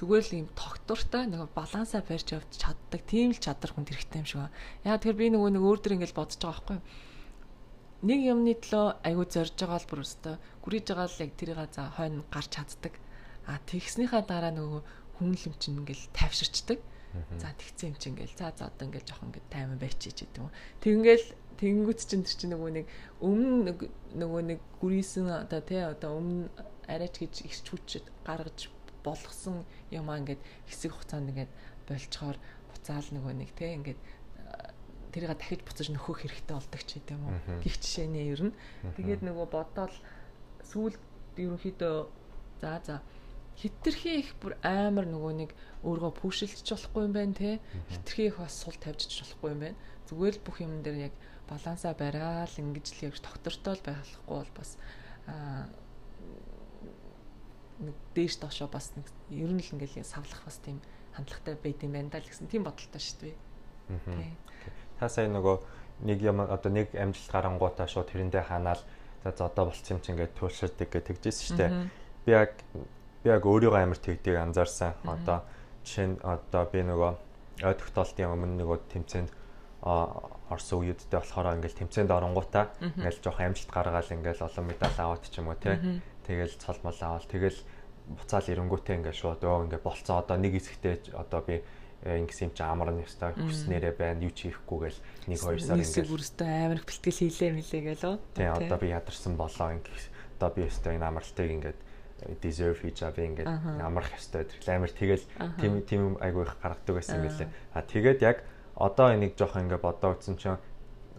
зүгээр 0.01 0.25
л 0.25 0.37
юм 0.41 0.49
тогтвортой 0.57 1.29
нэг 1.29 1.53
балансаа 1.53 2.01
барьж 2.01 2.33
явж 2.33 2.49
чаддаг 2.57 3.01
тийм 3.05 3.29
л 3.33 3.37
чадвар 3.37 3.69
хүнд 3.77 3.93
хэрэгтэй 3.93 4.19
юм 4.21 4.25
шиг 4.25 4.41
байна. 4.41 4.57
Яа 4.81 4.97
тэгэхээр 4.97 5.21
би 5.21 5.27
нөгөө 5.37 5.49
нэг 5.53 5.61
өөр 5.61 5.79
дөр 5.85 5.95
ингээл 6.01 6.17
бодож 6.17 6.41
байгаа 6.41 6.57
байхгүй 6.57 6.77
юу? 6.81 6.85
Нэг 8.01 8.19
юмны 8.25 8.53
төлөө 8.57 8.85
аягүй 9.05 9.27
зорж 9.29 9.53
байгаа 9.61 9.77
л 9.77 9.89
бүр 9.93 10.01
өстой. 10.01 10.35
Гүрийж 10.65 10.85
байгаа 10.89 11.05
л 11.05 11.21
яг 11.21 11.31
тэрийг 11.37 11.61
за 11.69 11.93
хойно 11.93 12.25
гарч 12.33 12.49
чаддаг. 12.49 12.93
А 13.45 13.61
тэгснийхаа 13.69 14.25
дараа 14.25 14.49
нөгөө 14.49 14.81
хүн 15.21 15.37
л 15.37 15.45
юм 15.45 15.55
чинь 15.61 15.77
ингээл 15.85 16.09
тайвширчдаг. 16.17 16.81
За 17.39 17.51
тэгсэн 17.51 17.91
юм 17.91 17.95
чинь 17.99 18.13
ингээл 18.15 18.39
за 18.39 18.53
за 18.55 18.71
одоо 18.71 18.87
ингээл 18.87 19.09
жоохон 19.09 19.29
ингээл 19.29 19.53
тайван 19.53 19.79
байчиж 19.79 20.15
гэдэг 20.15 20.39
юм. 20.39 20.51
Тэгингээл 20.79 21.27
Тэнгүүт 21.61 21.99
чинь 22.09 22.25
тэр 22.25 22.37
чинь 22.41 22.53
нөгөө 22.57 22.71
нэг 22.73 22.85
өмнө 23.21 23.71
нөгөө 24.17 24.41
нэг 24.49 24.59
гүрийсэн 24.81 25.29
одоо 25.29 25.61
тий 25.61 25.77
одоо 25.77 26.17
өмнө 26.17 26.49
арайч 26.89 27.21
гэж 27.21 27.45
ихч 27.45 27.65
хүчит 27.69 28.05
гаргаж 28.25 28.73
болгосон 29.05 29.61
юм 29.93 30.09
аа 30.09 30.25
ингээд 30.25 30.41
хэсэг 30.65 30.89
хугацаанд 30.89 31.29
ингээд 31.29 31.53
болцохоор 31.85 32.37
буцаал 32.73 33.07
нөгөө 33.13 33.33
нэг 33.37 33.49
тий 33.53 33.77
ингээд 33.77 33.99
тэрийг 35.13 35.37
дахиж 35.37 35.61
буцаж 35.61 35.87
нөхөх 35.93 36.25
хэрэгтэй 36.25 36.55
болдог 36.57 36.81
ч 36.81 36.97
гэдэм 36.97 37.29
юм. 37.29 37.37
Гих 37.61 37.77
жишээний 37.77 38.33
ер 38.33 38.41
нь. 38.49 38.57
Тэгээд 38.97 39.21
нөгөө 39.21 39.47
бодоол 39.53 39.95
сүүл 40.65 40.97
ерөнхийдөө 41.37 41.95
за 42.57 42.73
за 42.81 42.95
хитрхи 43.57 44.19
их 44.21 44.35
бүр 44.41 44.55
амар 44.63 45.05
нөгөө 45.09 45.33
нэг 45.41 45.51
өөргөө 45.83 46.11
пүүшилчих 46.21 46.77
болохгүй 46.77 47.03
юм 47.07 47.13
байна 47.13 47.33
те. 47.33 47.59
Хитрхи 47.89 48.29
их 48.29 48.37
бас 48.39 48.55
сул 48.55 48.77
тавьчих 48.77 49.25
болохгүй 49.25 49.51
юм 49.51 49.59
байна. 49.65 49.77
Зүгээр 50.07 50.35
л 50.37 50.45
бүх 50.45 50.57
юм 50.61 50.73
дээр 50.83 51.11
яг 51.11 51.13
балансаа 51.49 51.93
бараал 51.97 52.55
ингэж 52.57 52.87
л 52.95 53.05
явж 53.11 53.19
тогтвортой 53.19 53.75
л 53.75 53.85
байхгүй 53.85 54.23
бол 54.31 54.51
бас 54.55 54.77
нэг 57.81 57.95
дээш 58.15 58.39
доошоо 58.39 58.69
бас 58.69 58.93
нэг 58.95 59.07
ер 59.33 59.51
нь 59.51 59.59
л 59.59 59.73
ингээл 59.75 60.05
савлах 60.05 60.45
бас 60.45 60.61
тийм 60.61 60.79
хандлагатай 61.17 61.55
байд 61.57 61.83
юм 61.83 61.93
байна 61.97 62.09
да 62.13 62.21
л 62.21 62.29
гэсэн 62.29 62.47
тийм 62.47 62.63
бодолтой 62.63 63.01
шүү 63.01 63.17
дээ. 63.25 63.35
Та 64.99 65.09
сая 65.09 65.27
нөгөө 65.27 65.57
нэг 66.05 66.19
юм 66.21 66.39
одоо 66.45 66.71
нэг 66.71 66.93
амжилт 66.95 67.31
гарангуудаа 67.31 67.87
шууд 67.89 68.09
тэрэндээ 68.13 68.47
ханаал 68.47 68.81
за 69.25 69.45
одоо 69.45 69.69
болцсон 69.69 69.97
юм 69.97 70.01
чи 70.01 70.11
ингээд 70.13 70.37
туушрдаг 70.37 70.89
гэж 70.89 71.03
тэгжсэн 71.09 71.45
шүү 71.45 71.57
дээ. 71.57 71.71
Би 72.25 72.31
яг 72.31 72.53
би 73.23 73.29
яг 73.29 73.45
өөрийгөө 73.45 73.81
амар 73.81 73.99
тэгдэг 74.01 74.35
анзаарсан. 74.37 74.97
Одоо 75.05 75.45
жишээ 75.85 76.07
нь 76.09 76.17
одоо 76.25 76.63
би 76.69 76.81
нөгөө 76.81 77.11
ой 77.61 77.75
тогтоолтын 77.77 78.33
өмнө 78.33 78.65
нөгөө 78.65 78.77
тэмцээнд 78.89 79.31
орсон 79.81 80.77
үеүдтэй 80.85 81.17
болохоор 81.17 81.57
ингээл 81.57 81.79
тэмцээнд 81.85 82.11
оронгуудаа 82.13 82.69
ингээл 82.81 83.21
жоох 83.21 83.41
амжилт 83.41 83.71
гаргаал 83.73 84.13
ингээл 84.13 84.45
олон 84.45 84.65
медаль 84.69 84.97
аваад 85.01 85.25
ч 85.25 85.41
юм 85.41 85.49
уу 85.49 85.57
тий. 85.57 86.01
Тэгэл 86.25 86.53
цол 86.61 86.77
мол 86.85 86.97
аваад 87.01 87.25
тэгэл 87.25 87.59
буцаал 88.17 88.45
ирэнгүүтээ 88.45 88.95
ингээл 89.01 89.21
шууд 89.21 89.41
өө 89.41 89.65
ингээд 89.69 89.85
болцсон 89.85 90.21
одоо 90.21 90.37
нэг 90.37 90.53
хэсэгтээ 90.53 91.17
одоо 91.17 91.41
би 91.41 91.61
э, 92.05 92.17
ингэсэн 92.21 92.49
юм 92.49 92.53
чи 92.53 92.61
амар 92.61 92.93
нь 92.93 93.01
ёстой. 93.01 93.33
Хүснээрээ 93.33 93.93
байна 93.97 94.21
юу 94.21 94.33
ч 94.33 94.53
хийхгүй 94.53 94.79
гэл 94.85 95.01
нэг 95.29 95.39
хоёр 95.41 95.61
сар 95.61 95.81
ингээд 95.81 96.13
бүрстэ 96.13 96.45
амар 96.45 96.81
бэлтгэл 96.85 97.21
хийлээ 97.25 97.51
мэлээ 97.57 97.81
гэлөө 97.89 98.15
тий 98.37 98.49
одоо 98.49 98.77
би 98.77 98.87
ядарсан 98.93 99.33
болоо. 99.33 99.69
Ингээд 99.73 100.05
одоо 100.37 100.49
би 100.53 100.61
ёстой 100.69 100.93
энэ 100.97 101.07
амралтыг 101.09 101.49
ингээд 101.49 101.79
deserve 102.41 102.79
хийж 102.81 103.03
аваа 103.03 103.25
ингээд 103.25 103.49
амрах 103.81 104.13
ёстой 104.13 104.45
амар 104.69 104.91
тэгэл 104.93 105.25
тийм 105.59 105.81
тийм 105.81 106.01
айгуу 106.21 106.43
их 106.45 106.55
гаргадаг 106.61 106.95
байсан 107.01 107.21
юм 107.21 107.25
билээ 107.27 107.49
а 107.73 107.81
тэгээд 107.81 108.19
яг 108.21 108.37
одоо 108.75 109.13
энийг 109.13 109.37
жоох 109.37 109.57
ингээ 109.57 109.77
бодоо 109.77 110.13
утсан 110.13 110.37
чинь 110.37 110.57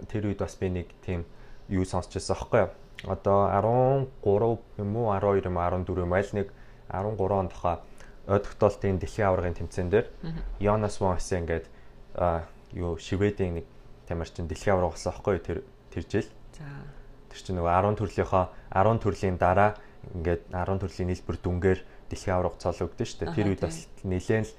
тэр 0.08 0.30
үед 0.30 0.42
бас 0.42 0.56
би 0.58 0.68
нэг 0.70 0.88
тийм 1.04 1.24
юу 1.68 1.84
сонсч 1.84 2.14
байсан 2.14 2.36
аахгүй 2.36 2.60
юу. 2.66 2.70
Одоо 3.06 3.50
13 3.50 4.82
юм 4.82 4.96
уу 4.96 5.10
12 5.14 5.46
юм 5.46 5.56
14 5.58 6.02
юм 6.02 6.12
аль 6.12 6.32
нэг 6.32 6.48
13 6.90 7.32
онд 7.32 7.52
хаа 7.52 7.82
ой 8.26 8.38
тогтоолтын 8.38 8.98
дэлхийн 8.98 9.28
аваргын 9.28 9.54
тэмцээн 9.58 9.90
дээр 9.90 10.06
Йонас 10.58 11.00
Вонс 11.00 11.30
ингээд 11.32 11.66
юу 12.72 12.98
Шведийн 12.98 13.62
нэг 13.62 13.66
тамирчин 14.06 14.46
дэлхийн 14.46 14.74
аварга 14.74 14.94
болсон 14.94 15.12
аахгүй 15.12 15.34
юу? 15.38 15.42
Тэр 15.42 15.58
тэр 15.90 16.04
жил. 16.10 16.28
За. 16.54 16.66
Тэр 17.30 17.38
чинь 17.42 17.56
нөгөө 17.58 17.72
10 17.72 17.98
төрлийнхоо 17.98 18.44
10 18.70 19.02
төрлийн 19.02 19.38
дараа 19.38 19.74
ингээд 20.10 20.42
10 20.50 20.82
төрлийн 20.82 21.08
нийлбэр 21.12 21.38
дүнгээр 21.38 21.80
дэлхийн 22.10 22.34
авраг 22.36 22.58
цологдсон 22.58 23.06
шүү 23.06 23.18
дээ. 23.22 23.36
Тэр 23.36 23.48
үед 23.54 23.62
бас 23.62 23.86
нэлээд 24.02 24.46
л 24.46 24.54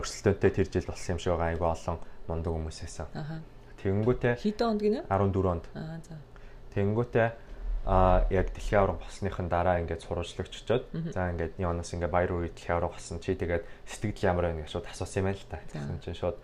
өрсөлдөөнтэй 0.00 0.50
тэр 0.50 0.68
жил 0.70 0.88
болсон 0.88 1.10
юм 1.14 1.20
шиг 1.20 1.32
байгаа 1.34 1.50
айгүй 1.52 1.68
олон 1.68 1.96
мундаг 2.26 2.52
хүмүүс 2.54 2.78
байсан. 2.82 3.06
Аха. 3.14 3.36
Тэгэнгүүтээ 3.82 4.34
Хэдэн 4.40 4.66
онд 4.66 4.80
гинэ? 4.82 5.00
14 5.10 5.46
онд. 5.46 5.64
Аа 5.74 5.98
за. 6.02 6.16
Тэгэнгүүтээ 6.74 7.28
а 7.86 8.26
яг 8.34 8.50
дэлхийн 8.50 8.82
авраг 8.82 8.98
болсныхын 8.98 9.46
дараа 9.46 9.78
ингээд 9.78 10.02
сурвалжлагч 10.02 10.54
очоод 10.58 10.90
за 11.14 11.30
ингээд 11.30 11.54
Йонас 11.62 11.94
ингээд 11.94 12.10
баяр 12.10 12.34
үрий 12.34 12.50
дэлхийн 12.50 12.82
авраг 12.82 12.98
болсон 12.98 13.22
чи 13.22 13.38
тэгээд 13.38 13.62
сэтгэл 13.86 14.26
ямар 14.26 14.50
байна 14.50 14.66
гэж 14.66 14.74
шууд 14.74 14.90
асуусан 14.90 15.22
юм 15.22 15.26
байна 15.30 15.38
л 15.38 15.46
та. 15.46 15.62
Тэгсэн 15.70 16.02
чинь 16.02 16.18
шууд 16.18 16.36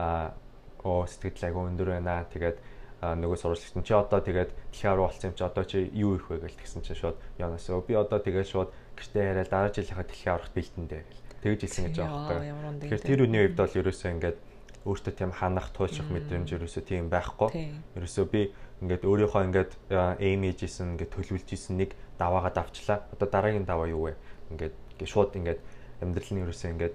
а 0.00 0.32
оо 0.80 1.04
сэтгэл 1.04 1.44
айгүй 1.52 1.64
өндөр 1.76 1.88
байна. 1.92 2.24
Тэгээд 2.32 2.56
нөгөө 2.98 3.38
сурвалжлагч 3.38 3.74
нь 3.78 3.86
чи 3.86 3.94
одоо 3.94 4.18
тэгээд 4.18 4.50
дэлхийн 4.74 4.90
авраг 4.90 5.14
болсон 5.14 5.30
юм 5.30 5.36
чи 5.38 5.44
одоо 5.46 5.64
чи 5.64 5.78
юу 5.94 6.18
их 6.18 6.26
вэ 6.26 6.42
гэж 6.42 6.54
тэгсэн 6.58 6.82
чинь 6.82 6.98
шууд 6.98 7.16
Йонас 7.38 7.70
өө 7.70 7.86
би 7.86 7.94
одоо 7.94 8.18
тэгээд 8.18 8.50
шууд 8.50 8.70
гэртээ 8.98 9.22
яриад 9.22 9.50
дараа 9.54 9.70
жилийнхаа 9.70 10.02
дэлхийн 10.02 10.34
аврагт 10.34 10.54
бэлтэндээ 10.58 11.02
гэл. 11.06 11.22
Тэгж 11.38 11.60
хэлсэн 11.62 11.84
гэж 11.86 11.96
байгаа 12.02 12.18
байхгүй. 12.26 12.82
Тэгэхээр 12.82 13.06
тэр 13.06 13.20
үний 13.22 13.40
үед 13.46 13.54
бол 13.54 13.70
ерөөсөө 13.78 14.10
ингээд 14.18 14.38
өөртөө 14.82 15.14
тийм 15.14 15.30
ханах 15.30 15.70
туйлших 15.70 16.10
мэдрэмж 16.10 16.48
ерөөсөө 16.58 16.82
тийм 16.82 17.06
байхгүй. 17.06 17.50
Ерөөсөө 17.94 18.26
би 18.26 18.40
ингээд 18.82 19.06
өөрийнхөө 19.06 19.42
ингээд 19.46 19.72
эйм 20.18 20.42
хийжсэн 20.42 20.98
ингээд 20.98 21.14
төлөвлөж 21.14 21.48
исэн 21.54 21.78
нэг 21.78 21.94
даваагаад 22.18 22.56
авчлаа. 22.58 23.06
Одоо 23.14 23.28
дараагийн 23.30 23.62
даваа 23.62 23.86
юу 23.86 24.10
вэ? 24.10 24.18
Ингээд 24.50 24.74
шууд 25.06 25.38
ингээд 25.38 25.60
амьдрал 26.02 26.30
нь 26.34 26.42
ерөөсөө 26.42 26.70
ингээд 26.74 26.94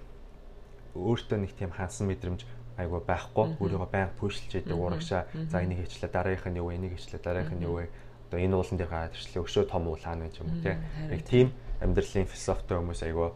өөртөө 0.96 1.38
нэг 1.40 1.52
тийм 1.56 1.72
хансан 1.72 2.08
мэдрэмж 2.12 2.44
айгу 2.78 3.02
байхгүй. 3.06 3.58
Өөрийгөө 3.60 3.90
байнга 3.92 4.14
пүшилж 4.20 4.52
яадаг 4.58 4.80
урагшаа. 4.80 5.28
За 5.50 5.62
энийг 5.62 5.86
хийчлээ, 5.86 6.10
дараагийнх 6.10 6.50
нь 6.50 6.60
юу 6.60 6.68
вэ? 6.70 6.76
Энийг 6.78 6.94
хийчлээ, 6.98 7.22
дараагийнх 7.22 7.60
нь 7.60 7.66
юу 7.68 7.76
вэ? 7.82 7.90
Одоо 8.30 8.40
энэ 8.42 8.56
уулан 8.58 8.78
дээр 8.78 8.90
гараад 8.90 9.14
ирчлээ. 9.14 9.46
Өшөө 9.46 9.66
том 9.70 9.88
уул 9.88 10.02
хаана 10.02 10.26
гэж 10.26 10.36
юм 10.42 10.50
те. 10.66 10.82
Яг 11.12 11.22
тийм 11.28 11.48
амьдралын 11.82 12.26
философитой 12.26 12.78
хүмүүс 12.82 13.02
айгу 13.06 13.34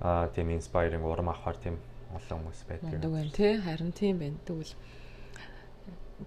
аа 0.00 0.28
тийм 0.32 0.48
инспайринг 0.56 1.04
урам 1.04 1.28
авахар 1.28 1.56
тийм 1.60 1.76
олон 2.14 2.48
хүмүүс 2.48 2.60
байдаг.Дэг 2.68 3.10
байна 3.10 3.32
тий. 3.36 3.52
Харин 3.60 3.92
тийм 3.92 4.16
байна. 4.18 4.38
Тэгвэл 4.48 4.74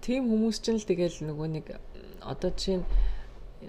тийм 0.00 0.22
хүмүүс 0.30 0.56
ч 0.62 0.66
л 0.70 0.86
тэгэл 0.86 1.26
нөгөө 1.26 1.48
нэг 1.58 1.66
одоо 2.22 2.50
чинь 2.54 2.84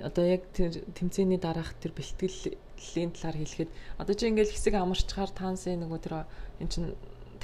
одоо 0.04 0.26
яг 0.26 0.46
тэр 0.54 0.84
тэмцээний 0.94 1.40
дараах 1.40 1.74
тэр 1.80 1.96
бэлтгэлийн 1.96 3.12
талаар 3.16 3.38
хэлэхэд 3.40 3.70
одоо 3.98 4.14
чи 4.16 4.28
ингээл 4.28 4.52
хэсэг 4.52 4.76
амарчгаар 4.76 5.32
таансын 5.32 5.80
нөгөө 5.82 6.00
тэр 6.04 6.14
эн 6.60 6.70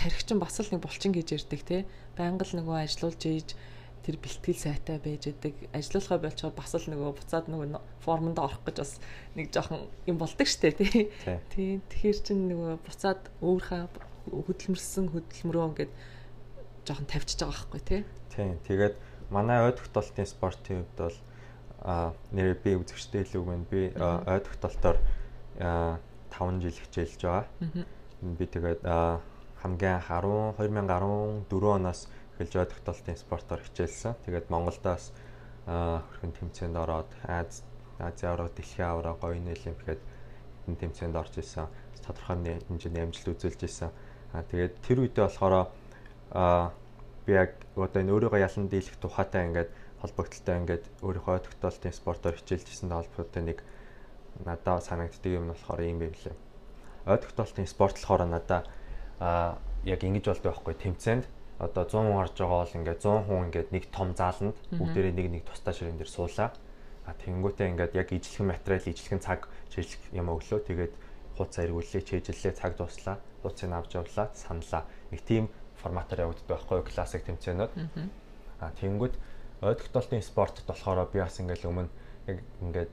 чин 0.02 0.10
тархичин 0.10 0.40
бас 0.40 0.58
л 0.58 0.72
нэг 0.74 0.82
булчин 0.82 1.14
гэж 1.14 1.28
ярьдаг 1.38 1.62
те 1.62 1.86
байнга 2.18 2.42
л 2.42 2.58
нөгөө 2.58 2.78
ажиллаулж 2.90 3.22
ийж 3.30 3.54
тэр 4.02 4.18
бэлтгэл 4.18 4.58
сайтай 4.58 4.98
байж 4.98 5.30
идэг. 5.30 5.54
Ажиллуулахаа 5.78 6.18
болчоод 6.18 6.56
бас 6.58 6.74
л 6.74 6.90
нөгөө 6.90 7.22
буцаад 7.22 7.46
нөгөө 7.46 7.82
формонд 8.02 8.42
орох 8.42 8.66
гэж 8.66 8.78
бас 8.82 8.98
нэг 9.38 9.54
жоохон 9.54 9.86
юм 10.10 10.18
болдог 10.18 10.50
штэ 10.50 10.74
тий. 10.74 11.14
Тий. 11.54 11.78
Тэгэхээр 11.86 12.18
чин 12.26 12.50
нөгөө 12.50 12.82
буцаад 12.82 13.30
өөрхөө 13.46 13.82
хөдөлмөрсөн 14.26 15.06
хөдөлмөрөө 15.14 15.66
ингээд 15.70 15.94
жоохон 16.90 17.06
тавьчихж 17.06 17.40
байгаа 17.46 17.54
байхгүй 17.62 17.82
тий. 17.86 18.02
Тийм. 18.34 18.58
Тэгээд 18.66 18.96
манай 19.30 19.70
ой 19.70 19.74
тогтолтын 19.78 20.26
спортын 20.26 20.82
хувьд 20.82 20.98
бол 20.98 21.18
а 21.86 22.14
нэр 22.34 22.58
би 22.58 22.74
үзэгчтэй 22.74 23.22
илүү 23.30 23.44
мэн 23.46 23.70
би 23.70 23.94
ой 23.94 24.40
тогтолтоор 24.50 24.98
5 25.62 26.58
жил 26.66 26.74
хичээлж 26.90 27.22
байгаа. 27.22 27.46
Би 28.22 28.46
тэгээд 28.50 28.82
хамгийн 29.62 30.02
10 30.02 30.58
2014 30.58 31.46
оноос 31.78 32.10
эхэлж 32.36 32.54
ой 32.58 32.66
тогтолтын 32.66 33.18
спортоор 33.18 33.62
хичээлсэн. 33.62 34.18
Тэгээд 34.26 34.50
Монголдоос 34.50 35.14
хөрхэн 35.66 36.34
тэмцээнд 36.34 36.78
ороод 36.78 37.10
Аз 37.30 37.62
Азийн 38.02 38.34
авраг, 38.34 38.52
дэлхийн 38.58 38.90
авраг, 38.90 39.22
гоё 39.22 39.38
нийлэмп 39.38 39.78
гэхэд 39.86 40.02
энэ 40.68 40.80
тэмцээнд 40.82 41.16
орж 41.16 41.38
исэн. 41.38 41.70
Тодорхой 42.02 42.58
хэмжээний 42.66 43.06
амжилт 43.06 43.38
үзүүлж 43.38 43.62
исэн. 43.70 43.94
Аа 44.34 44.42
тэгээд 44.42 44.74
тэр 44.82 45.06
үедээ 45.06 45.26
болохоор 45.30 45.70
аа 46.34 46.74
би 47.26 47.32
яг 47.38 47.62
одоо 47.78 48.02
энэ 48.02 48.14
өөрийгөө 48.18 48.42
ялан 48.42 48.66
дийлэх 48.66 48.98
тухайтай 48.98 49.46
ингээд 49.46 49.70
холбогдлолтой 50.02 50.56
ингээд 50.58 50.86
өөрийнхөө 51.06 51.38
тогтоолтын 51.46 51.94
спортоор 51.94 52.36
хичээлжсэнд 52.42 52.90
холбоотой 52.98 53.44
нэг 53.46 53.60
надад 54.42 54.82
санагддаг 54.82 55.30
юм 55.30 55.46
нь 55.46 55.54
болохоор 55.54 55.82
юм 55.86 56.00
байв 56.02 56.18
лээ. 56.26 56.36
Ой 57.06 57.18
тогтоолтын 57.22 57.70
спорт 57.70 58.02
болохоор 58.02 58.26
надад 58.26 58.66
а 59.22 59.62
яг 59.86 60.02
ингэж 60.02 60.26
болдог 60.26 60.50
байхгүй 60.50 60.76
тэмцээнд 60.82 61.26
одоо 61.62 61.86
100 61.86 61.94
хүн 61.94 62.18
орж 62.18 62.34
байгаа 62.42 62.60
бол 62.66 62.78
ингээд 62.82 63.00
100 63.06 63.30
хүн 63.30 63.46
ингээд 63.54 63.70
нэг 63.70 63.86
том 63.94 64.10
зааланд 64.18 64.58
бүгдээрээ 64.74 65.14
нэг 65.14 65.28
нэг 65.30 65.44
тусдаа 65.46 65.74
ширээн 65.78 66.02
дээр 66.02 66.10
суулаа. 66.10 66.50
А 67.06 67.14
тэгэнгүүтээ 67.22 67.70
ингээд 67.70 67.94
яг 68.02 68.10
ижлэхэн 68.10 68.50
материал, 68.50 68.90
ижлэхэн 68.90 69.22
цаг 69.22 69.46
чийлэх 69.70 70.02
юм 70.10 70.34
өглөө. 70.34 70.60
Тэгээд 70.66 70.94
хуудас 71.38 71.58
эргүүлээ, 71.62 72.02
чэйжлээ, 72.02 72.54
цаг 72.58 72.78
дуслаа, 72.82 73.22
хуудсыг 73.46 73.70
авч 73.70 73.94
явлаа, 73.94 74.34
саналаа. 74.34 74.90
Нэг 75.14 75.22
тийм 75.22 75.46
форматаар 75.78 76.26
явагддаг 76.26 76.50
байхгүй 76.50 76.82
классик 76.90 77.22
тэмцээнүүд. 77.26 77.72
Аа 78.62 78.74
тэгэнгүүт 78.82 79.16
ой 79.62 79.76
тогтоолтын 79.78 80.22
спортод 80.22 80.66
болохоор 80.66 81.10
би 81.14 81.22
бас 81.22 81.38
ингээл 81.42 81.70
өмнө 81.70 81.90
яг 82.26 82.38
ингээд 82.62 82.92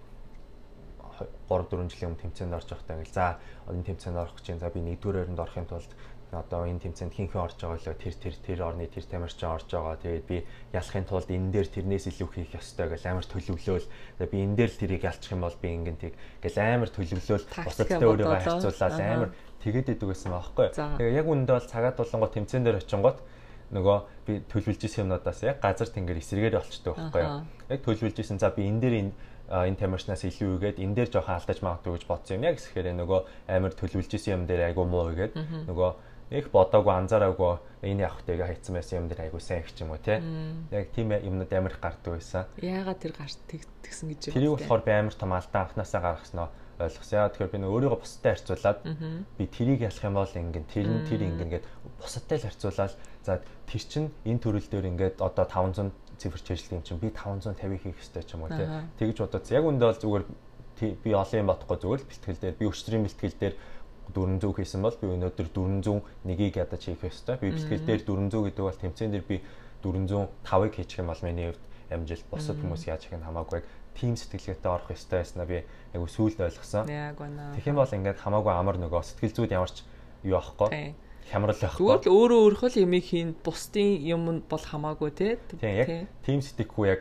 3 1.48 1.68
4 1.68 1.88
жилийн 1.88 2.12
өмнө 2.12 2.22
тэмцээнд 2.24 2.56
орж 2.56 2.68
байхдаа 2.68 2.96
ингээл 2.96 3.16
за 3.16 3.40
энэ 3.68 3.88
тэмцээнд 3.92 4.20
орох 4.20 4.36
гэж 4.36 4.46
юм. 4.52 4.60
За 4.60 4.68
би 4.72 4.80
нэгдүгээр 4.80 5.20
өрөөнд 5.24 5.40
орохын 5.40 5.68
тулд 5.68 5.92
одоо 6.32 6.68
энэ 6.68 6.84
тэмцээнд 6.84 7.14
хинхэн 7.16 7.40
орж 7.40 7.56
байгаа 7.56 7.80
лөө 7.80 7.96
тэр 7.96 8.14
тэр 8.20 8.36
тэр 8.44 8.60
орны 8.60 8.84
тэр 8.84 9.04
тамирчин 9.08 9.48
орж 9.48 9.68
байгаа. 9.72 9.96
Тэгээд 9.96 10.26
би 10.28 10.36
ялахын 10.76 11.08
тулд 11.08 11.28
энэ 11.32 11.52
дээр 11.56 11.68
тэрнээс 11.72 12.06
илүү 12.12 12.28
хийх 12.28 12.52
ёстой 12.52 12.92
гэж 12.92 13.02
амар 13.08 13.24
төлөвлөөл. 13.24 13.88
Тэгээд 13.88 14.32
би 14.32 14.38
энэ 14.44 14.56
дээр 14.60 14.70
л 14.70 14.80
тэрийг 14.84 15.02
ялчих 15.08 15.32
юм 15.32 15.42
бол 15.48 15.56
би 15.56 15.68
ингэн 15.72 15.96
тийг 15.96 16.14
гэл 16.44 16.60
амар 16.60 16.90
төлөвлөөл 16.92 17.46
бусадтай 17.48 18.04
өөрийгөө 18.04 18.40
харьцуулаад 18.44 19.00
амар 19.00 19.30
тэгээд 19.64 19.88
идэг 19.96 20.08
байсан 20.12 20.30
байхгүй. 20.36 20.68
Тэгээ 20.76 21.16
яг 21.16 21.26
үндэ 21.32 21.52
бол 21.56 21.72
цагаат 21.72 21.96
болонгоо 21.96 22.28
тэмцээн 22.28 22.64
дээр 22.68 22.80
очингот 22.84 23.18
нөгөө 23.72 23.98
би 24.28 24.32
төлөвлөж 24.52 24.84
исэн 24.84 25.08
юмнуудаас 25.08 25.40
яг 25.48 25.60
газар 25.64 25.88
тэнгэр 25.88 26.20
эсрэгээр 26.20 26.60
олчтой 26.60 26.92
байхгүй. 26.92 27.24
Яг 27.72 27.80
төлөвлөж 27.84 28.16
исэн 28.20 28.40
за 28.40 28.52
би 28.52 28.68
энэ 28.68 28.80
дээр 28.80 28.96
энэ 29.00 29.12
энэ 29.48 29.80
тамирчнаас 29.80 30.24
илүү 30.28 30.60
игээд 30.60 30.78
энэ 30.80 30.94
дээр 30.96 31.08
жоохон 31.08 31.36
алдаж 31.36 31.58
магадгүй 31.64 31.92
гэж 31.96 32.04
бодсон 32.08 32.36
юм. 32.36 32.48
Яг 32.48 32.56
гэхээр 32.60 32.92
нөгөө 32.96 33.20
амар 33.48 33.72
төлөвлөж 33.76 34.12
исэн 34.12 34.32
юм 34.36 34.42
дээр 34.44 34.72
айгу 34.72 34.84
муу 34.84 35.08
игээд 35.12 35.36
нөгөө 35.68 35.90
их 36.30 36.50
бодоогүй 36.52 36.92
анзаараагүй 36.92 37.52
энэ 37.82 38.04
явах 38.04 38.22
тэйгээ 38.26 38.48
хайцсан 38.52 38.74
байсан 38.76 38.98
юм 39.00 39.08
дээр 39.08 39.24
айгу 39.28 39.40
сайн 39.40 39.64
их 39.64 39.72
ч 39.72 39.80
юм 39.80 39.92
уу 39.94 40.00
те. 40.02 40.20
Яг 40.70 40.92
тийм 40.92 41.12
юмнууд 41.12 41.52
амар 41.52 41.72
их 41.72 41.80
гардаг 41.80 42.18
байсан. 42.18 42.44
Яагаад 42.60 43.00
тэр 43.00 43.12
гарт 43.16 43.38
тэгсэн 43.48 44.06
гэж 44.12 44.20
юм. 44.28 44.34
Тэрийг 44.36 44.52
болохоор 44.58 44.82
би 44.84 44.92
амар 44.92 45.14
том 45.16 45.32
алдаа 45.32 45.62
анханасаа 45.64 46.00
гаргаснаа 46.04 46.48
ойлгосон. 46.78 47.18
Яа 47.18 47.30
тэгэхээр 47.32 47.52
би 47.54 47.58
өөрийгөө 47.64 48.00
бусдад 48.02 48.28
харьцуулаад 48.28 48.78
би 49.38 49.44
тэрийг 49.46 49.80
ялах 49.82 50.04
юм 50.04 50.14
бол 50.14 50.34
ингэн 50.38 50.66
тэр 50.68 50.86
нь 50.86 51.06
тэр 51.08 51.20
ингэн 51.26 51.50
гээд 51.50 51.64
бусадтай 51.98 52.38
л 52.38 52.46
харьцуулаад 52.46 52.92
за 53.24 53.42
тэр 53.66 53.82
чин 53.82 54.04
энэ 54.22 54.42
төрөл 54.42 54.68
дээр 54.68 54.90
ингээд 54.94 55.16
одоо 55.18 55.44
500 55.48 55.90
цифр 56.18 56.40
чиглэл 56.42 56.78
юм 56.78 56.82
чинь 56.86 57.02
би 57.02 57.10
550 57.10 57.82
хийх 57.82 57.98
хэрэгтэй 57.98 58.22
ч 58.22 58.30
юм 58.34 58.46
уу 58.46 58.54
тий. 58.54 58.66
Тэгж 58.98 59.16
бодоод 59.26 59.46
яг 59.50 59.64
үндэ 59.66 59.84
бол 59.86 60.02
зүгээр 60.02 60.24
би 60.78 61.10
олон 61.10 61.40
юм 61.42 61.50
бодохгүй 61.50 61.78
зүгээр 61.82 62.00
л 62.02 62.08
бэлтгэл 62.10 62.42
дээр 62.42 62.56
би 62.58 62.64
өчтөрийн 62.70 63.04
бэлтгэл 63.06 63.38
дээр 63.42 63.54
400 64.14 64.56
хийсэн 64.56 64.82
бол 64.82 64.96
би 64.96 65.06
өнөөдөр 65.08 65.48
400 65.52 66.02
нэгийг 66.24 66.56
ядаж 66.56 66.82
хийх 66.84 67.04
ёстой. 67.04 67.36
Би 67.40 67.52
бэлтгэл 67.52 67.84
дээр 67.84 68.02
400 68.04 68.44
гэдэг 68.48 68.64
бол 68.64 68.82
тэмцээн 68.82 69.12
дээр 69.12 69.26
би 69.28 69.36
405-ыг 69.82 70.72
хийчих 70.74 71.00
юм 71.00 71.10
бол 71.12 71.22
миний 71.22 71.48
хувьд 71.52 71.64
амжилт 71.88 72.26
босод 72.30 72.58
хүмүүс 72.60 72.88
яаж 72.88 73.08
хийх 73.08 73.16
нь 73.16 73.24
хамаагүй 73.24 73.62
тийм 73.98 74.14
сэтгэлгээтэй 74.14 74.70
орох 74.70 74.90
ёстой 74.94 75.18
байснаа 75.20 75.46
би 75.46 75.64
айгу 75.94 76.06
сүулт 76.06 76.38
ойлгосон. 76.38 76.86
Тэгэх 76.86 77.66
юм 77.66 77.78
бол 77.82 77.90
ингээд 77.90 78.18
хамаагүй 78.22 78.52
амар 78.54 78.76
нөгөө 78.78 79.02
сэтгэл 79.02 79.34
зүйд 79.34 79.52
ямарч 79.58 79.82
юу 80.22 80.38
аахгүй. 80.38 80.94
Хямрал 81.28 81.58
байхгүй. 81.58 81.82
Зүгээр 81.82 82.06
л 82.06 82.14
өөрөө 82.14 82.40
өөрийнхөө 82.46 82.70
л 82.72 82.82
ямиг 82.86 83.04
хийн 83.04 83.30
бусдын 83.42 83.90
юм 84.06 84.22
бол 84.46 84.64
хамаагүй 84.64 85.10
те. 85.12 85.28
Тийм 85.50 85.74
яг 85.76 85.88
тийм 86.22 86.40
сэтгэхүй 86.40 86.86
яг 86.94 87.00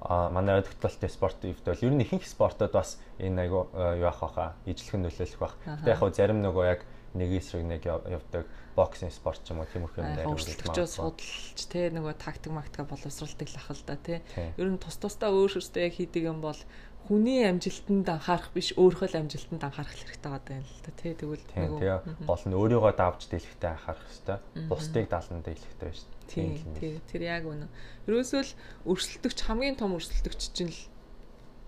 а 0.00 0.30
манай 0.30 0.62
тогтолтын 0.62 1.10
спорт 1.10 1.42
ивдэл 1.42 1.82
ер 1.82 1.94
нь 1.94 2.02
ихэнх 2.02 2.26
спортод 2.26 2.72
бас 2.72 2.98
энэ 3.18 3.48
айгу 3.48 3.66
юу 3.74 4.06
ах 4.06 4.20
баха 4.22 4.54
ижлэх 4.66 4.94
нөлөөлөх 4.94 5.40
бах. 5.42 5.54
Гэтэ 5.66 5.90
яг 5.90 6.14
зарим 6.14 6.38
нөгөө 6.42 6.64
яг 6.66 6.80
нэг 7.14 7.30
эсрэг 7.40 7.64
нэг 7.66 7.82
явдаг 7.84 8.46
боксинг 8.76 9.10
спорт 9.10 9.42
ч 9.42 9.50
юм 9.50 9.64
уу 9.64 9.66
тиймэрхүү 9.66 10.02
юм 10.04 10.14
дээр 10.14 10.28
хөгжлөгчөө 10.30 10.86
судалж 10.86 11.58
те 11.66 11.90
нөгөө 11.90 12.14
тактик 12.14 12.54
мактика 12.54 12.86
боловсруулдаг 12.86 13.48
л 13.50 13.58
ахал 13.58 13.82
да 13.86 13.96
те. 13.98 14.22
Ер 14.54 14.70
нь 14.70 14.78
тус 14.78 15.00
тусдаа 15.02 15.34
өөр 15.34 15.58
өөртөө 15.58 15.82
яг 15.82 15.94
хийдэг 15.98 16.30
юм 16.30 16.38
бол 16.44 16.60
хүний 17.08 17.48
амжилтанд 17.48 18.06
анхаарах 18.06 18.52
биш 18.52 18.76
өөрийнхөө 18.76 19.08
л 19.08 19.20
амжилтанд 19.24 19.62
анхаарах 19.64 19.96
хэрэгтэй 19.96 20.30
байгаа 20.30 20.60
юм 20.60 20.66
л 20.68 20.82
да 20.84 20.92
тий 20.92 21.12
тэгвэл 21.16 21.44
нөгөө 21.56 22.26
гол 22.28 22.44
нь 22.44 22.58
өөрийгөө 22.58 22.92
давж 23.00 23.20
дийлэхтэй 23.32 23.70
анхаарах 23.72 24.04
хэрэгтэй 24.04 24.38
бусдыг 24.68 25.06
даална 25.08 25.40
дийлэхтэй 25.40 25.88
биш 25.88 26.04
тий 26.28 26.60
тий. 26.78 27.00
Тэр 27.10 27.22
яг 27.24 27.48
үнэ. 27.48 27.66
Ерөөсөө 28.06 28.42
л 28.44 28.52
өрсөлдөгч 28.92 29.38
хамгийн 29.48 29.80
том 29.80 29.96
өрсөлдөгч 29.96 30.52
чинь 30.52 30.70
л 30.70 30.80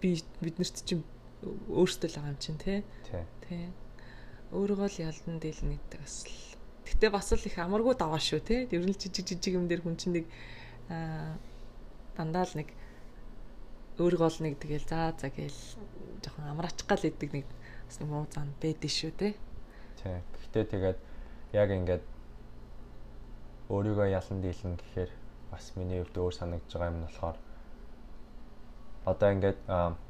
би 0.01 0.21
биднэрт 0.45 0.85
чинь 0.85 1.05
өөртөө 1.45 2.09
л 2.13 2.17
байгаа 2.21 2.33
юм 2.33 2.41
чинь 2.41 2.61
тий. 2.61 2.81
Тий. 3.49 3.73
Өөрийгөө 4.53 4.89
л 4.93 5.03
ялдан 5.09 5.41
дийлнэ 5.41 5.81
гэдэг 5.81 6.01
бас 6.05 6.17
л. 6.29 6.37
Гэтээ 6.85 7.11
бас 7.11 7.29
л 7.33 7.47
их 7.49 7.57
амаргүй 7.57 7.95
даваа 7.97 8.21
шүү 8.21 8.41
тий. 8.45 8.69
Ер 8.69 8.85
нь 8.85 8.93
жижиг 8.93 9.25
жижиг 9.25 9.57
юм 9.57 9.67
дээр 9.67 9.81
хүн 9.81 9.97
чинь 9.97 10.21
нэг 10.21 10.27
дандаа 12.17 12.45
л 12.45 12.55
нэг 12.61 12.69
өөрийгөө 13.97 14.31
л 14.37 14.43
нэг 14.45 14.55
тэгэл 14.61 14.85
заа 14.85 15.17
за 15.17 15.33
гээл 15.33 15.61
жоохон 16.21 16.53
амраачих 16.53 16.85
гал 16.85 17.05
идэг 17.05 17.31
нэг 17.33 17.47
бас 17.89 17.97
нэг 18.01 18.09
муу 18.09 18.27
зан 18.29 18.53
байдэн 18.61 18.93
шүү 18.93 19.13
те. 19.17 19.33
Тий. 20.01 20.21
Гэхдээ 20.53 20.65
тэгээд 20.73 20.99
яг 21.57 21.69
ингээд 21.73 22.05
өөрийгөө 23.71 24.09
ялан 24.11 24.39
дийлэн 24.43 24.75
гэхээр 24.77 25.11
бас 25.51 25.73
миний 25.79 26.03
хувьд 26.03 26.17
өөр 26.19 26.35
санагдж 26.35 26.71
байгаа 26.75 26.91
юм 26.91 26.99
нь 26.99 27.07
болохоор 27.07 27.39
одоо 29.07 29.29
ингээд 29.33 29.59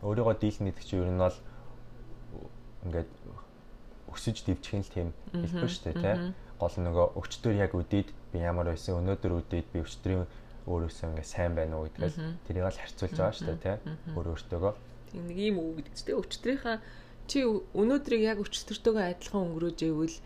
өөрийгөө 0.03 0.37
дийлнэ 0.41 0.67
гэдэг 0.73 0.85
чинь 0.89 1.03
ер 1.05 1.13
нь 1.13 1.21
бол 1.21 1.39
ингээд 2.85 3.11
өсөж 4.11 4.37
дэвчих 4.49 4.81
л 4.81 4.95
тийм 4.95 5.09
хэлбэр 5.33 5.71
шүү 5.71 5.85
дээ 5.93 6.03
тий. 6.03 6.17
Гол 6.61 6.77
нөгөө 6.77 7.07
өчтөр 7.21 7.55
яг 7.57 7.73
үдээд 7.77 8.09
би 8.33 8.39
ямар 8.41 8.73
байсан 8.73 8.99
өнөөдөр 9.01 9.33
үдээд 9.39 9.67
би 9.73 9.79
өчтөрийн 9.85 10.27
өөрөөсөө 10.67 11.07
ингээд 11.15 11.31
сайн 11.31 11.55
байна 11.55 11.79
уу 11.79 11.89
гэдгээс 11.89 12.17
тэрийг 12.45 12.65
л 12.69 12.81
харьцуулж 12.81 13.15
байгаа 13.17 13.37
шүү 13.37 13.47
дээ 13.49 13.65
тий. 13.65 13.77
Өөр 14.17 14.27
өөртөөгөө. 14.35 14.75
Тийм 15.13 15.25
нэг 15.31 15.39
ийм 15.39 15.57
үг 15.63 15.73
гэдэг 15.81 15.95
чинь 15.95 16.21
өчтөрийнхаа 16.21 16.77
чи 17.31 17.39
өнөөдрийг 17.47 18.23
яг 18.27 18.39
өчтөртөөгөө 18.45 19.05
адилхан 19.15 19.41
өнгөрөөж 19.47 19.79
ивэл 19.89 20.17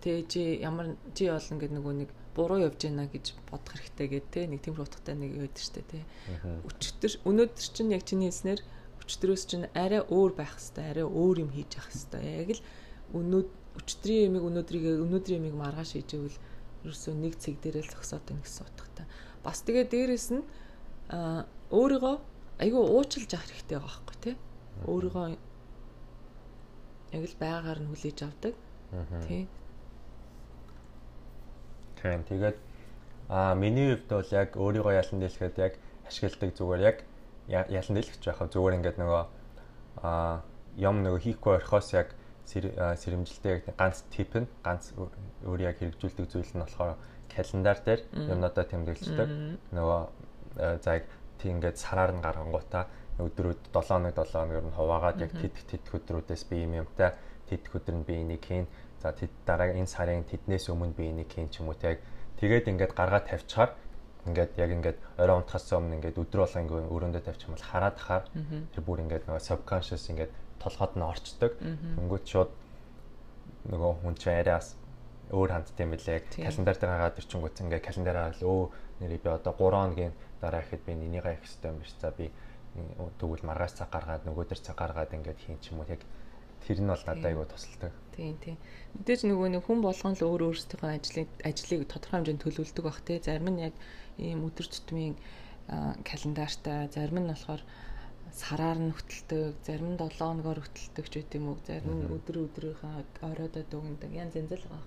тий 0.00 0.16
чи 0.30 0.42
ямар 0.62 0.94
чи 1.12 1.28
бол 1.28 1.50
ингээд 1.52 1.74
нөгөө 1.76 1.94
нэг 2.06 2.10
буруу 2.36 2.60
явж 2.60 2.80
байна 2.84 3.08
гэж 3.08 3.32
бодох 3.48 3.72
хэрэгтэй 3.72 4.08
гэдэг 4.12 4.30
те 4.30 4.46
нэг 4.46 4.60
тийм 4.60 4.76
утгатай 4.76 5.16
нэг 5.16 5.32
байдаг 5.40 5.64
штэ 5.64 5.82
те 5.88 6.04
өчтөр 6.68 7.12
өнөөдөр 7.24 7.68
чинь 7.72 7.94
яг 7.96 8.04
чиний 8.04 8.28
хэлснээр 8.28 8.60
өчтөрөөс 9.00 9.42
чинь 9.48 9.66
арай 9.72 10.04
өөр 10.04 10.32
байх 10.36 10.52
хэвээр 10.60 10.90
арай 10.92 11.06
өөр 11.08 11.36
юм 11.48 11.50
хийж 11.56 11.80
явах 11.80 11.94
хэвээр 11.96 12.40
яг 12.44 12.50
л 12.54 12.62
өнөөд 13.16 13.48
өчтөрийн 13.80 14.24
ямиг 14.28 14.44
өнөөдрийг 14.48 14.84
өнөөдрийн 15.04 15.40
ямиг 15.40 15.54
маргааш 15.56 15.90
хийж 15.96 16.10
ивэл 16.16 16.38
ерөөсөө 16.86 17.14
нэг 17.14 17.34
цэг 17.38 17.54
дээрээ 17.62 17.84
л 17.86 17.92
зогсоод 17.92 18.24
байна 18.26 18.42
гэсэн 18.42 18.66
утгатай. 18.66 19.06
Бас 19.44 19.58
тэгээ 19.62 19.86
дээрэс 19.90 20.28
нь 20.34 20.42
өөрийгөө 21.70 22.16
айгүй 22.62 22.82
уучлж 22.82 23.30
авах 23.34 23.46
хэрэгтэй 23.50 23.78
байгаа 23.78 24.02
байхгүй 24.06 24.16
тий. 24.22 24.34
Өөрийгөө 24.90 25.26
яг 27.14 27.22
л 27.26 27.40
байгаагаар 27.42 27.80
нь 27.82 27.90
хүлээж 27.90 28.18
авдаг. 28.26 28.54
Тий. 29.26 29.42
Тийм. 32.02 32.24
Тэгээд 32.24 32.56
а 33.28 33.54
миний 33.54 33.94
хувьд 33.94 34.08
бол 34.10 34.30
яг 34.30 34.56
өөрийгөө 34.56 34.94
ялан 34.94 35.20
дийлэхэд 35.20 35.56
яг 35.58 35.72
ашигладаг 36.06 36.50
зүгээр 36.54 36.82
яг 36.86 36.96
ялан 37.48 37.94
дийлэх 37.96 38.14
гэж 38.16 38.24
яхаа 38.30 38.48
зүгээр 38.48 38.76
ингээд 38.78 38.98
нөгөө 39.02 39.24
а 40.02 40.42
юм 40.76 41.02
нөгөө 41.02 41.20
хийхгүй 41.24 41.52
орхоос 41.58 41.92
яг 41.96 42.14
сэрэмжилтэй 42.46 43.64
ганц 43.74 44.06
тип 44.14 44.36
нь 44.38 44.46
ганц 44.62 44.94
өөр 45.42 45.60
яг 45.66 45.80
хэрэгжүүлдэг 45.82 46.26
зүйл 46.30 46.52
нь 46.54 46.62
болохоор 46.62 46.94
календар 47.26 47.78
дээр 47.82 48.00
юмнуудаа 48.14 48.64
тэмдэглэдэг. 48.70 49.28
Нөгөө 49.74 50.00
за 50.78 50.90
яг 51.02 51.04
тийм 51.42 51.58
ингээд 51.58 51.76
сараар 51.80 52.14
нь 52.14 52.22
гаргангуудаа 52.22 52.86
өдрүүд 53.18 53.72
7 53.72 53.82
хоног 53.88 54.14
7 54.14 54.30
хоногор 54.30 54.66
нь 54.68 54.76
хуваагаад 54.76 55.18
яг 55.24 55.32
тэд 55.34 55.56
тэд 55.66 55.84
өдрүүдээс 55.90 56.44
би 56.46 56.62
юм 56.62 56.86
юмтай 56.86 57.16
тэд 57.48 57.66
өдөр 57.72 57.96
нь 57.98 58.06
би 58.06 58.14
энийг 58.20 58.44
хийн. 58.44 58.68
За 59.06 59.14
тэд 59.14 59.30
дараа 59.46 59.70
энэ 59.70 59.86
сарын 59.86 60.26
тэднээс 60.26 60.66
өмнө 60.66 60.98
би 60.98 61.06
энийг 61.14 61.30
хийн 61.30 61.46
ч 61.46 61.62
юм 61.62 61.70
уу 61.70 61.78
яг 61.78 62.02
тэгээд 62.42 62.66
ингээд 62.74 62.90
гаргаад 62.98 63.30
тавьчихаар 63.30 63.70
ингээд 64.26 64.58
яг 64.58 64.70
ингээд 64.74 64.98
орой 65.22 65.36
унтахаас 65.38 65.70
өмнө 65.70 65.94
ингээд 66.02 66.18
өдөр 66.18 66.42
болго 66.42 66.58
ингээд 66.58 66.90
өрөөндөө 66.90 67.22
тавьчих 67.22 67.46
юм 67.46 67.54
бол 67.54 67.70
хараад 67.70 67.96
хахаар 68.02 68.24
тэр 68.74 68.82
бүр 68.82 68.98
ингээд 69.06 69.30
нөгөө 69.30 69.46
subconscious 69.46 70.10
ингээд 70.10 70.32
толгойд 70.58 70.94
нь 70.98 71.06
орчдөг. 71.06 71.52
Тэнгүүт 71.94 72.24
шууд 72.26 72.50
нөгөө 73.70 73.92
хүн 74.02 74.14
чинь 74.18 74.40
арайас 74.42 74.74
өөр 75.30 75.50
хандтай 75.54 75.86
юм 75.86 75.94
билээ. 75.94 76.18
Календар 76.42 76.74
дээр 76.74 76.90
хагаад 76.90 77.20
ирчингүүт 77.22 77.62
ингээ 77.62 77.86
календараа 77.86 78.34
л 78.34 78.42
өө 78.42 78.62
нэрээ 79.06 79.22
би 79.22 79.30
одоо 79.30 79.54
3 79.54 79.70
хоногийн 79.70 80.14
дараа 80.42 80.66
ихэд 80.66 80.82
би 80.82 80.98
энийг 80.98 81.22
хийх 81.22 81.46
хэрэгтэй 81.46 81.70
юм 81.70 81.78
биш. 81.78 81.94
За 82.02 82.10
би 82.10 82.34
тэгвэл 83.22 83.46
маргааш 83.46 83.78
цаг 83.78 83.94
гаргаад 83.94 84.26
нөгөөдөр 84.26 84.58
цаг 84.58 84.74
гаргаад 84.74 85.14
ингээд 85.14 85.38
хийн 85.38 85.62
ч 85.62 85.70
юм 85.70 85.86
уу 85.86 85.90
яг 85.94 86.02
тэр 86.66 86.78
нь 86.82 86.90
бол 86.90 87.04
надад 87.06 87.26
айгүй 87.30 87.46
тусалдаг. 87.46 87.92
Тийм 88.16 88.34
тийм. 88.42 88.56
Мэдээж 88.98 89.20
нөгөө 89.30 89.48
нэг 89.54 89.62
хүн 89.64 89.80
болгон 89.86 90.14
л 90.18 90.26
өөр 90.26 90.42
өөрсдийнхөө 90.50 90.90
ажлыг 90.98 91.28
ажлыг 91.46 91.80
тодорхой 91.86 92.16
хэмжээнд 92.18 92.42
төлөвлөдөг 92.42 92.84
бах 92.84 93.00
те. 93.06 93.22
Зарим 93.22 93.48
нь 93.54 93.62
яг 93.70 93.74
ийм 94.18 94.42
өдөр 94.48 94.66
тутмын 94.66 95.14
календартай, 96.02 96.88
зарим 96.90 97.18
нь 97.22 97.30
болохоор 97.30 97.62
сараар 98.32 98.78
нь 98.82 98.94
хөтэлдэг, 98.96 99.54
зарим 99.66 99.88
нь 99.94 99.98
7 100.00 100.18
хоногоор 100.18 100.60
хөтэлдэг 100.62 101.06
ч 101.12 101.14
юм 101.38 101.54
уу, 101.54 101.58
зарим 101.66 101.92
нь 102.02 102.10
өдөр 102.16 102.36
өдрийнхөө 102.44 102.92
оройдоо 103.30 103.64
дүгндэг. 103.70 104.10
Янз 104.10 104.34
янз 104.34 104.52
л 104.52 104.66
байгаа. 104.66 104.84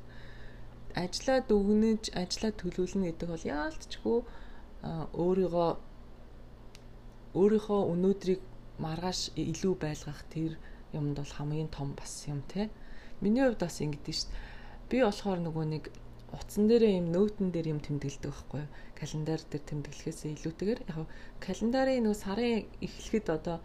Ажлаа 1.04 1.40
дүгнэж, 1.46 2.04
ажлаа 2.18 2.52
төлөвлөнө 2.52 3.08
гэдэг 3.08 3.30
бол 3.30 3.46
яалтчгүй 3.46 4.20
өөрийгөө 5.22 5.70
өөрийнхөө 7.40 7.82
өнөөдрийг 7.94 8.42
маргааш 8.82 9.22
илүү 9.36 9.74
байлгах 9.84 10.22
тэр 10.34 10.58
юмд 10.94 11.18
бол 11.18 11.34
хамгийн 11.38 11.70
том 11.70 11.94
бас 11.96 12.26
юм 12.28 12.42
те. 12.48 12.70
Миний 13.22 13.44
хувьд 13.44 13.60
бас 13.60 13.82
ингэдэж 13.82 14.16
шít. 14.16 14.30
Би 14.90 15.02
болохоор 15.04 15.40
нөгөө 15.44 15.66
нэг 15.70 15.84
утсан 16.34 16.70
дээрээ 16.70 17.00
юм 17.02 17.08
нөтөн 17.14 17.50
дээр 17.52 17.68
юм 17.74 17.80
тэмдэглэдэг 17.82 18.32
байхгүй 18.32 18.60
юу? 18.64 18.70
Календар 18.98 19.42
дээр 19.50 19.64
тэмдэглэхээс 19.70 20.20
илүүтэйгээр 20.34 20.82
яг 20.90 21.08
календарын 21.42 22.04
нөгөө 22.06 22.22
сарын 22.22 22.66
эхлэхэд 22.86 23.28
одоо 23.34 23.58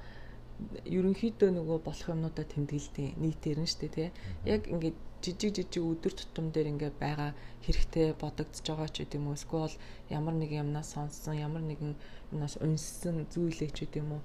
ерөнхийдөө 0.86 1.50
нөгөө 1.50 1.78
болох 1.84 2.08
юмнуудаа 2.08 2.46
тэмдэглэдэг 2.46 3.18
нийтээр 3.20 3.58
нь 3.60 3.68
шүү 3.68 3.80
дээ 3.80 3.92
тий. 3.96 4.08
Яг 4.48 4.62
ингээд 4.72 4.96
жижиг 5.24 5.50
жижиг 5.56 5.82
өдөр 5.82 6.12
тутам 6.12 6.46
дээр 6.52 6.72
ингээд 6.72 6.96
байгаа 7.00 7.30
хэрэгтэй 7.64 8.12
бодогдож 8.20 8.64
байгаа 8.68 8.88
ч 8.92 8.96
гэдэм 9.02 9.24
үү 9.28 9.36
эсвэл 9.40 9.74
ямар 10.12 10.34
нэг 10.36 10.50
юмнаас 10.52 10.92
сонссон 10.94 11.34
ямар 11.40 11.64
нэгэн 11.64 11.92
юмнаас 12.32 12.54
унссан 12.60 13.24
зүйлээ 13.32 13.70
ч 13.72 13.78
гэдэм 13.88 14.08
үү 14.14 14.22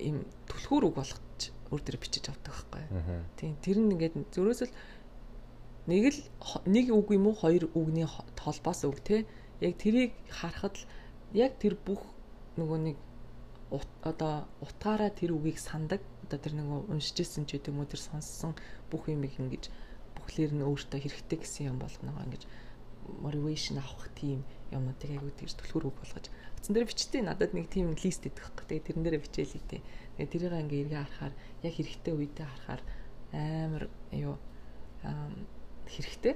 ийм 0.00 0.16
түлхүүр 0.48 0.84
үг 0.88 0.94
болгож 0.96 1.40
өөр 1.70 1.82
дээр 1.82 1.98
бичиж 1.98 2.30
авдаг 2.30 2.54
байхгүй. 2.54 2.82
Тийм 3.36 3.54
тэр 3.62 3.76
нь 3.82 3.92
ингээд 3.94 4.14
зөрөөсөл 4.34 4.72
нэг 5.86 6.04
л 6.10 6.20
нэг 6.66 6.86
үг 6.90 7.08
юм 7.14 7.30
уу 7.30 7.36
хоёр 7.38 7.70
үгний 7.74 8.06
толбоос 8.34 8.86
үг 8.86 8.98
те 9.02 9.26
яг 9.62 9.74
тэрийг 9.78 10.12
харахад 10.30 10.74
л 10.78 10.84
яг 11.34 11.58
тэр 11.62 11.78
бүх 11.78 12.02
нөгөө 12.58 12.78
нэг 12.90 12.96
одоо 14.02 14.46
утгаараа 14.62 15.10
тэр 15.10 15.34
үгийг 15.34 15.58
сандаг 15.58 16.02
одоо 16.26 16.38
тэр 16.38 16.54
нэг 16.58 16.90
уншиж 16.90 17.18
ирсэн 17.22 17.46
ч 17.46 17.58
гэдэг 17.58 17.74
юм 17.74 17.82
уу 17.82 17.90
тэр 17.90 18.02
сонссон 18.02 18.54
бүх 18.90 19.10
юм 19.10 19.26
ингэж 19.26 19.70
бүхлээр 20.14 20.52
нь 20.54 20.66
өөртөө 20.66 21.00
хэрэгтэй 21.02 21.38
гэсэн 21.38 21.70
юм 21.70 21.78
болгоно 21.82 22.14
ингэж 22.26 22.42
motivation 23.22 23.78
авах 23.78 24.10
тийм 24.18 24.42
юмнуудыг 24.74 25.10
айгуу 25.10 25.30
тэгж 25.34 25.54
түлхүүр 25.54 25.86
үг 25.90 25.96
болгож 26.02 26.26
утсан 26.66 26.82
дээр 26.82 26.90
бичтээ 26.90 27.22
надад 27.22 27.54
нэг 27.54 27.70
тийм 27.70 27.94
лист 27.94 28.26
идэх 28.26 28.42
байхгүй 28.42 28.66
тэгээ 28.66 28.86
тэрэн 28.90 29.04
дээр 29.06 29.22
бичээл 29.22 29.54
идэв 29.54 29.86
тэгээ 30.18 30.32
тэрийг 30.34 30.54
ингээ 30.66 30.82
эргээ 30.82 30.98
харахаар 30.98 31.34
яг 31.62 31.72
хэрэгтэй 31.78 32.14
үедээ 32.18 32.46
харахаар 32.50 32.82
амар 33.30 33.84
юу 34.10 34.34
хэрэгтэй. 35.86 36.34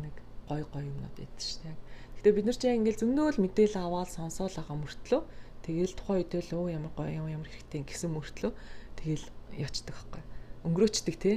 Нэг 0.00 0.16
гой 0.48 0.64
гой 0.64 0.84
юмнууд 0.88 1.16
шүү 1.36 1.60
дээ. 1.68 1.76
Гэтэ 2.16 2.32
бид 2.32 2.46
нар 2.48 2.56
ч 2.56 2.64
ингээл 2.72 3.02
зөндөө 3.04 3.28
л 3.36 3.42
мэдээлэл 3.44 3.84
аваад 3.84 4.08
сонсоол 4.08 4.56
байгаа 4.56 4.76
мөртлөө 4.80 5.20
тэгэл 5.60 5.92
тухайн 5.92 6.18
үедээ 6.24 6.42
л 6.48 6.56
өө 6.56 6.66
ямар 6.80 6.92
гоё 6.96 7.12
юм 7.20 7.28
ямар 7.28 7.48
хэрэгтэй 7.52 7.84
гэсэн 7.84 8.10
мөртлөө 8.16 8.52
тэгэл 8.96 9.26
ячдаг 9.60 9.92
байхгүй. 9.92 10.22
Өнгөрөөчдөг 10.64 11.16
тий. 11.20 11.36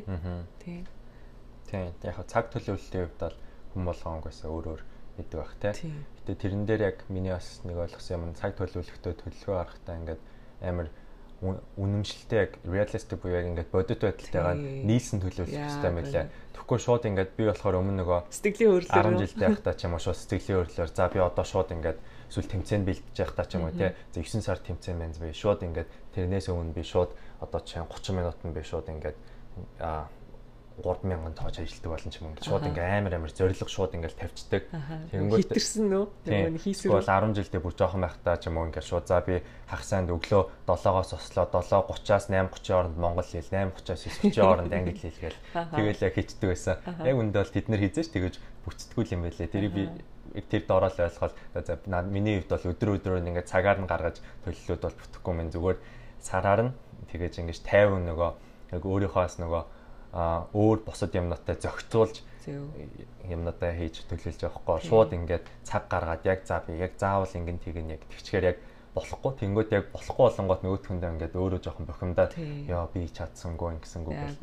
Тий. 0.63 0.79
Тий. 1.67 1.85
Яг 2.07 2.23
цаг 2.31 2.55
төлөвлөлтийн 2.55 3.11
хувьд 3.11 3.19
бол 3.19 3.35
хүм 3.75 3.83
болгонгоос 3.83 4.39
өөр 4.47 4.65
өөр 4.71 4.81
мэддэг 5.19 5.37
бах 5.43 5.55
тий. 5.59 5.91
Гэтэ 6.23 6.39
тэрэн 6.39 6.63
дээр 6.63 6.81
яг 6.95 6.97
миний 7.11 7.35
бас 7.35 7.59
нэг 7.67 7.77
ойлгосон 7.77 8.15
юм 8.15 8.33
цаг 8.39 8.55
төлөвлөлтөд 8.55 9.19
төлөвлөгөө 9.19 9.57
харахтаа 9.59 9.95
ингээд 9.99 10.21
амар 10.63 10.87
үнэмшилтэй 11.43 12.39
яг 12.39 12.51
realistic 12.63 13.19
буюу 13.19 13.35
яг 13.35 13.47
ингээд 13.51 13.69
бодит 13.75 13.99
байдалтайгаа 13.99 14.55
нийлсэн 14.55 15.19
төлөвлөх 15.19 15.51
хэрэгтэй 15.51 15.91
юм 15.91 15.99
лээ. 15.99 16.31
Тэгэхгүй 16.55 16.79
шууд 16.79 17.03
ингээд 17.11 17.35
би 17.35 17.43
болохоор 17.51 17.83
өмнө 17.83 17.99
нөгөө 17.99 18.19
сэтгэлийн 18.31 18.71
хөдлөлөөр 18.71 19.19
10 19.19 19.27
жилдээ 19.27 19.49
байхдаа 19.51 19.75
ч 19.75 19.81
юм 19.83 19.93
уу 19.99 20.03
шууд 20.07 20.19
сэтгэлийн 20.23 20.59
хөдлөлөөр 20.63 20.91
за 20.95 21.05
би 21.11 21.19
одоо 21.19 21.43
шууд 21.43 21.69
ингээд 21.75 21.99
эсвэл 22.31 22.51
тэмцээнд 22.55 22.87
бэлтэж 22.87 23.17
байхдаа 23.19 23.45
ч 23.45 23.51
юм 23.59 23.67
уу 23.67 23.75
тий. 23.75 23.91
За 23.91 24.19
9 24.23 24.39
сар 24.39 24.59
тэмцээн 24.63 24.97
байна 25.03 25.19
би. 25.19 25.35
Шууд 25.35 25.59
ингээд 25.67 25.89
тэрнээс 26.15 26.47
өмнө 26.47 26.71
би 26.71 26.83
шууд 26.87 27.11
одоо 27.43 27.59
чинь 27.67 27.83
30 27.83 28.15
минутанд 28.15 28.55
би 28.55 28.63
шууд 28.63 28.87
ингээд 28.87 29.17
3000 30.81 31.37
тоож 31.37 31.55
ажилтдаг 31.61 31.91
болон 31.93 32.09
ч 32.09 32.15
юм 32.17 32.27
ингээд 32.33 32.49
шууд 32.49 32.65
ингээ 32.65 32.97
амар 32.97 33.13
амар 33.13 33.29
зориг 33.29 33.69
шууд 33.69 33.93
ингээл 33.93 34.17
тавьчихдаг. 34.17 34.63
Тэгэнгүүт 35.13 35.41
хитэрсэн 35.53 35.85
нөө? 35.85 36.05
Нөгөө 36.25 36.63
хийсэн. 36.65 36.89
Бол 36.89 37.05
10 37.05 37.37
жилдээ 37.37 37.61
бүр 37.61 37.75
жоохон 37.77 38.01
байхдаа 38.01 38.35
ч 38.41 38.49
юм 38.49 38.57
уу 38.57 38.65
ингээд 38.73 38.89
шууд 38.89 39.05
за 39.05 39.21
би 39.21 39.45
хагасанд 39.69 40.09
өглөө 40.09 40.43
7-оос 40.65 41.11
ослоо. 41.13 41.45
7:30-аас 41.45 42.25
8:30 42.33 42.73
хооронд 42.73 42.97
монгол 42.97 43.29
хэл 43.29 43.53
8:30-аас 43.53 44.01
9:30 44.33 44.41
хооронд 44.41 44.73
англи 44.73 44.97
хэл 44.97 45.21
гээл 45.21 45.39
тэгэл 45.53 46.05
яг 46.09 46.13
хийчдэг 46.17 46.49
байсан. 46.49 46.75
Яг 47.05 47.15
үндэ 47.21 47.37
бол 47.37 47.53
тэд 47.53 47.67
нар 47.69 47.81
хийжээч 47.85 48.09
тэгэж 48.09 48.35
бүцдэггүй 48.65 49.05
юм 49.13 49.21
байлээ. 49.29 49.53
Тэрийг 49.53 49.73
би 49.77 49.83
тэр 50.41 50.65
дороол 50.65 50.97
ойлгоход 50.97 51.37
за 51.53 52.01
миний 52.09 52.41
хувьд 52.41 52.49
бол 52.49 52.69
өдөр 52.73 52.89
өдрөөр 52.97 53.29
ингээд 53.29 53.51
цагаар 53.51 53.77
нь 53.77 53.85
гаргаж 53.85 54.17
төлөлөөд 54.41 54.81
бол 54.81 54.97
бүтэхгүй 54.97 55.33
мэн 55.37 55.53
зүгээр 55.53 55.77
сараар 56.17 56.61
нь 56.65 56.71
тэгэж 57.13 57.33
ингэж 57.45 57.59
50 57.61 58.09
нөгөө 58.09 58.31
яг 58.73 58.81
өөрийнхоос 58.81 59.37
нөгөө 59.37 59.63
а 60.13 60.45
өөр 60.53 60.85
бусад 60.85 61.17
юмнуудтай 61.17 61.57
зохицуулж 61.57 62.21
юмнуудаа 62.47 63.71
хийж 63.73 64.05
төлөвлөж 64.05 64.45
явахгүй. 64.45 64.77
Шууд 64.85 65.11
ингээд 65.17 65.45
цаг 65.65 65.89
гаргаад 65.89 66.21
яг 66.27 66.45
за 66.45 66.61
би 66.61 66.77
яг 66.77 66.93
заавал 67.01 67.33
ингэн 67.33 67.59
тэгэн 67.63 67.97
яг. 67.97 68.01
Тэгчгээр 68.13 68.45
яг 68.51 68.57
болохгүй. 68.93 69.31
Тэнгууд 69.41 69.69
яг 69.73 69.89
болохгүй 69.89 70.23
болонгот 70.29 70.61
нөгөөх 70.61 70.85
хүндээ 70.85 71.11
ингээд 71.17 71.33
өөрөө 71.39 71.61
жоохон 71.65 71.87
бохимдаад 71.89 72.37
яа 72.69 72.85
би 72.93 73.07
чадсангүй 73.09 73.79
ингэсэнгүү 73.79 74.13
гэх. 74.13 74.37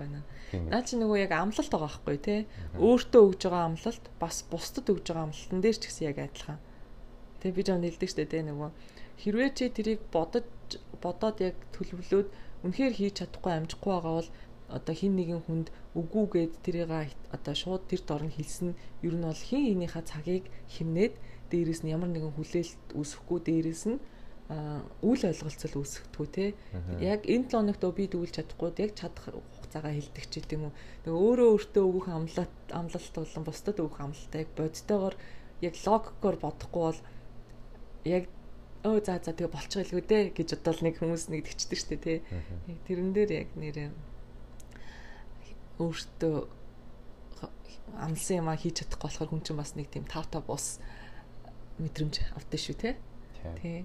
Наа 0.66 0.82
чи 0.82 0.98
нөгөө 0.98 1.18
яг 1.22 1.32
амлалт 1.38 1.70
байгаа 1.70 1.86
байхгүй 1.86 2.18
тий. 2.18 2.40
Өөртөө 2.80 3.22
өгж 3.30 3.40
байгаа 3.46 3.64
амлалт 3.70 4.04
бас 4.18 4.36
бусдад 4.50 4.90
өгж 4.90 5.06
байгаа 5.06 5.30
амлалтан 5.30 5.60
дээр 5.62 5.78
ч 5.78 5.84
гэсэн 5.86 6.08
яг 6.10 6.18
адилхан. 6.18 6.58
Тэг 7.38 7.54
би 7.54 7.62
жоо 7.62 7.78
нэлдэг 7.78 8.10
штэ 8.10 8.26
тий 8.26 8.42
нөгөө. 8.42 8.70
Хэрвээ 9.22 9.50
чи 9.54 9.70
тэрийг 9.70 10.00
бодож 10.10 10.48
бодоод 10.98 11.38
яг 11.44 11.56
төлөвлөөд 11.76 12.28
үнэхээр 12.66 12.94
хийж 12.96 13.14
чадахгүй 13.22 13.52
амжихгүй 13.54 13.92
байгаа 13.92 14.14
бол 14.18 14.30
одоо 14.70 14.94
хин 14.94 15.18
нэгэн 15.18 15.42
хүнд 15.44 15.68
үгүй 15.98 16.24
гэд 16.30 16.54
тэрийг 16.64 16.90
одоо 17.34 17.54
шууд 17.54 17.90
тэр 17.90 18.02
дорн 18.06 18.30
хэлсэн 18.30 18.74
ер 19.02 19.14
нь 19.18 19.26
бол 19.26 19.42
хин 19.48 19.66
хинийхээ 19.66 20.04
цагийг 20.06 20.44
химнээд 20.70 21.14
дээрэс 21.50 21.82
нь 21.82 21.92
ямар 21.92 22.10
нэгэн 22.14 22.34
хүлээлт 22.38 22.94
үүсэхгүй 22.94 23.38
дээрэс 23.42 23.84
нь 23.90 23.98
үйл 25.06 25.22
ойлголцол 25.30 25.74
үүсэхдэггүй 25.78 26.28
те. 26.34 26.46
Яг 26.98 27.22
энэ 27.22 27.46
7 27.46 27.54
хоногт 27.54 27.84
би 27.94 28.10
дүүлж 28.10 28.34
чадахгүй. 28.34 28.82
Яг 28.82 28.98
чадах 28.98 29.30
хугацаагаа 29.30 29.94
хилдэг 29.94 30.26
ч 30.26 30.42
гэдэм 30.42 30.66
үү 30.66 30.72
нэг 31.06 31.14
өөрөө 31.14 31.48
өөртөө 31.54 31.84
өгөх 31.86 32.08
амлалт 32.10 32.56
амлалт 32.74 33.14
болон 33.14 33.44
бусдад 33.46 33.78
өгөх 33.78 34.00
амлалтаа 34.02 34.42
яг 34.42 34.50
бодтойгоор 34.58 35.14
яг 35.62 35.74
логикоор 35.86 36.36
бодохгүй 36.42 36.82
бол 36.82 37.00
яг 38.10 38.24
өө 38.82 38.98
за 39.06 39.22
за 39.22 39.30
тэгээ 39.36 39.54
болчихгүй 39.54 40.02
дээ 40.08 40.22
гэж 40.34 40.48
бодвол 40.56 40.82
нэг 40.82 40.94
хүмүүс 40.98 41.24
нэг 41.30 41.44
тэгчдэг 41.46 41.78
штэ 41.78 41.96
тий 42.00 42.18
тэрэн 42.88 43.12
дээр 43.12 43.30
яг 43.44 43.48
нэрээ 43.54 43.88
өөртөө 45.80 46.36
амлсан 47.98 48.36
юм 48.44 48.48
а 48.48 48.56
хийж 48.56 48.84
чадахгүй 48.84 49.08
болохоор 49.08 49.30
хүн 49.32 49.42
чинь 49.42 49.58
бас 49.58 49.74
нэг 49.74 49.88
тийм 49.90 50.04
тавта 50.04 50.40
бус 50.40 50.78
мэдрэмж 51.80 52.14
авдаг 52.36 52.60
шүү 52.60 52.76
те. 52.76 52.96
Тий. 53.60 53.84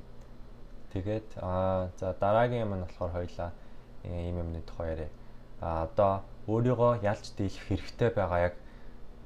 Тэгээд 0.94 1.40
аа 1.42 1.90
за 2.00 2.14
дараагийн 2.20 2.68
юм 2.68 2.76
нь 2.76 2.84
болохоор 2.86 3.12
хоёлаа 3.12 3.52
ийм 4.04 4.40
юмны 4.44 4.62
тухай 4.62 4.94
яриа. 4.94 5.10
А 5.60 5.88
одоо 5.88 6.24
өөрийгөө 6.48 7.04
ялж 7.04 7.34
дийлэх 7.38 7.64
хэрэгтэй 7.68 8.10
байгаа 8.12 8.40
яг 8.52 8.56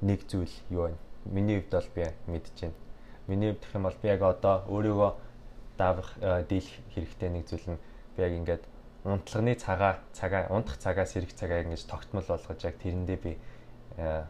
нэг 0.01 0.24
зүйл 0.30 0.55
юу 0.70 0.93
вэ? 0.93 0.97
Миний 1.26 1.59
хувьд 1.59 1.74
бол 1.74 1.89
би 1.95 2.05
мэдэж 2.32 2.55
байна. 2.61 2.78
Миний 3.28 3.49
хувьд 3.51 3.63
гэх 3.65 3.76
юм 3.76 3.84
бол 3.84 3.97
би 4.01 4.07
яг 4.07 4.22
одоо 4.22 4.55
өөрийгөө 4.70 5.11
даавах 5.78 6.09
дийлэх 6.47 6.76
хэрэгтэй 6.95 7.30
нэг 7.30 7.43
зүйл 7.49 7.65
нь 7.76 7.82
би 8.15 8.24
яг 8.24 8.34
ингээд 8.34 8.63
унтлагын 9.04 9.56
цагаа 9.56 10.04
цагаа 10.12 10.52
унтах 10.52 10.78
цагаа 10.78 11.06
сэрэх 11.06 11.32
цагаа 11.34 11.64
ингэж 11.64 11.88
тогтмол 11.88 12.28
болгож 12.28 12.60
яг 12.64 12.76
тэрэндээ 12.84 13.20
би 13.24 13.38
э, 13.97 14.24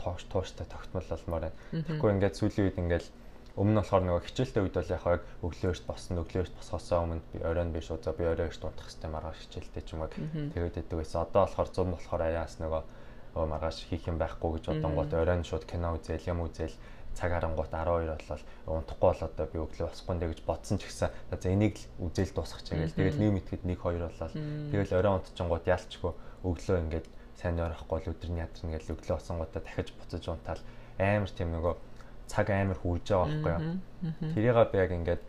тоош 0.00 0.24
тууштай 0.28 0.66
тогтмол 0.66 1.04
болмоор 1.04 1.42
байна. 1.48 1.58
Тэгэхгүй 1.72 2.10
ингээд 2.16 2.38
сүүлийн 2.40 2.66
үед 2.68 2.80
ингээд 2.80 3.06
өмнө 3.54 3.70
нь 3.70 3.78
болохоор 3.78 4.04
нөгөө 4.08 4.24
хичээлтэй 4.26 4.62
үед 4.64 4.74
бол 4.74 4.90
яг 4.90 5.04
өглөөөрт 5.44 5.84
босно 5.86 6.24
өглөөөрт 6.24 6.54
босохосоо 6.58 6.98
өмнө 7.04 7.22
би 7.30 7.38
оройн 7.44 7.70
биш 7.70 7.90
уу 7.92 8.02
за 8.02 8.10
би 8.16 8.24
оройрт 8.26 8.64
унтах 8.64 8.88
хэрэгтэй 8.90 9.10
маргааш 9.14 9.38
хичээлтэй 9.46 9.82
ч 9.86 9.88
юм 9.94 10.02
уу 10.02 10.10
тэгээд 10.10 10.74
байдаг 10.74 10.96
байсан. 10.98 11.22
Одоо 11.22 11.40
болохоор 11.46 11.68
зам 11.70 11.88
болохоор 11.94 12.22
аяас 12.24 12.58
нөгөө 12.58 12.82
маргааш 13.46 13.78
хийх 13.86 14.10
юм 14.10 14.18
байхгүй 14.18 14.50
гэж 14.58 14.64
бодонгууд 14.74 15.12
оройн 15.14 15.46
шууд 15.46 15.64
кино 15.70 15.94
үзэл 15.94 16.30
юм 16.34 16.42
үзэл 16.42 16.74
цаг 17.14 17.30
харангуут 17.32 17.70
12 17.70 18.10
болол 18.10 18.42
унтахгүй 18.66 19.08
бол 19.10 19.22
одоо 19.24 19.46
би 19.46 19.58
өглөө 19.62 19.88
босхгүй 19.88 20.14
нэ 20.18 20.26
гэж 20.34 20.40
бодсон 20.44 20.78
ч 20.78 20.90
гэсэн 20.90 21.10
за 21.30 21.48
энийг 21.48 21.78
л 21.78 22.10
үзэл 22.10 22.34
дуусгах 22.34 22.62
чагээл 22.66 22.98
тэгэл 22.98 23.20
нэг 23.22 23.30
мэтгэд 23.38 23.62
1 23.62 23.78
2 23.78 23.78
болол 23.78 24.34
тэгэл 24.74 24.96
орой 24.98 25.12
унтчихгонгууд 25.18 25.66
ялчгүй 25.70 26.12
өглөө 26.44 26.76
ингээд 26.84 27.06
сайн 27.38 27.60
орохгүй 27.60 27.98
л 28.04 28.10
өдрний 28.14 28.42
ядарна 28.42 28.78
гэж 28.78 28.90
өглөө 28.94 29.16
босонгуудаа 29.18 29.62
дахиж 29.62 29.92
буцаж 29.98 30.24
унтаал. 30.28 30.62
Амар 30.98 31.30
тийм 31.30 31.50
нөгөө 31.52 31.74
цаг 32.30 32.46
амар 32.50 32.78
хурж 32.78 33.04
байгаа 33.10 33.26
байхгүй 33.28 33.52
юу? 33.52 34.32
Тэрийг 34.32 34.58
би 34.72 34.78
яг 34.78 34.90
ингээд 34.94 35.22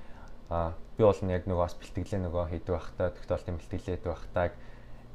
би 0.96 1.04
бол 1.04 1.22
нь 1.26 1.34
яг 1.34 1.44
нөгөө 1.50 1.66
бас 1.66 1.76
бэлтгэлээ 1.76 2.22
нөгөө 2.24 2.44
хийдэг 2.54 2.74
байхдаа 2.78 3.10
тогтоолт 3.10 3.50
юм 3.50 3.58
бэлтгэлээ 3.60 3.94
хийдэг 3.98 4.12
байхдаа 4.14 4.46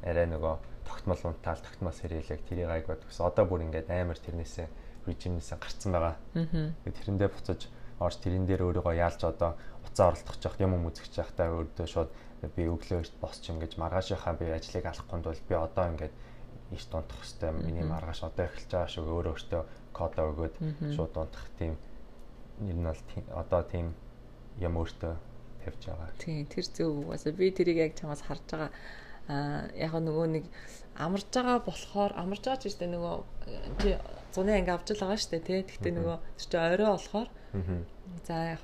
арай 0.04 0.26
нөгөө 0.28 0.54
тогтмол 0.84 1.22
унтаал 1.24 1.62
тогтмол 1.62 1.94
сэрэлэг 1.94 2.40
тэрийг 2.48 2.68
айгуу 2.68 2.98
гэсэн 3.00 3.24
одоо 3.24 3.44
бүр 3.46 3.64
ингээд 3.64 3.88
амар 3.88 4.18
тэрнээсээ 4.18 4.68
режимнээс 5.06 5.50
гарцсан 5.56 5.92
байгаа. 5.92 6.16
Тэрэндээ 6.84 7.28
буцаж 7.30 7.60
орж 8.00 8.16
тэрэн 8.24 8.48
дээр 8.48 8.64
өөрийгөө 8.64 8.94
яалж 8.96 9.20
одоо 9.24 9.56
уцаа 9.84 10.12
оролдох 10.12 10.36
жах 10.40 10.56
юм 10.60 10.74
юм 10.76 10.88
үзэж 10.88 11.12
байхдаа 11.20 11.52
өөртөө 11.52 11.86
шууд 11.86 12.10
би 12.56 12.62
өглөө 12.64 13.04
эрт 13.04 13.14
босч 13.20 13.52
ингэж 13.52 13.76
маргаашийнхаа 13.76 14.34
би 14.40 14.48
ажлыг 14.48 14.84
алахгүй 14.88 15.20
бол 15.20 15.40
би 15.48 15.54
одоо 15.54 15.84
ингээд 15.92 16.14
иш 16.72 16.84
дунтах 16.88 17.20
хэвээр 17.20 17.60
миний 17.60 17.84
маргааш 17.84 18.24
одоо 18.24 18.44
эхэлж 18.48 18.70
байгаа 18.72 18.88
шүү 18.88 19.04
өөрөө 19.04 19.34
өөртөө 19.36 19.62
кодоо 19.92 20.24
өгөөд 20.32 20.54
шууд 20.96 21.12
дунтах 21.12 21.46
тийм 21.58 21.76
нэр 22.64 22.78
нь 22.80 22.88
бол 22.88 23.00
одоо 23.36 23.62
тийм 23.68 23.86
юм 24.56 24.74
өөртөө 24.80 25.14
тавьж 25.64 25.82
байгаа. 25.90 26.08
Тийм 26.16 26.46
тэр 26.46 26.64
зөв 26.64 26.88
угаасаа 27.04 27.32
би 27.36 27.50
тэрийг 27.52 27.78
яг 27.84 27.92
чамаас 28.00 28.22
харж 28.24 28.44
байгаа. 28.48 28.70
Яг 29.78 29.92
нөгөө 29.94 30.26
нэг 30.34 30.44
амарж 30.98 31.26
байгаа 31.30 31.58
болохоор 31.64 32.12
амарж 32.18 32.42
байгаа 32.44 32.60
ч 32.60 32.64
гэсэн 32.68 32.90
нөгөө 32.94 33.14
чи 33.80 33.88
зуны 34.34 34.52
анги 34.58 34.70
авч 34.74 34.88
л 34.94 35.02
байгаа 35.02 35.18
дээ 35.30 35.42
тий. 35.46 35.60
Гэхдээ 35.64 35.92
нөгөө 35.94 36.16
чинь 36.38 36.60
орой 36.60 36.90
болохоор 36.90 37.28
за 38.26 38.36
яг 38.54 38.62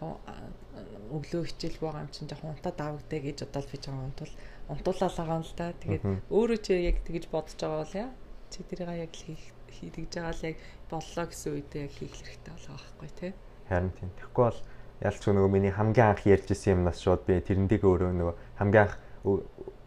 өглөө 1.11 1.43
хичээл 1.47 1.79
байгаа 1.83 2.05
юм 2.05 2.11
чинь 2.11 2.29
жоохон 2.31 2.55
унтаад 2.55 2.79
авагдаа 2.83 3.21
гэж 3.23 3.39
бодоод 3.47 3.71
би 3.71 3.79
жоохон 3.79 4.07
унтвал 4.11 4.35
унтуулаад 4.69 5.15
байгаа 5.17 5.39
юм 5.39 5.45
л 5.47 5.55
да. 5.57 5.67
Тэгээд 5.81 6.05
өөрөө 6.31 6.59
чи 6.67 6.73
яг 6.83 6.97
тэгж 7.07 7.25
бодож 7.31 7.59
байгаа 7.59 7.83
бол 7.83 7.95
яа 7.95 8.11
чи 8.51 8.59
тэрийг 8.67 8.91
яг 9.07 9.13
хийх 9.15 9.45
хийдэж 9.71 10.11
байгаа 10.19 10.35
л 10.35 10.47
яг 10.51 10.57
боллоо 10.91 11.25
гэсэн 11.31 11.51
үедээ 11.55 11.83
яг 11.87 11.93
хийх 11.95 12.15
хэрэгтэй 12.15 12.53
болоо 12.55 12.75
байхгүй 12.75 13.11
тий. 13.15 13.33
Харин 13.71 13.93
тийм. 13.95 14.11
Тэгэхгүй 14.19 14.45
бол 14.51 14.61
ялч 15.03 15.23
нөгөө 15.27 15.51
миний 15.51 15.75
хамгийн 15.75 16.09
анх 16.11 16.23
ярьж 16.27 16.49
исэн 16.51 16.73
юмнаас 16.81 16.99
шууд 17.03 17.23
би 17.27 17.39
тэрнтэйг 17.43 17.83
өөрөө 17.85 18.11
нөгөө 18.17 18.35
хамгийн 18.59 18.85
анх 18.87 18.95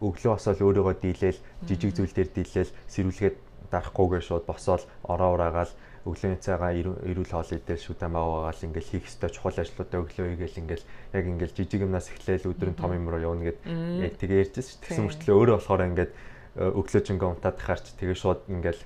өглөө 0.00 0.32
босоод 0.34 0.60
өөрийгөө 0.64 0.96
дийлээл 1.00 1.40
жижиг 1.68 1.92
зүйл 1.94 2.14
дээр 2.16 2.30
дийлээл 2.32 2.72
сэрүүлгээд 2.88 3.36
дарахгүйгээр 3.70 4.24
шууд 4.24 4.44
босоод 4.48 4.82
ороо 5.04 5.30
ураагаал 5.36 5.72
өглөөний 6.08 6.40
цагаа 6.40 6.72
эрүүл 6.72 7.28
хоолой 7.28 7.60
дээр 7.60 7.76
шүтэн 7.76 8.08
байгаагаал 8.16 8.64
ингээл 8.72 8.90
хийх 8.96 9.04
ёстой 9.04 9.30
чухал 9.30 9.60
ажлуудаа 9.60 10.00
өглөө 10.00 10.26
хийгээл 10.32 10.60
ингээл 10.64 10.84
яг 11.12 11.24
ингээл 11.28 11.56
жижиг 11.60 11.84
юмнаас 11.84 12.08
эхлээл 12.08 12.48
өдрийн 12.48 12.76
том 12.80 12.96
юм 12.96 13.12
руу 13.12 13.20
явна 13.20 13.52
гэд 13.52 13.60
яг 14.08 14.14
тэгээ 14.16 14.40
ярьжсэн 14.48 14.64
шүү. 14.64 14.80
Тэгсэн 14.80 15.04
мөртлөө 15.04 15.36
өөрөө 15.36 15.56
болохоор 15.60 15.82
ингээд 15.92 16.12
э, 16.16 16.78
өглөө 16.80 17.02
жингээ 17.04 17.28
унтаад 17.36 17.58
харч 17.60 17.84
тэгээ 18.00 18.16
шууд 18.16 18.40
ингээл 18.48 18.82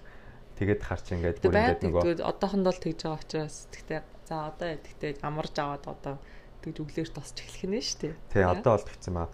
тэгээд 0.58 0.82
харч 0.82 1.06
ингээд 1.14 1.38
бүр 1.38 1.54
ингээд 1.54 1.82
нөгөө 1.86 2.02
одоохонд 2.18 2.66
бол 2.66 2.82
тэгж 2.82 2.98
байгаа 3.06 3.22
учраас 3.22 3.56
тэгтээ 3.70 4.00
за 4.26 4.34
одоо 4.50 4.68
тэгтээ 4.74 5.22
амарж 5.22 5.54
аваад 5.54 5.84
одоо 5.86 6.14
тэгж 6.66 6.76
өглөөр 6.82 7.10
тосч 7.14 7.36
эхлэх 7.46 7.70
нь 7.70 7.78
шүү 7.78 7.98
дээ. 8.10 8.14
Тий 8.34 8.42
одоо 8.42 8.74
бол 8.74 8.88
тэгсэн 8.90 9.14
маа. 9.14 9.28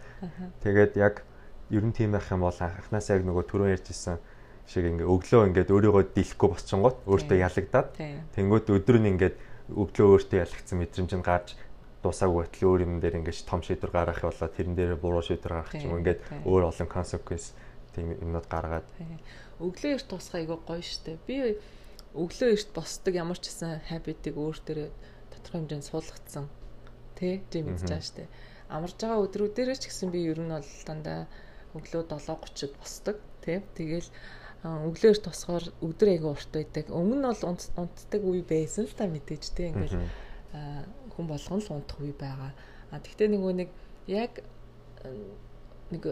Тэгээд 0.61 1.01
яг 1.01 1.25
ер 1.71 1.85
нь 1.87 1.95
тийм 1.95 2.13
байх 2.13 2.27
юм 2.31 2.43
бол 2.43 2.59
анхнаасаа 2.59 3.17
яг 3.19 3.25
нөгөө 3.27 3.45
түрүү 3.47 3.69
ярьжсэн 3.79 4.19
шиг 4.71 4.85
ингээ 4.87 5.07
өглөө 5.07 5.51
ингээд 5.51 5.71
өөрийгөө 5.75 6.05
дийлэхгүй 6.15 6.49
босчонгот 6.51 6.97
өөртөө 7.07 7.39
ялагдаад. 7.43 7.89
Тэнгууд 8.35 8.67
өдөр 8.71 8.99
нь 9.03 9.11
ингээд 9.15 9.37
өглөө 9.75 10.07
өөртөө 10.15 10.39
ялагдсан 10.47 10.79
мэдрэмж 10.79 11.13
нь 11.19 11.27
гарч 11.27 11.49
дуусаагүй 12.03 12.47
байтал 12.47 12.69
өөр 12.71 12.81
юм 12.87 12.95
дээр 13.03 13.19
ингээд 13.21 13.47
том 13.51 13.61
шийдвэр 13.61 13.93
гаргах 13.93 14.25
болоо 14.25 14.49
тэрэн 14.49 14.75
дээр 14.79 14.95
буруу 14.97 15.23
шийдвэр 15.27 15.55
гаргах 15.59 15.83
юм 15.85 15.99
ингээд 16.01 16.21
өөр 16.47 16.63
олон 16.71 16.89
consequence 16.89 17.53
тийм 17.93 18.15
юмнууд 18.15 18.47
гаргаад. 18.49 18.87
Өглөө 19.61 19.91
эрт 19.99 20.09
тусах 20.09 20.41
айгүй 20.41 20.59
гоё 20.65 20.81
штэ. 20.81 21.19
Би 21.27 21.59
өглөө 22.17 22.51
эрт 22.57 22.71
босдог 22.73 23.15
ямар 23.15 23.37
ч 23.37 23.53
гэсэн 23.53 23.91
habit-ыг 23.91 24.35
өөр 24.39 24.59
төрөө 24.65 24.89
тодорхой 25.35 25.59
хэмжээнд 25.61 25.87
суулгацсан. 25.87 26.47
Тий 27.19 27.43
тийм 27.53 27.75
байгаа 27.75 28.01
штэ. 28.01 28.31
Амарж 28.73 28.97
байгаа 28.97 29.21
өдрүүдээр 29.27 29.77
ч 29.77 29.93
гэсэн 29.93 30.09
би 30.15 30.25
ер 30.25 30.41
нь 30.41 30.49
бол 30.49 30.71
дандаа 30.87 31.29
өглөө 31.77 32.03
7:30-д 32.11 32.75
босдог 32.81 33.17
тий 33.45 33.63
тэгэл 33.77 34.09
өглөөр 34.61 35.19
тосгоор 35.25 35.65
өдөр 35.81 36.09
аяга 36.13 36.35
урт 36.37 36.51
байдаг. 36.53 36.93
Өмнө 36.93 37.17
нь 37.17 37.25
бол 37.25 37.45
унтдаг 37.81 38.21
үе 38.21 38.45
байсан 38.45 38.85
л 38.85 38.93
та 38.93 39.09
мэдээж 39.09 39.45
те 39.57 39.73
ингээл 39.73 39.97
хүн 41.17 41.27
болгон 41.27 41.61
л 41.65 41.73
унтах 41.81 41.99
үе 42.05 42.13
байгаа. 42.13 42.53
А 42.93 43.01
тэгтээ 43.01 43.33
нөгөө 43.33 43.53
нэг 43.57 43.71
яг 44.05 44.45
нэг 45.89 46.03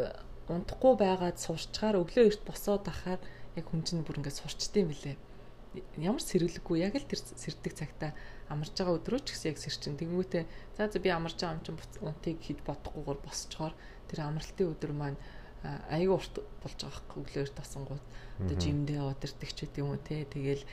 унтахгүй 0.49 0.95
байгаад 0.97 1.37
сурчгаар 1.37 2.01
өглөө 2.01 2.25
эрт 2.33 2.43
босоод 2.49 2.89
ахаар 2.89 3.21
яг 3.53 3.65
хүн 3.69 3.85
чинь 3.85 4.01
бүр 4.01 4.25
ингээд 4.25 4.41
сурчдсан 4.41 4.89
юм 4.89 4.93
лээ. 4.97 5.17
Ямар 6.01 6.25
сэргэлэггүй 6.25 6.81
яг 6.81 6.97
л 6.97 7.05
тэр 7.05 7.21
сэрдэг 7.21 7.77
цагта 7.77 8.17
амарч 8.49 8.73
байгаа 8.73 8.97
өдрөө 8.97 9.21
ч 9.29 9.37
гэсэн 9.37 9.53
яг 9.53 9.59
сэрчин. 9.61 10.01
Тэнгүүтээ 10.01 10.45
за 10.81 10.89
за 10.89 10.97
би 10.97 11.13
амарч 11.13 11.37
байгаа 11.37 11.61
юм 11.61 11.65
чинь 11.69 11.81
унтыг 12.01 12.41
хэд 12.41 12.65
бодохгүйгээр 12.65 13.21
босчоор 13.21 13.77
тэр 14.09 14.19
амралтын 14.25 14.73
өдөр 14.73 14.93
маань 14.97 15.21
аяга 15.65 16.15
урт 16.19 16.35
болж 16.63 16.79
байгаа 16.79 17.03
хэрэг 17.03 17.19
өглөөр 17.19 17.51
тасангууд. 17.55 18.05
Одоо 18.39 18.57
жимдээ 18.59 19.01
удирдаг 19.03 19.51
ч 19.51 19.59
гэдэг 19.67 19.83
юм 19.83 19.91
уу 19.95 20.01
те 20.03 20.25
тэгэл 20.25 20.65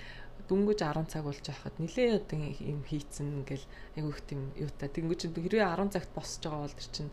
дөнгөж 0.46 0.80
10 0.86 1.10
цаг 1.10 1.24
болж 1.26 1.42
байхад 1.42 1.76
нилээ 1.82 2.22
одоо 2.22 2.38
юм 2.62 2.82
хийцэн 2.86 3.42
ингээл 3.42 3.66
айгүй 3.98 4.12
их 4.14 4.22
тийм 4.30 4.42
юутай. 4.54 4.90
Тэнгөж 4.94 5.20
хэрвээ 5.26 5.66
10 5.66 5.90
цагт 5.90 6.12
босч 6.14 6.42
байгаа 6.46 6.70
бол 6.70 6.78
тэр 6.78 6.90
чинь 6.94 7.12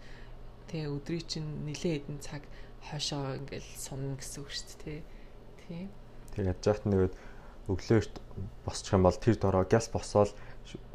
те 0.68 0.78
өдрийн 0.88 1.24
чинь 1.24 1.50
нилээ 1.64 2.04
хэдэн 2.04 2.20
цаг 2.20 2.42
хойшоо 2.92 3.40
ингээл 3.40 3.70
сунна 3.80 4.16
гэсэн 4.20 4.38
үг 4.42 4.50
шүү 4.52 4.68
дээ 4.84 5.00
те 5.64 5.88
тэг 6.34 6.48
ядж 6.48 6.64
яхад 6.66 6.86
нэгэд 6.88 7.14
өглөөрт 7.70 8.14
босчих 8.66 8.92
юм 8.96 9.06
бол 9.06 9.16
тэр 9.16 9.36
дороо 9.38 9.64
гяс 9.68 9.86
босоод 9.92 10.34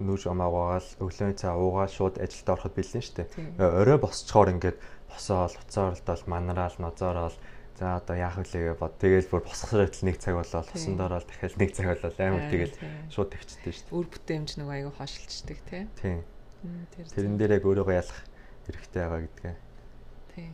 нүүж 0.01 0.27
амаагаал 0.27 0.89
өглөөний 0.99 1.37
цаа 1.39 1.55
уугаал 1.55 1.91
шууд 1.91 2.19
ажилд 2.19 2.49
ороход 2.51 2.75
бэлэн 2.75 3.03
штэ. 3.03 3.27
Орой 3.59 3.97
босчоор 3.99 4.51
ингээд 4.51 4.77
босоол 5.09 5.53
уцаарлдал 5.53 6.23
манараал 6.27 6.75
нозоорол 6.77 7.35
за 7.77 7.97
одоо 7.97 8.15
яах 8.17 8.41
вүлээ 8.41 8.73
бод 8.77 8.97
тэгэл 8.97 9.29
бүр 9.29 9.43
босгоход 9.45 9.93
нэг 10.01 10.17
цаг 10.17 10.33
болоод 10.33 10.69
хосон 10.71 10.97
дорол 10.97 11.21
дахиад 11.21 11.57
нэг 11.61 11.71
цаг 11.77 11.85
болоод 11.93 12.17
амар 12.17 12.49
тэгэл 12.49 12.73
шууд 13.13 13.29
тэгчтэй 13.29 13.73
штэ. 13.73 13.93
Үр 13.93 14.09
бүтээмж 14.09 14.57
нэг 14.57 14.67
аягүй 14.67 14.93
хашилчдаг 14.97 15.59
тий. 15.69 15.83
Тийм. 16.01 16.25
Тэрэн 17.13 17.37
дээр 17.37 17.61
яг 17.61 17.65
өөрийгөө 17.69 17.95
ялах 18.01 18.19
хэрэгтэй 18.65 19.01
байгаа 19.05 19.21
гэдгээ. 19.29 19.55
Тий. 20.33 20.49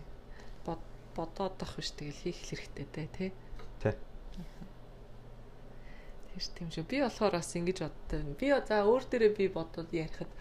Бод 0.68 0.82
бодоод 1.16 1.56
авах 1.64 1.80
биш 1.80 1.96
тэгэл 1.96 2.20
хийх 2.28 2.44
хэрэгтэй 2.44 2.88
дээ 2.92 3.08
тий. 3.16 3.32
Тий. 3.80 3.96
Тэгш 6.36 6.48
тийм 6.60 6.70
шүү. 6.76 6.84
Би 6.92 7.00
болохоор 7.08 7.40
бас 7.40 7.56
ингэж 7.56 7.88
боддог. 7.88 8.36
Би 8.36 8.52
за 8.52 8.84
өөр 8.84 9.04
дээрээ 9.08 9.32
би 9.38 9.46
бодвол 9.48 9.88
ярихад 9.96 10.32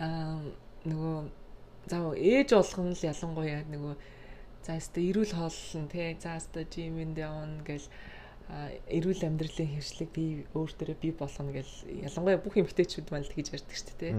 аа 0.00 0.40
нөгөө 0.88 1.43
за 1.90 1.96
ээж 2.14 2.48
болгон 2.54 2.92
л 2.94 3.08
ялангуяа 3.12 3.62
нөгөө 3.68 3.94
за 4.64 4.76
өстө 4.80 5.00
эрүүл 5.04 5.32
хооллон 5.36 5.86
тий 5.92 6.16
за 6.20 6.36
өстө 6.40 6.64
жимэнд 6.72 7.16
явна 7.20 7.60
гэл 7.68 7.88
эрүүл 8.88 9.24
амьдралын 9.24 9.72
хөвшлийг 9.76 10.10
би 10.12 10.24
өөр 10.52 10.70
дээрээ 10.76 10.98
би 11.00 11.10
болгоно 11.16 11.52
гэл 11.56 11.74
ялангуяа 12.08 12.40
бүх 12.44 12.56
эмгтээчүүд 12.60 13.08
маань 13.08 13.24
л 13.24 13.32
тэгж 13.32 13.48
ярьдаг 13.56 13.76
шүү 13.76 13.88
дээ 13.88 13.98
тий. 14.00 14.12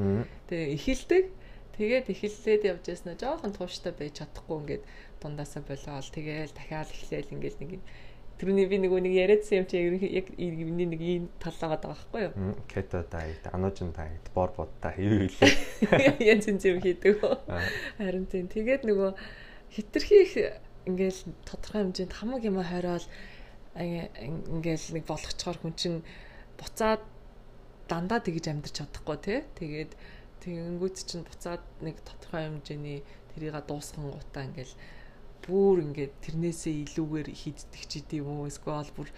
Тэгээ 0.49 0.74
эхэлдэг. 0.76 1.26
Тэгээд 1.78 2.05
эхэллээд 2.09 2.63
явж 2.72 2.84
яснаа 2.89 3.16
жоохон 3.20 3.53
тууштай 3.53 3.93
байж 3.93 4.13
чадахгүй 4.18 4.57
ингээд 4.63 4.84
дундаасаа 5.22 5.61
болоод 5.68 6.07
тэгээл 6.09 6.57
дахиад 6.57 6.89
эхлээл 6.89 7.34
ингээд 7.36 7.57
нэг 7.61 7.72
Тэрний 8.36 8.68
би 8.68 8.78
нөгөө 8.84 9.00
нэг 9.00 9.14
яриадсан 9.16 9.64
юм 9.64 9.68
чи 9.72 9.80
яг 9.80 10.28
миний 10.36 10.88
нэг 10.92 11.00
ийм 11.00 11.28
таллаагаад 11.40 11.88
байгаа 11.88 11.96
байхгүй 11.96 12.22
юу? 12.28 12.56
Кето 12.68 13.06
дайт, 13.08 13.48
анужин 13.56 13.96
дайт, 13.96 14.28
бор 14.36 14.52
бод 14.52 14.76
та 14.84 14.92
юу 15.00 15.32
хэлээ. 15.32 16.20
Янз 16.20 16.52
янз 16.52 16.66
юм 16.68 16.84
хийдэг. 16.84 17.24
Харин 17.98 18.28
тийм. 18.28 18.52
Тэгээд 18.52 18.84
нөгөө 18.84 19.16
хитрхи 19.72 20.52
ингээл 20.84 21.22
тодорхой 21.48 21.88
хэмжээнд 21.88 22.12
хамаг 22.12 22.44
юм 22.44 22.60
хориол 22.60 23.08
ингээл 23.80 24.88
нэг 25.00 25.04
болгочоор 25.08 25.56
хүн 25.64 25.74
чин 25.80 25.94
буцаад 26.60 27.08
дандаа 27.88 28.20
тэгж 28.20 28.52
амьдарч 28.52 28.84
чадахгүй 28.84 29.18
тий. 29.24 29.40
Тэгээд 29.56 29.92
тэгэнгүүт 30.44 30.96
чинь 31.08 31.24
буцаад 31.24 31.64
нэг 31.80 32.04
тодорхой 32.04 32.52
хэмжээний 32.52 33.00
тэрийг 33.32 33.56
дуусган 33.64 34.12
гутаа 34.12 34.44
ингээл 34.44 34.76
бүр 35.46 35.86
ингээд 35.86 36.14
тэрнээсээ 36.26 36.76
илүүгээр 36.89 37.30
хийддэг 37.30 37.84
ч 37.86 37.91
гэдэм 38.02 38.26
үү 38.26 38.50
эсвэл 38.50 38.89
бүр 38.98 39.10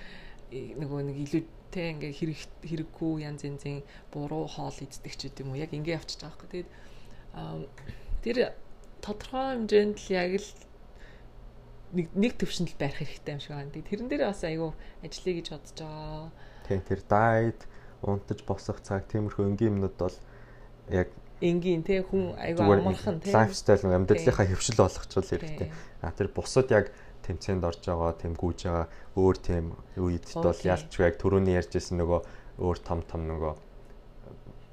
э, 0.52 0.76
нөгөө 0.76 1.00
нэг 1.08 1.18
илүү 1.24 1.44
те 1.72 1.96
ингээ 1.96 2.14
хэрэг 2.14 2.40
хэрэггүй 2.68 3.14
янз 3.24 3.42
янзын 3.48 3.84
буруу 4.12 4.48
хоол 4.48 4.76
иддэг 4.76 5.14
ч 5.16 5.32
гэдэм 5.32 5.52
үү 5.56 5.64
яг 5.64 5.72
ингээ 5.72 5.98
явчихж 5.98 6.22
байгаа 6.28 6.48
хэрэг. 6.52 6.68
Тэгээд 8.24 8.52
тэр 8.52 8.56
тодорхой 9.00 9.46
хэмжээнд 9.56 9.98
л 10.04 10.10
яг 10.12 10.32
л 10.36 10.50
нэг 11.96 12.08
нэг 12.12 12.34
төвшөнд 12.36 12.76
л 12.76 12.80
байрах 12.80 13.00
хэрэгтэй 13.00 13.34
юм 13.36 13.42
шиг 13.44 13.54
байна. 13.56 13.72
Тэрэн 13.72 14.08
дээр 14.12 14.24
бас 14.28 14.44
айгүй 14.44 14.72
ажиллая 15.04 15.36
гэж 15.40 15.48
бодож 15.56 15.78
байгаа. 15.80 16.32
Тийм 16.68 16.82
тэр 16.84 17.02
дайет, 17.08 17.62
унтаж 18.04 18.40
босох 18.44 18.84
цаг, 18.84 19.08
тиймэрхүү 19.08 19.48
энгийн 19.48 19.80
юмнууд 19.80 19.96
бол 19.96 20.18
яг 20.92 21.08
энгийн 21.42 21.84
те 21.86 22.02
хүн 22.02 22.34
айгүй 22.38 22.66
амархан 22.66 23.20
те. 23.22 23.34
лайфстайл 23.34 23.86
нэг 23.86 23.94
амьдралынхаа 24.02 24.48
хөвшил 24.50 24.82
болгочихвол 24.82 25.30
хэрэгтэй. 25.30 25.70
А 26.02 26.12
тэр 26.12 26.34
бусад 26.34 26.72
яг 26.74 26.90
тэмцээнд 27.28 27.64
орж 27.64 27.82
байгаа, 27.86 28.14
тэм 28.18 28.34
гүйж 28.34 28.60
байгаа 28.66 28.88
өөр 29.20 29.38
тэм 29.38 29.66
үед 30.02 30.26
бол 30.34 30.62
ялч 30.66 30.92
яг 30.98 31.16
түрүүний 31.22 31.60
ярьжсэн 31.60 32.02
нөгөө 32.02 32.22
өөр 32.58 32.78
том 32.82 33.04
том 33.06 33.22
нөгөө 33.30 33.54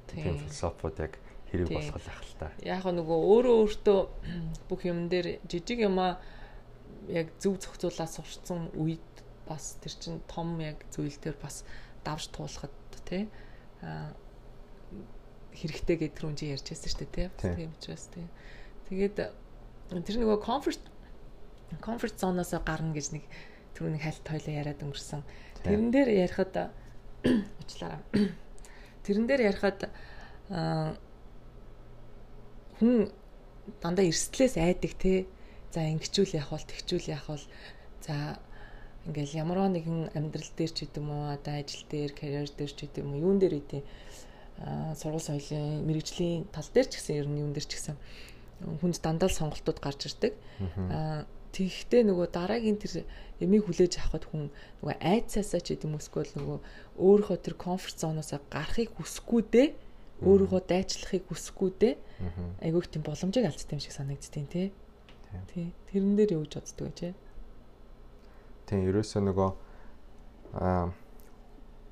тэм 0.09 0.39
философиуд 0.41 0.97
яг 1.05 1.12
хэрэг 1.53 1.69
болох 1.69 1.99
л 2.01 2.09
ах 2.09 2.23
л 2.25 2.35
та. 2.41 2.47
Яг 2.65 2.85
нөгөө 2.89 3.19
өөрөө 3.29 3.57
өөртөө 3.61 4.01
бүх 4.69 4.81
юм 4.89 5.09
дээр 5.12 5.45
жижиг 5.45 5.85
юмаа 5.85 6.17
яг 7.09 7.29
зөв 7.39 7.61
зохицуулаад 7.61 8.11
сурцсан 8.11 8.73
үед 8.73 9.05
бас 9.45 9.77
тэр 9.85 9.95
чин 10.01 10.21
том 10.31 10.57
яг 10.61 10.81
зүйл 10.89 11.17
дээр 11.21 11.37
бас 11.43 11.65
давж 12.05 12.33
туулахад 12.33 12.73
тий 13.05 13.29
а 13.83 14.17
хэрэгтэй 15.55 15.97
гэдэг 16.03 16.17
түрүүн 16.19 16.37
чи 16.39 16.51
ярьж 16.51 16.67
байсан 16.69 16.91
шүү 16.91 17.09
дээ 17.15 17.29
тийм 17.43 17.71
учраас 17.79 18.07
тийм 18.11 18.29
тэгээд 18.91 19.17
тэр 20.05 20.17
нөгөө 20.21 20.39
comfort 20.43 20.83
comfort 21.81 22.19
zone-оос 22.21 22.55
гарна 22.67 22.95
гэж 22.95 23.15
нэг 23.15 23.25
түрүүний 23.75 24.03
хальт 24.03 24.23
тойлоо 24.23 24.55
яриад 24.55 24.83
өнгөрсөн. 24.85 25.23
Тэрэн 25.67 25.91
дээр 25.91 26.09
ярихад 26.15 26.55
уучлаарай. 27.59 28.03
Тэрэн 29.05 29.27
дээр 29.27 29.43
ярихад 29.51 29.91
хүн 32.79 33.11
дандаа 33.83 34.05
эрсдлээс 34.07 34.57
айдаг 34.61 34.95
те. 34.99 35.27
За 35.75 35.83
ингэчүүл 35.83 36.39
яах 36.39 36.55
бол 36.55 36.63
тэгчүүл 36.71 37.11
яах 37.11 37.27
бол. 37.27 37.47
За 38.07 38.39
ингээл 39.11 39.41
ямар 39.43 39.67
нэгэн 39.75 40.15
амьдрал 40.15 40.53
дээр 40.55 40.71
ч 40.71 40.87
гэдэм 40.87 41.09
үү 41.11 41.35
одоо 41.35 41.55
ажил 41.59 41.83
дээр 41.91 42.13
карьер 42.15 42.49
дээр 42.55 42.73
ч 42.73 42.79
гэдэм 42.87 43.11
үү 43.11 43.23
юун 43.27 43.39
дээр 43.43 43.59
үгүй 43.59 43.83
сургууль 44.95 45.23
соёлын 45.23 45.83
мэрэгжлийн 45.87 46.47
тал 46.55 46.69
дээр 46.71 46.87
ч 46.89 47.01
гэсэн 47.01 47.17
ер 47.19 47.29
нь 47.29 47.41
юун 47.43 47.53
дээр 47.53 47.67
ч 47.67 47.75
гэсэн 47.75 47.97
хүнд 48.81 49.03
дандаа 49.03 49.29
л 49.29 49.39
сонголтууд 49.39 49.79
гарч 49.83 50.07
ирдэг. 50.07 50.33
Аа 50.91 51.27
тэгэхдээ 51.55 52.03
нөгөө 52.11 52.27
дараагийн 52.35 52.79
тэр 52.83 53.07
ямиг 53.39 53.63
хүлээж 53.67 54.03
авахд 54.03 54.27
хүн 54.27 54.51
нөгөө 54.83 54.99
айцаасаа 54.99 55.63
ч 55.63 55.79
гэдэм 55.79 55.95
үсгүүл 55.95 56.35
нөгөө 56.39 56.59
өөрийнхөө 56.99 57.39
тэр 57.39 57.55
комфорт 57.55 57.95
зоноосоо 57.95 58.43
гарахыг 58.51 58.91
хүсэхгүй 58.99 59.43
дээ 59.55 59.69
өөрийгөө 60.27 60.61
дайчлахыг 60.67 61.25
хүсэхгүй 61.31 61.71
дээ 61.79 61.95
айгүйх 62.59 62.87
тийм 62.91 63.07
боломжийг 63.07 63.47
алдсан 63.47 63.79
юм 63.79 63.83
шиг 63.83 63.95
санагддیں۔ 63.95 64.47
тий. 64.51 64.73
Тий. 65.55 65.71
Тэрэн 65.91 66.15
дээр 66.19 66.35
юу 66.39 66.43
гэж 66.43 66.59
боддөг 66.59 66.87
вэ 66.87 66.95
чи? 66.99 67.09
Тий, 68.67 68.81
ерөөсөө 68.91 69.23
нөгөө 69.31 69.51
аа 70.59 70.91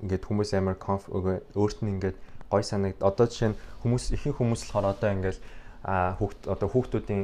ингээд 0.03 0.27
хүмүүс 0.27 0.51
амар 0.59 0.79
комф 0.79 1.07
өөрт 1.11 1.79
нь 1.87 1.91
ингээд 1.99 2.19
гой 2.53 2.63
санагд. 2.63 3.01
Одоо 3.01 3.27
жишээ 3.27 3.57
нь 3.57 3.61
хүмүүс 3.81 4.05
ихэнх 4.13 4.37
хүмүүс 4.37 4.63
болохоор 4.69 4.93
одоо 4.93 5.11
ингээл 5.17 5.41
хүүхд 6.21 6.41
одоо 6.53 6.69
хүүхдүүдийн 6.69 7.23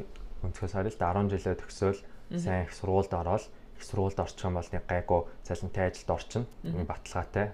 өнцгөөс 0.48 0.72
харъя 0.72 0.92
л 0.96 0.98
да 0.98 1.12
10 1.12 1.36
жилээ 1.36 1.60
төгсөөл 1.60 2.00
сайн 2.40 2.64
их 2.64 2.72
сургуульд 2.72 3.12
ороод 3.12 3.44
их 3.76 3.84
сургуульд 3.84 4.18
орчих 4.18 4.44
юм 4.48 4.56
бол 4.58 4.70
нэг 4.72 4.84
гайгүй 4.88 5.20
цалинтай 5.44 5.84
ажилд 5.92 6.10
орчин 6.10 6.44
баталгаатай. 6.64 7.52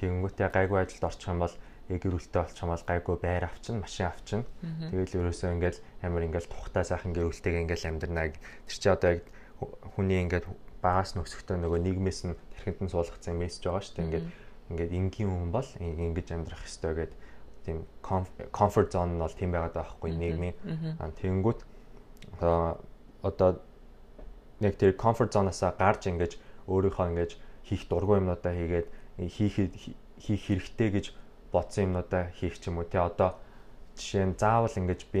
Тэгэнгүүтээ 0.00 0.48
гайгүй 0.50 0.78
ажилд 0.82 1.04
орчих 1.04 1.28
юм 1.28 1.44
бол 1.44 1.54
гэр 1.88 2.12
бүлтэй 2.16 2.40
болчих 2.42 2.62
юм 2.64 2.72
бол 2.72 2.88
гайгүй 2.88 3.16
байр 3.20 3.44
авчин 3.44 3.76
машин 3.78 4.06
авчин. 4.08 4.42
Тэгэл 4.90 5.20
ерөөсөө 5.20 5.50
ингээл 5.54 5.80
амар 6.02 6.26
ингээл 6.26 6.48
тухтай 6.48 6.84
сайхан 6.84 7.12
гэр 7.12 7.28
бүлтэйгээ 7.28 7.62
ингээл 7.68 7.88
амьдрнаа 7.92 8.32
тэр 8.32 8.78
чи 8.80 8.88
одоо 8.88 9.10
яг 9.20 9.22
хүний 9.94 10.18
ингээд 10.24 10.48
багаас 10.80 11.14
нөхсөхдөө 11.16 11.60
нөгөө 11.60 11.80
нийгмээс 11.84 12.20
нь 12.28 12.36
тэрхэнд 12.56 12.80
нь 12.84 12.92
суулгацсан 12.92 13.36
мессеж 13.36 13.68
байгаа 13.68 13.84
шүү 13.84 13.94
дээ. 13.96 14.04
Ингээд 14.08 14.26
ингээд 14.70 14.92
энгийн 14.92 15.30
хүн 15.30 15.50
бол 15.52 15.68
ингэж 15.80 16.28
амьдрах 16.32 16.64
ёстой 16.64 16.94
гэдэг 16.94 17.18
тийм 17.64 17.84
comfort 18.52 18.92
zone 18.92 19.16
нь 19.16 19.20
бол 19.20 19.32
тийм 19.32 19.50
байгаад 19.52 19.74
байгаа 19.74 19.88
байхгүй 19.88 20.10
нийгмийн. 20.12 20.54
Тэгэнгүүт 21.20 21.60
одоо 23.24 23.50
нэг 24.60 24.76
тэр 24.76 24.92
comfort 24.96 25.32
zone-асаа 25.32 25.72
гарч 25.80 26.08
ингэж 26.08 26.36
өөрийнхөө 26.68 27.08
ингэж 27.08 27.30
хийх 27.64 27.88
дургүй 27.88 28.20
юмнуудаа 28.20 28.52
хийгээд 28.52 28.88
хийх 29.18 29.56
хийх 30.20 30.42
хэрэгтэй 30.44 30.90
гэж 30.92 31.06
бодсон 31.52 31.84
юмнуудаа 31.88 32.32
хийх 32.36 32.60
ч 32.60 32.68
юм 32.68 32.78
уу. 32.78 32.88
Тий 32.88 33.00
одоо 33.00 33.40
жишээ 33.96 34.26
нь 34.28 34.36
заавал 34.36 34.74
ингэж 34.76 35.00
би 35.08 35.20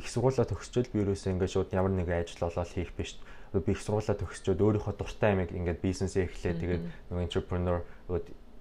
их 0.00 0.08
сургуулаа 0.10 0.44
төгсчөөл 0.44 0.92
би 0.92 1.00
ерөөсөө 1.00 1.32
ингэж 1.32 1.50
шууд 1.54 1.72
ямар 1.72 1.92
нэг 1.96 2.08
ажил 2.12 2.48
олоод 2.48 2.68
хийх 2.68 2.92
биш. 2.92 3.16
Би 3.54 3.72
их 3.72 3.80
сургуулаа 3.80 4.18
төгсчөөд 4.18 4.60
өөрийнхөө 4.60 4.94
дуртай 4.98 5.32
юмыг 5.32 5.54
ингээд 5.54 5.80
бизнесээ 5.80 6.26
эхлэе. 6.26 6.58
Тэгээд 6.58 6.82
нөгөө 7.08 7.24
entrepreneur 7.24 7.80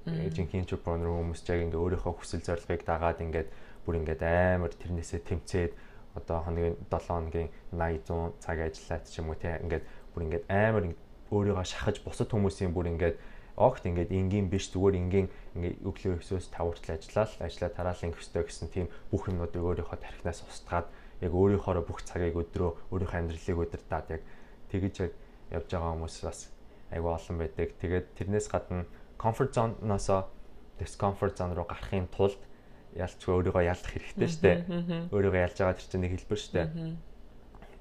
жинхэнэ 0.06 0.68
entrepreneur 0.68 1.16
хүмүүс 1.16 1.41
яг 1.47 1.60
ингээ 1.64 1.80
өөрийнхөө 1.80 2.14
хүсэл 2.20 2.43
зорилгыг 2.43 2.84
дагаад 2.84 3.24
ингээд 3.24 3.49
бүр 3.88 3.95
ингээд 4.04 4.22
амар 4.24 4.72
тэрнээсээ 4.76 5.22
тэмцээд 5.24 5.72
одоо 6.20 6.43
хоногийн 6.43 6.76
7 6.91 7.08
хоногийн 7.08 7.49
80 7.72 8.04
100 8.04 8.43
цаг 8.43 8.58
ажиллаад 8.60 9.04
ч 9.08 9.14
юм 9.24 9.32
уу 9.32 9.39
те 9.39 9.60
ингээд 9.64 9.84
бүр 10.12 10.22
ингээд 10.28 10.45
амар 10.51 10.84
өөрийгөө 11.32 11.66
шахаж 11.66 12.04
бусад 12.04 12.30
хүмүүсийн 12.36 12.76
бүр 12.76 12.91
ингээд 12.91 13.16
огт 13.56 13.84
ингээд 13.86 14.12
энгийн 14.12 14.47
биш 14.51 14.68
зүгээр 14.76 14.95
энгийн 14.99 15.28
ингээд 15.56 15.78
өглөө 15.88 16.20
9-өөс 16.20 16.47
5 16.51 16.58
хүртэл 16.58 16.95
ажиллаад 16.99 17.32
ажиллаа 17.47 17.72
тараалан 17.72 18.14
өстой 18.18 18.43
гэсэн 18.43 18.68
тийм 18.74 18.88
бүх 19.08 19.30
юмнуудыг 19.30 19.62
өөрийнхөө 19.62 19.99
тархинаас 20.04 20.43
устгаад 20.43 20.88
яг 21.24 21.32
өөрийнхөө 21.32 21.86
бүх 21.86 22.01
цагийг 22.04 22.36
өдрөө 22.36 22.72
өөрийнхөө 22.91 23.20
амьдралыг 23.24 23.58
өдөртаад 23.64 24.08
яг 24.20 24.22
тэгэж 24.74 24.95
явж 25.54 25.70
байгаа 25.70 25.93
хүмүүс 25.93 26.18
бас 26.26 26.39
айгүй 26.89 27.12
олон 27.14 27.38
байдаг. 27.38 27.70
Тэгээд 27.78 28.06
тэрнээс 28.18 28.47
гадна 28.49 28.86
comfort 29.24 29.55
zone-ноос 29.55 30.09
discomfort 30.80 31.39
zone 31.39 31.55
руу 31.55 31.67
гарахын 31.69 32.07
тулд 32.11 32.39
ялцгүй 32.93 33.34
өөрийгөө 33.39 33.63
ялах 33.63 33.89
хэрэгтэй 33.89 34.28
шүү 34.28 34.43
дээ. 34.43 34.59
Өөрийгөө 35.09 35.41
ялж 35.47 35.57
байгаа 35.57 35.78
тэр 35.80 35.88
чинь 35.88 36.03
нэг 36.03 36.11
хэлбэр 36.13 36.39
шүү 36.43 36.53
дээ. 36.53 36.67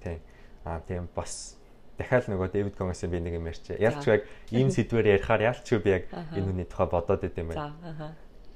Тийм. 0.02 0.20
Аа 0.64 0.80
тийм 0.86 1.08
бас 1.14 1.58
дахиад 1.98 2.30
нөгөө 2.30 2.48
Дэвид 2.52 2.76
Конгосын 2.78 3.10
би 3.10 3.20
нэг 3.20 3.36
юм 3.36 3.46
ярьчих. 3.50 3.76
Ялчгүй 3.80 4.12
яг 4.16 4.22
ийм 4.50 4.70
сэдвээр 4.72 5.18
ярихаар 5.18 5.42
ялчгүй 5.52 5.78
би 5.82 5.90
яг 5.90 6.04
энэ 6.32 6.46
хүний 6.48 6.68
тухай 6.68 6.88
бодоод 6.88 7.26
идэм 7.26 7.52
байх. 7.52 7.58
За 7.58 7.68
аа. 7.84 8.14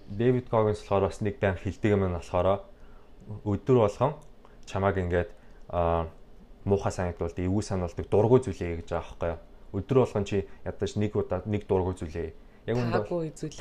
Дэвид 0.09 0.49
Когинс 0.49 0.81
болохоор 0.81 1.11
бас 1.11 1.21
нэг 1.21 1.37
байн 1.43 1.59
хилдэг 1.61 1.91
юм 1.93 2.07
болохоор 2.15 2.65
өдөр 3.45 3.77
болгон 3.85 4.15
чамааг 4.65 4.97
ингээд 5.03 5.31
муухай 6.65 6.93
санагдвал 6.93 7.35
эвгүй 7.35 7.63
сануулдаг 7.63 8.07
дургуй 8.09 8.41
зүйлээ 8.41 8.81
гэж 8.81 8.89
байгаа 8.91 9.03
байхгүй 9.03 9.29
юу. 9.35 9.41
Өдөр 9.77 9.99
болгон 10.03 10.25
чи 10.25 10.47
ядаж 10.65 10.97
нэг 10.97 11.13
удаа 11.15 11.43
нэг 11.45 11.67
дургуй 11.67 11.95
зүйлээ. 11.99 12.46
Яг 12.67 12.77
үндэ 12.83 13.01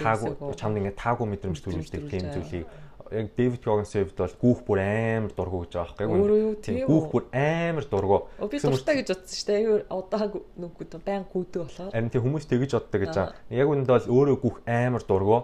таагүй 0.02 0.56
чамд 0.58 0.82
ингээд 0.82 0.98
таагүй 0.98 1.28
мэдрэмж 1.30 1.60
төрүүлдэг 1.62 2.04
тийм 2.10 2.26
зүйлийг 2.34 2.66
яг 3.12 3.30
Дэвид 3.38 3.62
Когинсийн 3.64 4.06
хувьд 4.06 4.18
бол 4.18 4.36
гүүх 4.42 4.60
бүр 4.66 4.80
амар 4.82 5.32
дургу 5.38 5.62
гэж 5.62 5.78
байгаа 5.78 6.10
байхгүй. 6.10 6.56
Тийм. 6.66 6.88
Гүүх 6.90 7.08
бүр 7.14 7.24
амар 7.30 7.86
дургу. 7.86 8.18
Би 8.50 8.58
дуртай 8.58 8.96
гэж 9.02 9.08
бодсон 9.14 9.38
шүү 9.38 9.46
дээ. 9.46 9.60
Аюу 9.62 10.02
удааг 10.02 10.34
нүгүүд 10.58 10.94
баян 11.06 11.26
гүйдэг 11.30 11.62
болохоор. 11.62 11.92
Харин 11.94 12.10
тийм 12.10 12.24
хүмүүс 12.26 12.50
тэгэж 12.50 12.72
боддог 12.74 13.02
гэж 13.06 13.14
байгаа. 13.14 13.36
Яг 13.54 13.68
үндэ 13.70 13.94
бол 13.94 14.10
өөрөө 14.10 14.38
гүүх 14.42 14.58
амар 14.66 15.04
дургу. 15.06 15.38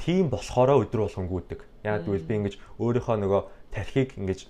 Тийм 0.00 0.28
болохоороо 0.32 0.84
өдөр 0.84 1.00
болгон 1.08 1.28
гүйдэг. 1.28 1.60
Яг 1.84 2.04
тэгвэл 2.04 2.28
би 2.28 2.34
ингэж 2.36 2.54
өөрийнхөө 2.80 3.16
нөгөө 3.20 3.42
тархийг 3.72 4.16
ингэж 4.16 4.40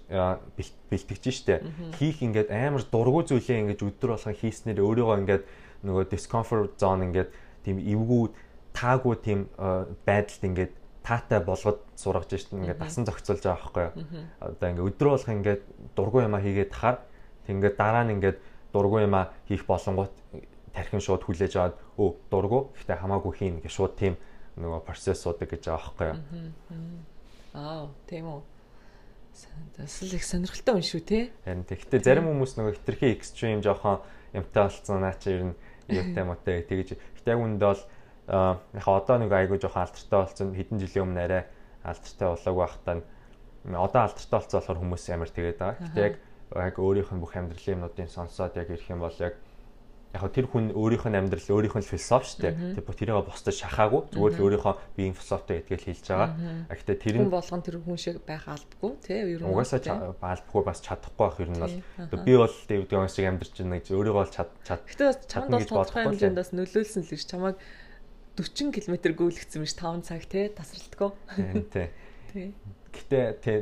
бэлтгэж 0.90 1.24
штэ. 1.30 1.62
Хийх 1.98 2.22
ингээд 2.22 2.50
амар 2.50 2.82
дургу 2.86 3.22
зүйлээ 3.26 3.62
ингэж 3.66 3.82
өдөр 3.82 4.14
болгон 4.14 4.34
хийснээр 4.34 4.78
өөрийгөө 4.82 5.18
ингээд 5.22 5.44
нөгөө 5.86 6.04
discomfort 6.06 6.78
zone 6.78 7.10
ингээд 7.10 7.30
тийм 7.64 7.78
эвгүй 7.78 8.30
таагүй 8.74 9.16
тийм 9.20 9.48
байдалд 10.06 10.42
ингээд 10.44 10.72
таатай 11.02 11.40
болгоод 11.40 11.80
сургаж 11.96 12.30
шít 12.30 12.52
ингээд 12.52 12.78
дасан 12.78 13.04
зохицуулж 13.08 13.42
байгаа 13.42 13.58
байхгүй 13.58 13.84
юу. 13.88 13.94
Одоо 14.40 14.68
ингээд 14.70 14.88
өдрөө 14.88 15.12
болох 15.16 15.30
ингээд 15.30 15.62
дургуй 15.96 16.22
юмаа 16.24 16.40
хийгээд 16.40 16.70
тахаар 16.70 16.98
тэгээд 17.46 17.76
дараа 17.76 18.04
нь 18.04 18.14
ингээд 18.20 18.38
дургуй 18.72 19.02
юмаа 19.08 19.32
хийх 19.48 19.64
болонгууд 19.66 20.12
тархин 20.72 21.02
шууд 21.02 21.24
хүлээж 21.24 21.54
аваад 21.56 21.76
өө 21.98 22.10
дургу 22.30 22.60
гэхдээ 22.76 22.98
хамаагүй 23.02 23.32
хийн 23.34 23.56
гэж 23.64 23.72
шууд 23.74 23.94
тийм 23.98 24.14
нөгөө 24.60 24.80
процесс 24.86 25.24
суудаг 25.24 25.50
гэж 25.50 25.66
байгаа 25.66 25.82
байхгүй 25.82 26.06
юу. 26.14 26.18
Аа 27.54 27.88
тийм 28.06 28.26
үү. 28.30 28.42
Тэсэл 29.76 30.14
их 30.14 30.24
сонирхолтой 30.24 30.78
юм 30.78 30.84
шүү 30.84 31.02
те. 31.02 31.18
Харин 31.42 31.66
тэгтээ 31.66 32.00
зарим 32.04 32.30
хүмүүс 32.30 32.54
нөгөө 32.54 32.74
хитрхи 32.78 33.14
экстрим 33.14 33.62
жоохон 33.64 34.04
юмтай 34.34 34.62
болцсон 34.68 35.00
наа 35.02 35.14
чи 35.18 35.34
ер 35.34 35.42
нь 35.50 35.54
юутай 35.90 36.22
муутай 36.22 36.62
тэгэж. 36.62 36.94
Гэтэ 37.20 37.36
яг 37.36 37.40
үндэ 37.44 37.66
бол 37.68 37.82
яхаа 38.72 38.94
одоо 38.96 39.16
нэг 39.20 39.32
айгүй 39.32 39.58
жоохон 39.60 39.84
алдартай 39.84 40.18
болсон 40.20 40.48
хэдэн 40.56 40.80
жилийн 40.80 41.04
өмнө 41.04 41.20
арай 41.20 41.42
алдартай 41.84 42.26
болоогүй 42.32 42.62
байхдаа 42.64 42.96
одоо 43.76 44.00
алдартай 44.08 44.36
болсон 44.40 44.56
болохоор 44.56 44.80
хүмүүс 44.80 45.04
амар 45.12 45.30
тэгээд 45.30 45.58
байгаа. 45.60 45.84
Гэтэ 45.84 46.00
яг 46.00 46.14
яг 46.56 46.76
өөрийнх 46.80 47.12
нь 47.12 47.22
бүх 47.22 47.34
амьдралын 47.36 47.74
юмнуудын 47.76 48.10
сонсоод 48.10 48.56
яг 48.56 48.68
ирэх 48.72 48.88
юм 48.90 49.04
бол 49.04 49.18
яг 49.20 49.34
яг 50.10 50.26
тэр 50.34 50.46
хүн 50.50 50.74
өөрийнх 50.74 51.06
нь 51.06 51.14
амьдрал 51.14 51.54
өөрийнх 51.54 51.78
нь 51.78 51.86
философи 51.86 52.26
шүү 52.26 52.40
дээ. 52.42 52.82
Тэр 52.82 52.94
тэрийг 52.98 53.22
бусдад 53.30 53.54
шахаагүй 53.54 54.10
зүгээр 54.10 54.34
л 54.34 54.42
өөрийнхөө 54.42 54.74
биеийн 54.98 55.14
философитой 55.14 55.62
идгээл 55.62 55.86
хэлж 55.86 56.06
байгаа. 56.10 56.30
Гэхдээ 56.66 56.98
тэр 56.98 57.16
нь 57.22 57.30
болгон 57.30 57.62
тэр 57.62 57.78
хүн 57.78 57.94
шиг 57.94 58.18
байх 58.26 58.44
албагүй 58.50 58.92
тий 59.06 59.22
ер 59.22 59.42
нь 59.42 59.46
угаасаа 59.46 60.18
албагүй 60.18 60.62
бас 60.66 60.82
чадахгүй 60.82 61.24
байх 61.30 61.38
ер 61.38 61.50
нь 61.54 61.62
бол 61.62 62.26
би 62.26 62.34
бол 62.34 62.56
Дэвид 62.66 62.90
Гомс 62.90 63.14
шиг 63.14 63.30
амьдарч 63.30 63.54
байна 63.54 63.78
гэж 63.78 63.86
өөрийгөө 63.94 64.18
бол 64.18 64.34
чад 64.34 64.50
чад. 64.66 64.82
Гэтэ 64.90 65.30
чамд 65.30 65.50
бол 65.54 65.70
тодорхой 65.70 66.02
хэмжээнд 66.10 66.38
бас 66.42 66.50
нөлөөлсөн 66.50 67.02
л 67.06 67.12
гэж 67.14 67.22
чамайг 67.30 67.56
40 68.34 68.74
км 68.74 68.94
гүйлгцсэн 69.14 69.62
биш 69.62 69.74
5 69.78 70.10
цаг 70.10 70.26
те 70.26 70.50
тасралтгүй. 70.50 71.10
Тий. 71.70 71.86
Тий. 72.34 72.48
Гэтэ 72.90 73.18
тий 73.38 73.56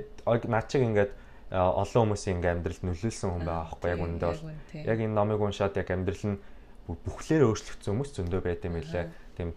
наа 0.49 0.65
чиг 0.65 0.81
ингээд 0.81 1.13
олон 1.51 2.13
хүмүүсийн 2.13 2.37
ингээд 2.39 2.55
амьдралд 2.61 2.83
нөлөөлсөн 2.85 3.31
хүн 3.33 3.45
байгаа 3.49 3.65
аахгүй 3.65 3.89
яг 3.89 4.01
үүндээ 4.05 4.29
бол. 4.29 4.45
яг 4.85 4.99
энэ 5.01 5.17
номыг 5.17 5.41
уншаад 5.41 5.75
яг 5.81 5.89
амьдрал 5.89 6.25
нь 6.29 6.41
бүхлээр 6.89 7.45
өөрчлөгдсөн 7.49 7.93
хүмүүс 7.93 8.11
зөндөө 8.17 8.41
байт 8.45 8.65
юм 8.69 8.77
лээ. 8.81 9.09
Тийм 9.37 9.49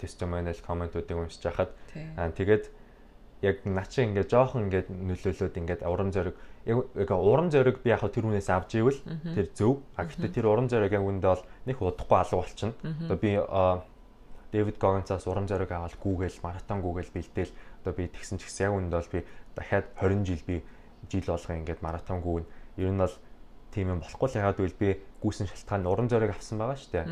testimonial 0.00 0.60
комментуудыг 0.64 1.16
уншиж 1.16 1.44
хахад. 1.44 1.76
Аа 2.16 2.32
тэгээд 2.32 2.72
яг 3.44 3.64
начи 3.64 4.04
ингээд 4.04 4.28
жоохон 4.32 4.68
ингээд 4.68 4.88
нөлөөлөд 4.88 5.56
ингээд 5.60 5.84
урам 5.84 6.12
зориг 6.12 6.36
яг 6.64 7.10
урам 7.12 7.48
зориг 7.48 7.80
би 7.80 7.92
яг 7.92 8.04
тэр 8.04 8.24
хүнээс 8.28 8.48
авч 8.52 8.80
ивэл 8.80 9.00
тэр 9.36 9.48
зөв. 9.56 9.80
А 9.96 10.04
гэхдээ 10.04 10.40
тэр 10.40 10.46
урам 10.52 10.68
зориг 10.68 10.92
яг 10.92 11.04
үндэ 11.04 11.28
бол 11.28 11.44
нэг 11.64 11.76
удахгүй 11.80 12.18
алга 12.20 12.36
болчихно. 12.36 12.76
Одоо 12.80 13.16
би 13.16 13.36
Дэвид 14.52 14.78
Гогенцаас 14.82 15.24
урам 15.30 15.46
зориг 15.46 15.70
аваад 15.70 15.94
гүүгээл 15.96 16.42
маратон 16.42 16.82
гүүгээл 16.82 17.14
бэлдээл 17.14 17.52
одоо 17.80 17.92
би 17.94 18.10
тэгсэн 18.10 18.36
ч 18.42 18.50
гэсэн 18.50 18.66
яг 18.66 18.74
үүнд 18.74 18.90
бол 18.90 19.12
би 19.14 19.20
дахиад 19.54 19.86
20 19.94 20.26
жил 20.26 20.42
би 20.42 20.56
жил 21.08 21.26
болгоо 21.26 21.56
ингээд 21.56 21.80
маратон 21.82 22.20
гүүн 22.20 22.44
ер 22.76 22.90
нь 22.92 23.00
бол 23.00 23.16
тийм 23.70 23.88
юм 23.94 24.00
болохгүй 24.02 24.28
л 24.28 24.38
яагаад 24.42 24.58
гэвэл 24.58 24.82
би 24.82 24.88
гүйсэн 25.22 25.46
шалтгаан 25.46 25.86
урам 25.86 26.08
зориг 26.10 26.34
авсан 26.34 26.58
байгаа 26.58 26.76
шүү 26.76 26.92
дээ. 26.92 27.06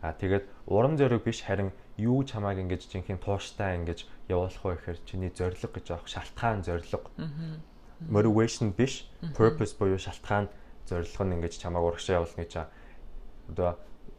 Аа 0.00 0.16
тэгээд 0.16 0.44
урам 0.66 0.96
зориг 0.96 1.22
биш 1.22 1.44
харин 1.44 1.72
юу 2.00 2.24
чамааг 2.24 2.56
ингэж 2.58 2.88
жинхэнэ 2.88 3.20
тууштай 3.20 3.76
ингэж 3.76 4.08
явуулах 4.32 4.64
вэ 4.64 4.74
гэхээр 4.80 4.98
чиний 5.04 5.30
зориг 5.30 5.60
гэж 5.60 5.86
авах 5.92 6.08
шалтгаан 6.08 6.64
зориг. 6.64 7.04
Motivation 8.08 8.72
биш 8.72 9.04
purpose 9.36 9.76
буюу 9.76 10.00
шалтгаан 10.00 10.48
зориг 10.88 11.12
нь 11.20 11.34
ингэж 11.36 11.60
чамааг 11.60 11.84
урагшаа 11.84 12.24
явуулна 12.24 12.40
гэж 12.40 12.52
одоо 13.52 13.76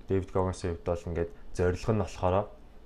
Дэвид 0.08 0.32
Гогенсийн 0.32 0.78
хувьд 0.78 0.86
бол 0.86 1.08
ингээд 1.10 1.32
зорилго 1.58 1.92
нь 1.94 2.04
болохоор 2.04 2.36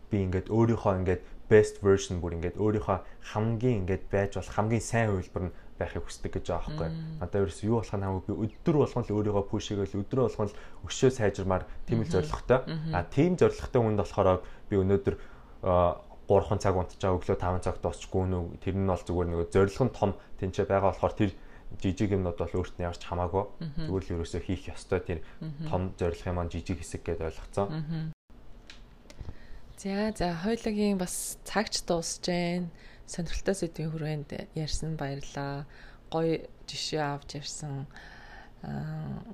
би 0.09 0.17
ингээд 0.23 0.47
өөрийнхөө 0.47 0.93
ингээд 1.03 1.21
best 1.49 1.81
version 1.83 2.21
бүр 2.21 2.37
ингээд 2.37 2.57
өөрийнхөө 2.57 2.97
хамгийн 3.33 3.85
ингээд 3.85 4.03
байж 4.13 4.31
болох 4.37 4.55
хамгийн 4.55 4.81
сайн 4.81 5.09
хувилбар 5.11 5.43
нь 5.49 5.55
байхыг 5.79 6.03
хүсдэг 6.07 6.31
гэж 6.39 6.45
байгаа 6.47 6.63
байхгүй. 6.65 6.89
Надад 7.19 7.41
ерөөс 7.43 7.61
юу 7.67 7.79
болох 7.83 7.95
нь 7.95 8.05
хамаагүй 8.05 8.35
өдөр 8.47 8.75
болгон 8.79 9.03
л 9.03 9.15
өөрийгөө 9.15 9.45
пүшэгээл 9.51 9.99
өдөр 9.99 10.19
болгон 10.23 10.47
л 10.47 10.59
өшөө 10.87 11.11
сайжирмаар 11.11 11.63
тийм 11.83 11.99
л 12.03 12.11
зорилготой. 12.11 12.59
А 12.95 13.03
тийм 13.03 13.35
зорилготой 13.35 13.81
хүнд 13.83 13.99
болохоор 13.99 14.39
би 14.71 14.75
өнөөдөр 14.79 15.15
3 16.25 16.63
цаг 16.63 16.73
унтчаа 16.79 17.11
өглөө 17.13 17.37
5 17.37 17.65
цагт 17.67 17.81
босчихгүй 17.83 18.23
нүү. 18.23 18.43
Тэр 18.63 18.75
нь 18.79 18.87
бол 18.87 19.03
зүгээр 19.03 19.27
нэг 19.29 19.51
зорилго 19.51 19.83
нь 19.85 19.93
том 19.93 20.11
тэнцээ 20.39 20.65
байгаа 20.65 20.89
болохоор 20.95 21.13
тэр 21.13 21.31
жижиг 21.81 22.11
юмнууд 22.15 22.39
бол 22.39 22.55
өөрт 22.55 22.75
нь 22.79 22.85
ямарч 22.87 23.03
хамаагүй. 23.03 23.43
Зүгээр 23.85 24.03
л 24.07 24.13
ерөөсөө 24.15 24.41
хийх 24.47 24.63
ёстой 24.71 24.99
тэр 25.03 25.19
том 25.69 25.91
зорилго 25.99 26.29
юм 26.31 26.39
аа 26.39 26.47
жижиг 26.49 26.79
хэсэг 26.79 27.03
гэдээ 27.03 27.29
ойлгоцсон. 27.29 28.13
За 29.77 30.11
за 30.15 30.33
хоёулагийн 30.39 30.97
бас 30.97 31.37
цагч 31.43 31.83
дуусж 31.83 32.23
гэн 32.23 32.71
сонирхолтой 33.05 33.55
сэдвийн 33.55 33.91
хүрээнд 33.93 34.29
ярьсан 34.57 34.97
баярлаа. 34.97 35.65
Гоё 36.09 36.45
жишээ 36.65 37.01
авч 37.01 37.37
ярьсан. 37.37 37.85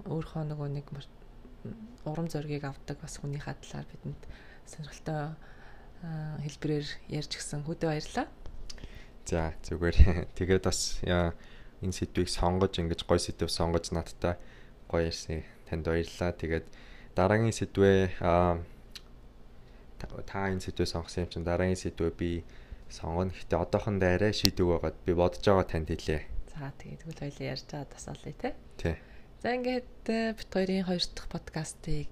Өөрийнхөө 0.08 0.44
нөгөө 0.52 0.70
нэг 0.76 0.88
урам 2.04 2.28
зоригийг 2.28 2.68
авдаг 2.68 3.00
бас 3.00 3.18
хүний 3.20 3.40
хадлаар 3.40 3.88
бидэнд 3.88 4.22
сонирхолтой 4.68 5.36
хэлбэрээр 6.44 6.88
ярьж 7.16 7.32
гисэн 7.38 7.64
хөдөө 7.64 7.90
баярлаа. 7.96 8.28
За 9.26 9.54
зүгээр. 9.64 9.98
Тэгээд 10.38 10.66
бас 10.66 11.00
энэ 11.06 11.96
сэдвийг 11.96 12.30
сонгож 12.30 12.76
ингэж 12.82 13.06
гоё 13.06 13.22
сэдв 13.22 13.48
сонгож 13.48 13.94
надтай 13.94 14.36
гоё 14.90 15.08
ярьсан 15.08 15.46
танд 15.70 15.86
баярлалаа. 15.88 16.34
Тэгээд 16.36 16.66
дараагийн 17.16 17.56
сэдвээ 17.56 18.20
та 20.02 20.40
энэ 20.50 20.66
сэдвээ 20.66 20.88
сонгосон 20.90 21.24
юм 21.24 21.32
чинь 21.32 21.48
дараагийн 21.48 21.78
сэдвээ 21.78 22.12
би 22.18 22.44
сонгоно. 22.92 23.32
Гэтэ 23.32 23.56
одоохондоо 23.56 24.12
арай 24.20 24.36
шийдэг 24.36 24.68
байгаад 24.68 24.98
би 25.08 25.12
бодож 25.16 25.42
байгаа 25.42 25.66
танд 25.66 25.90
хэлээ. 25.90 26.22
За 26.52 26.70
тэгээд 26.76 27.02
тэгвэл 27.08 27.24
хоёлаа 27.24 27.52
ярьж 27.56 27.66
байгаа 27.72 27.88
тасаалъя 27.88 28.36
те. 28.36 28.50
Тий. 28.78 28.96
За 29.42 29.48
ингээд 29.56 30.06
э, 30.12 30.36
бит 30.36 30.52
хоёрын 30.52 30.86
хоёр 30.86 31.04
дахь 31.16 31.30
подкастыг 31.32 32.12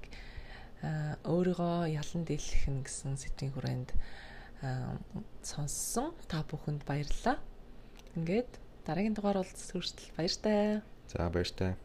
э, 0.82 1.19
өөрийгөө 1.27 1.91
ялан 1.91 2.23
дийлэх 2.23 2.63
гэсэн 2.88 3.19
сэдвийн 3.19 3.53
хүрээнд 3.53 3.89
э, 4.63 4.97
сонссон 5.43 6.15
та 6.32 6.41
бүхэнд 6.47 6.88
баярлалаа. 6.88 7.38
Ингээд 8.15 8.49
дараагийн 8.88 9.13
дугаар 9.13 9.43
уулзсан 9.43 9.77
хүртэл 9.77 10.15
баяртай. 10.17 10.82
За 11.11 11.30
баяртай. 11.30 11.75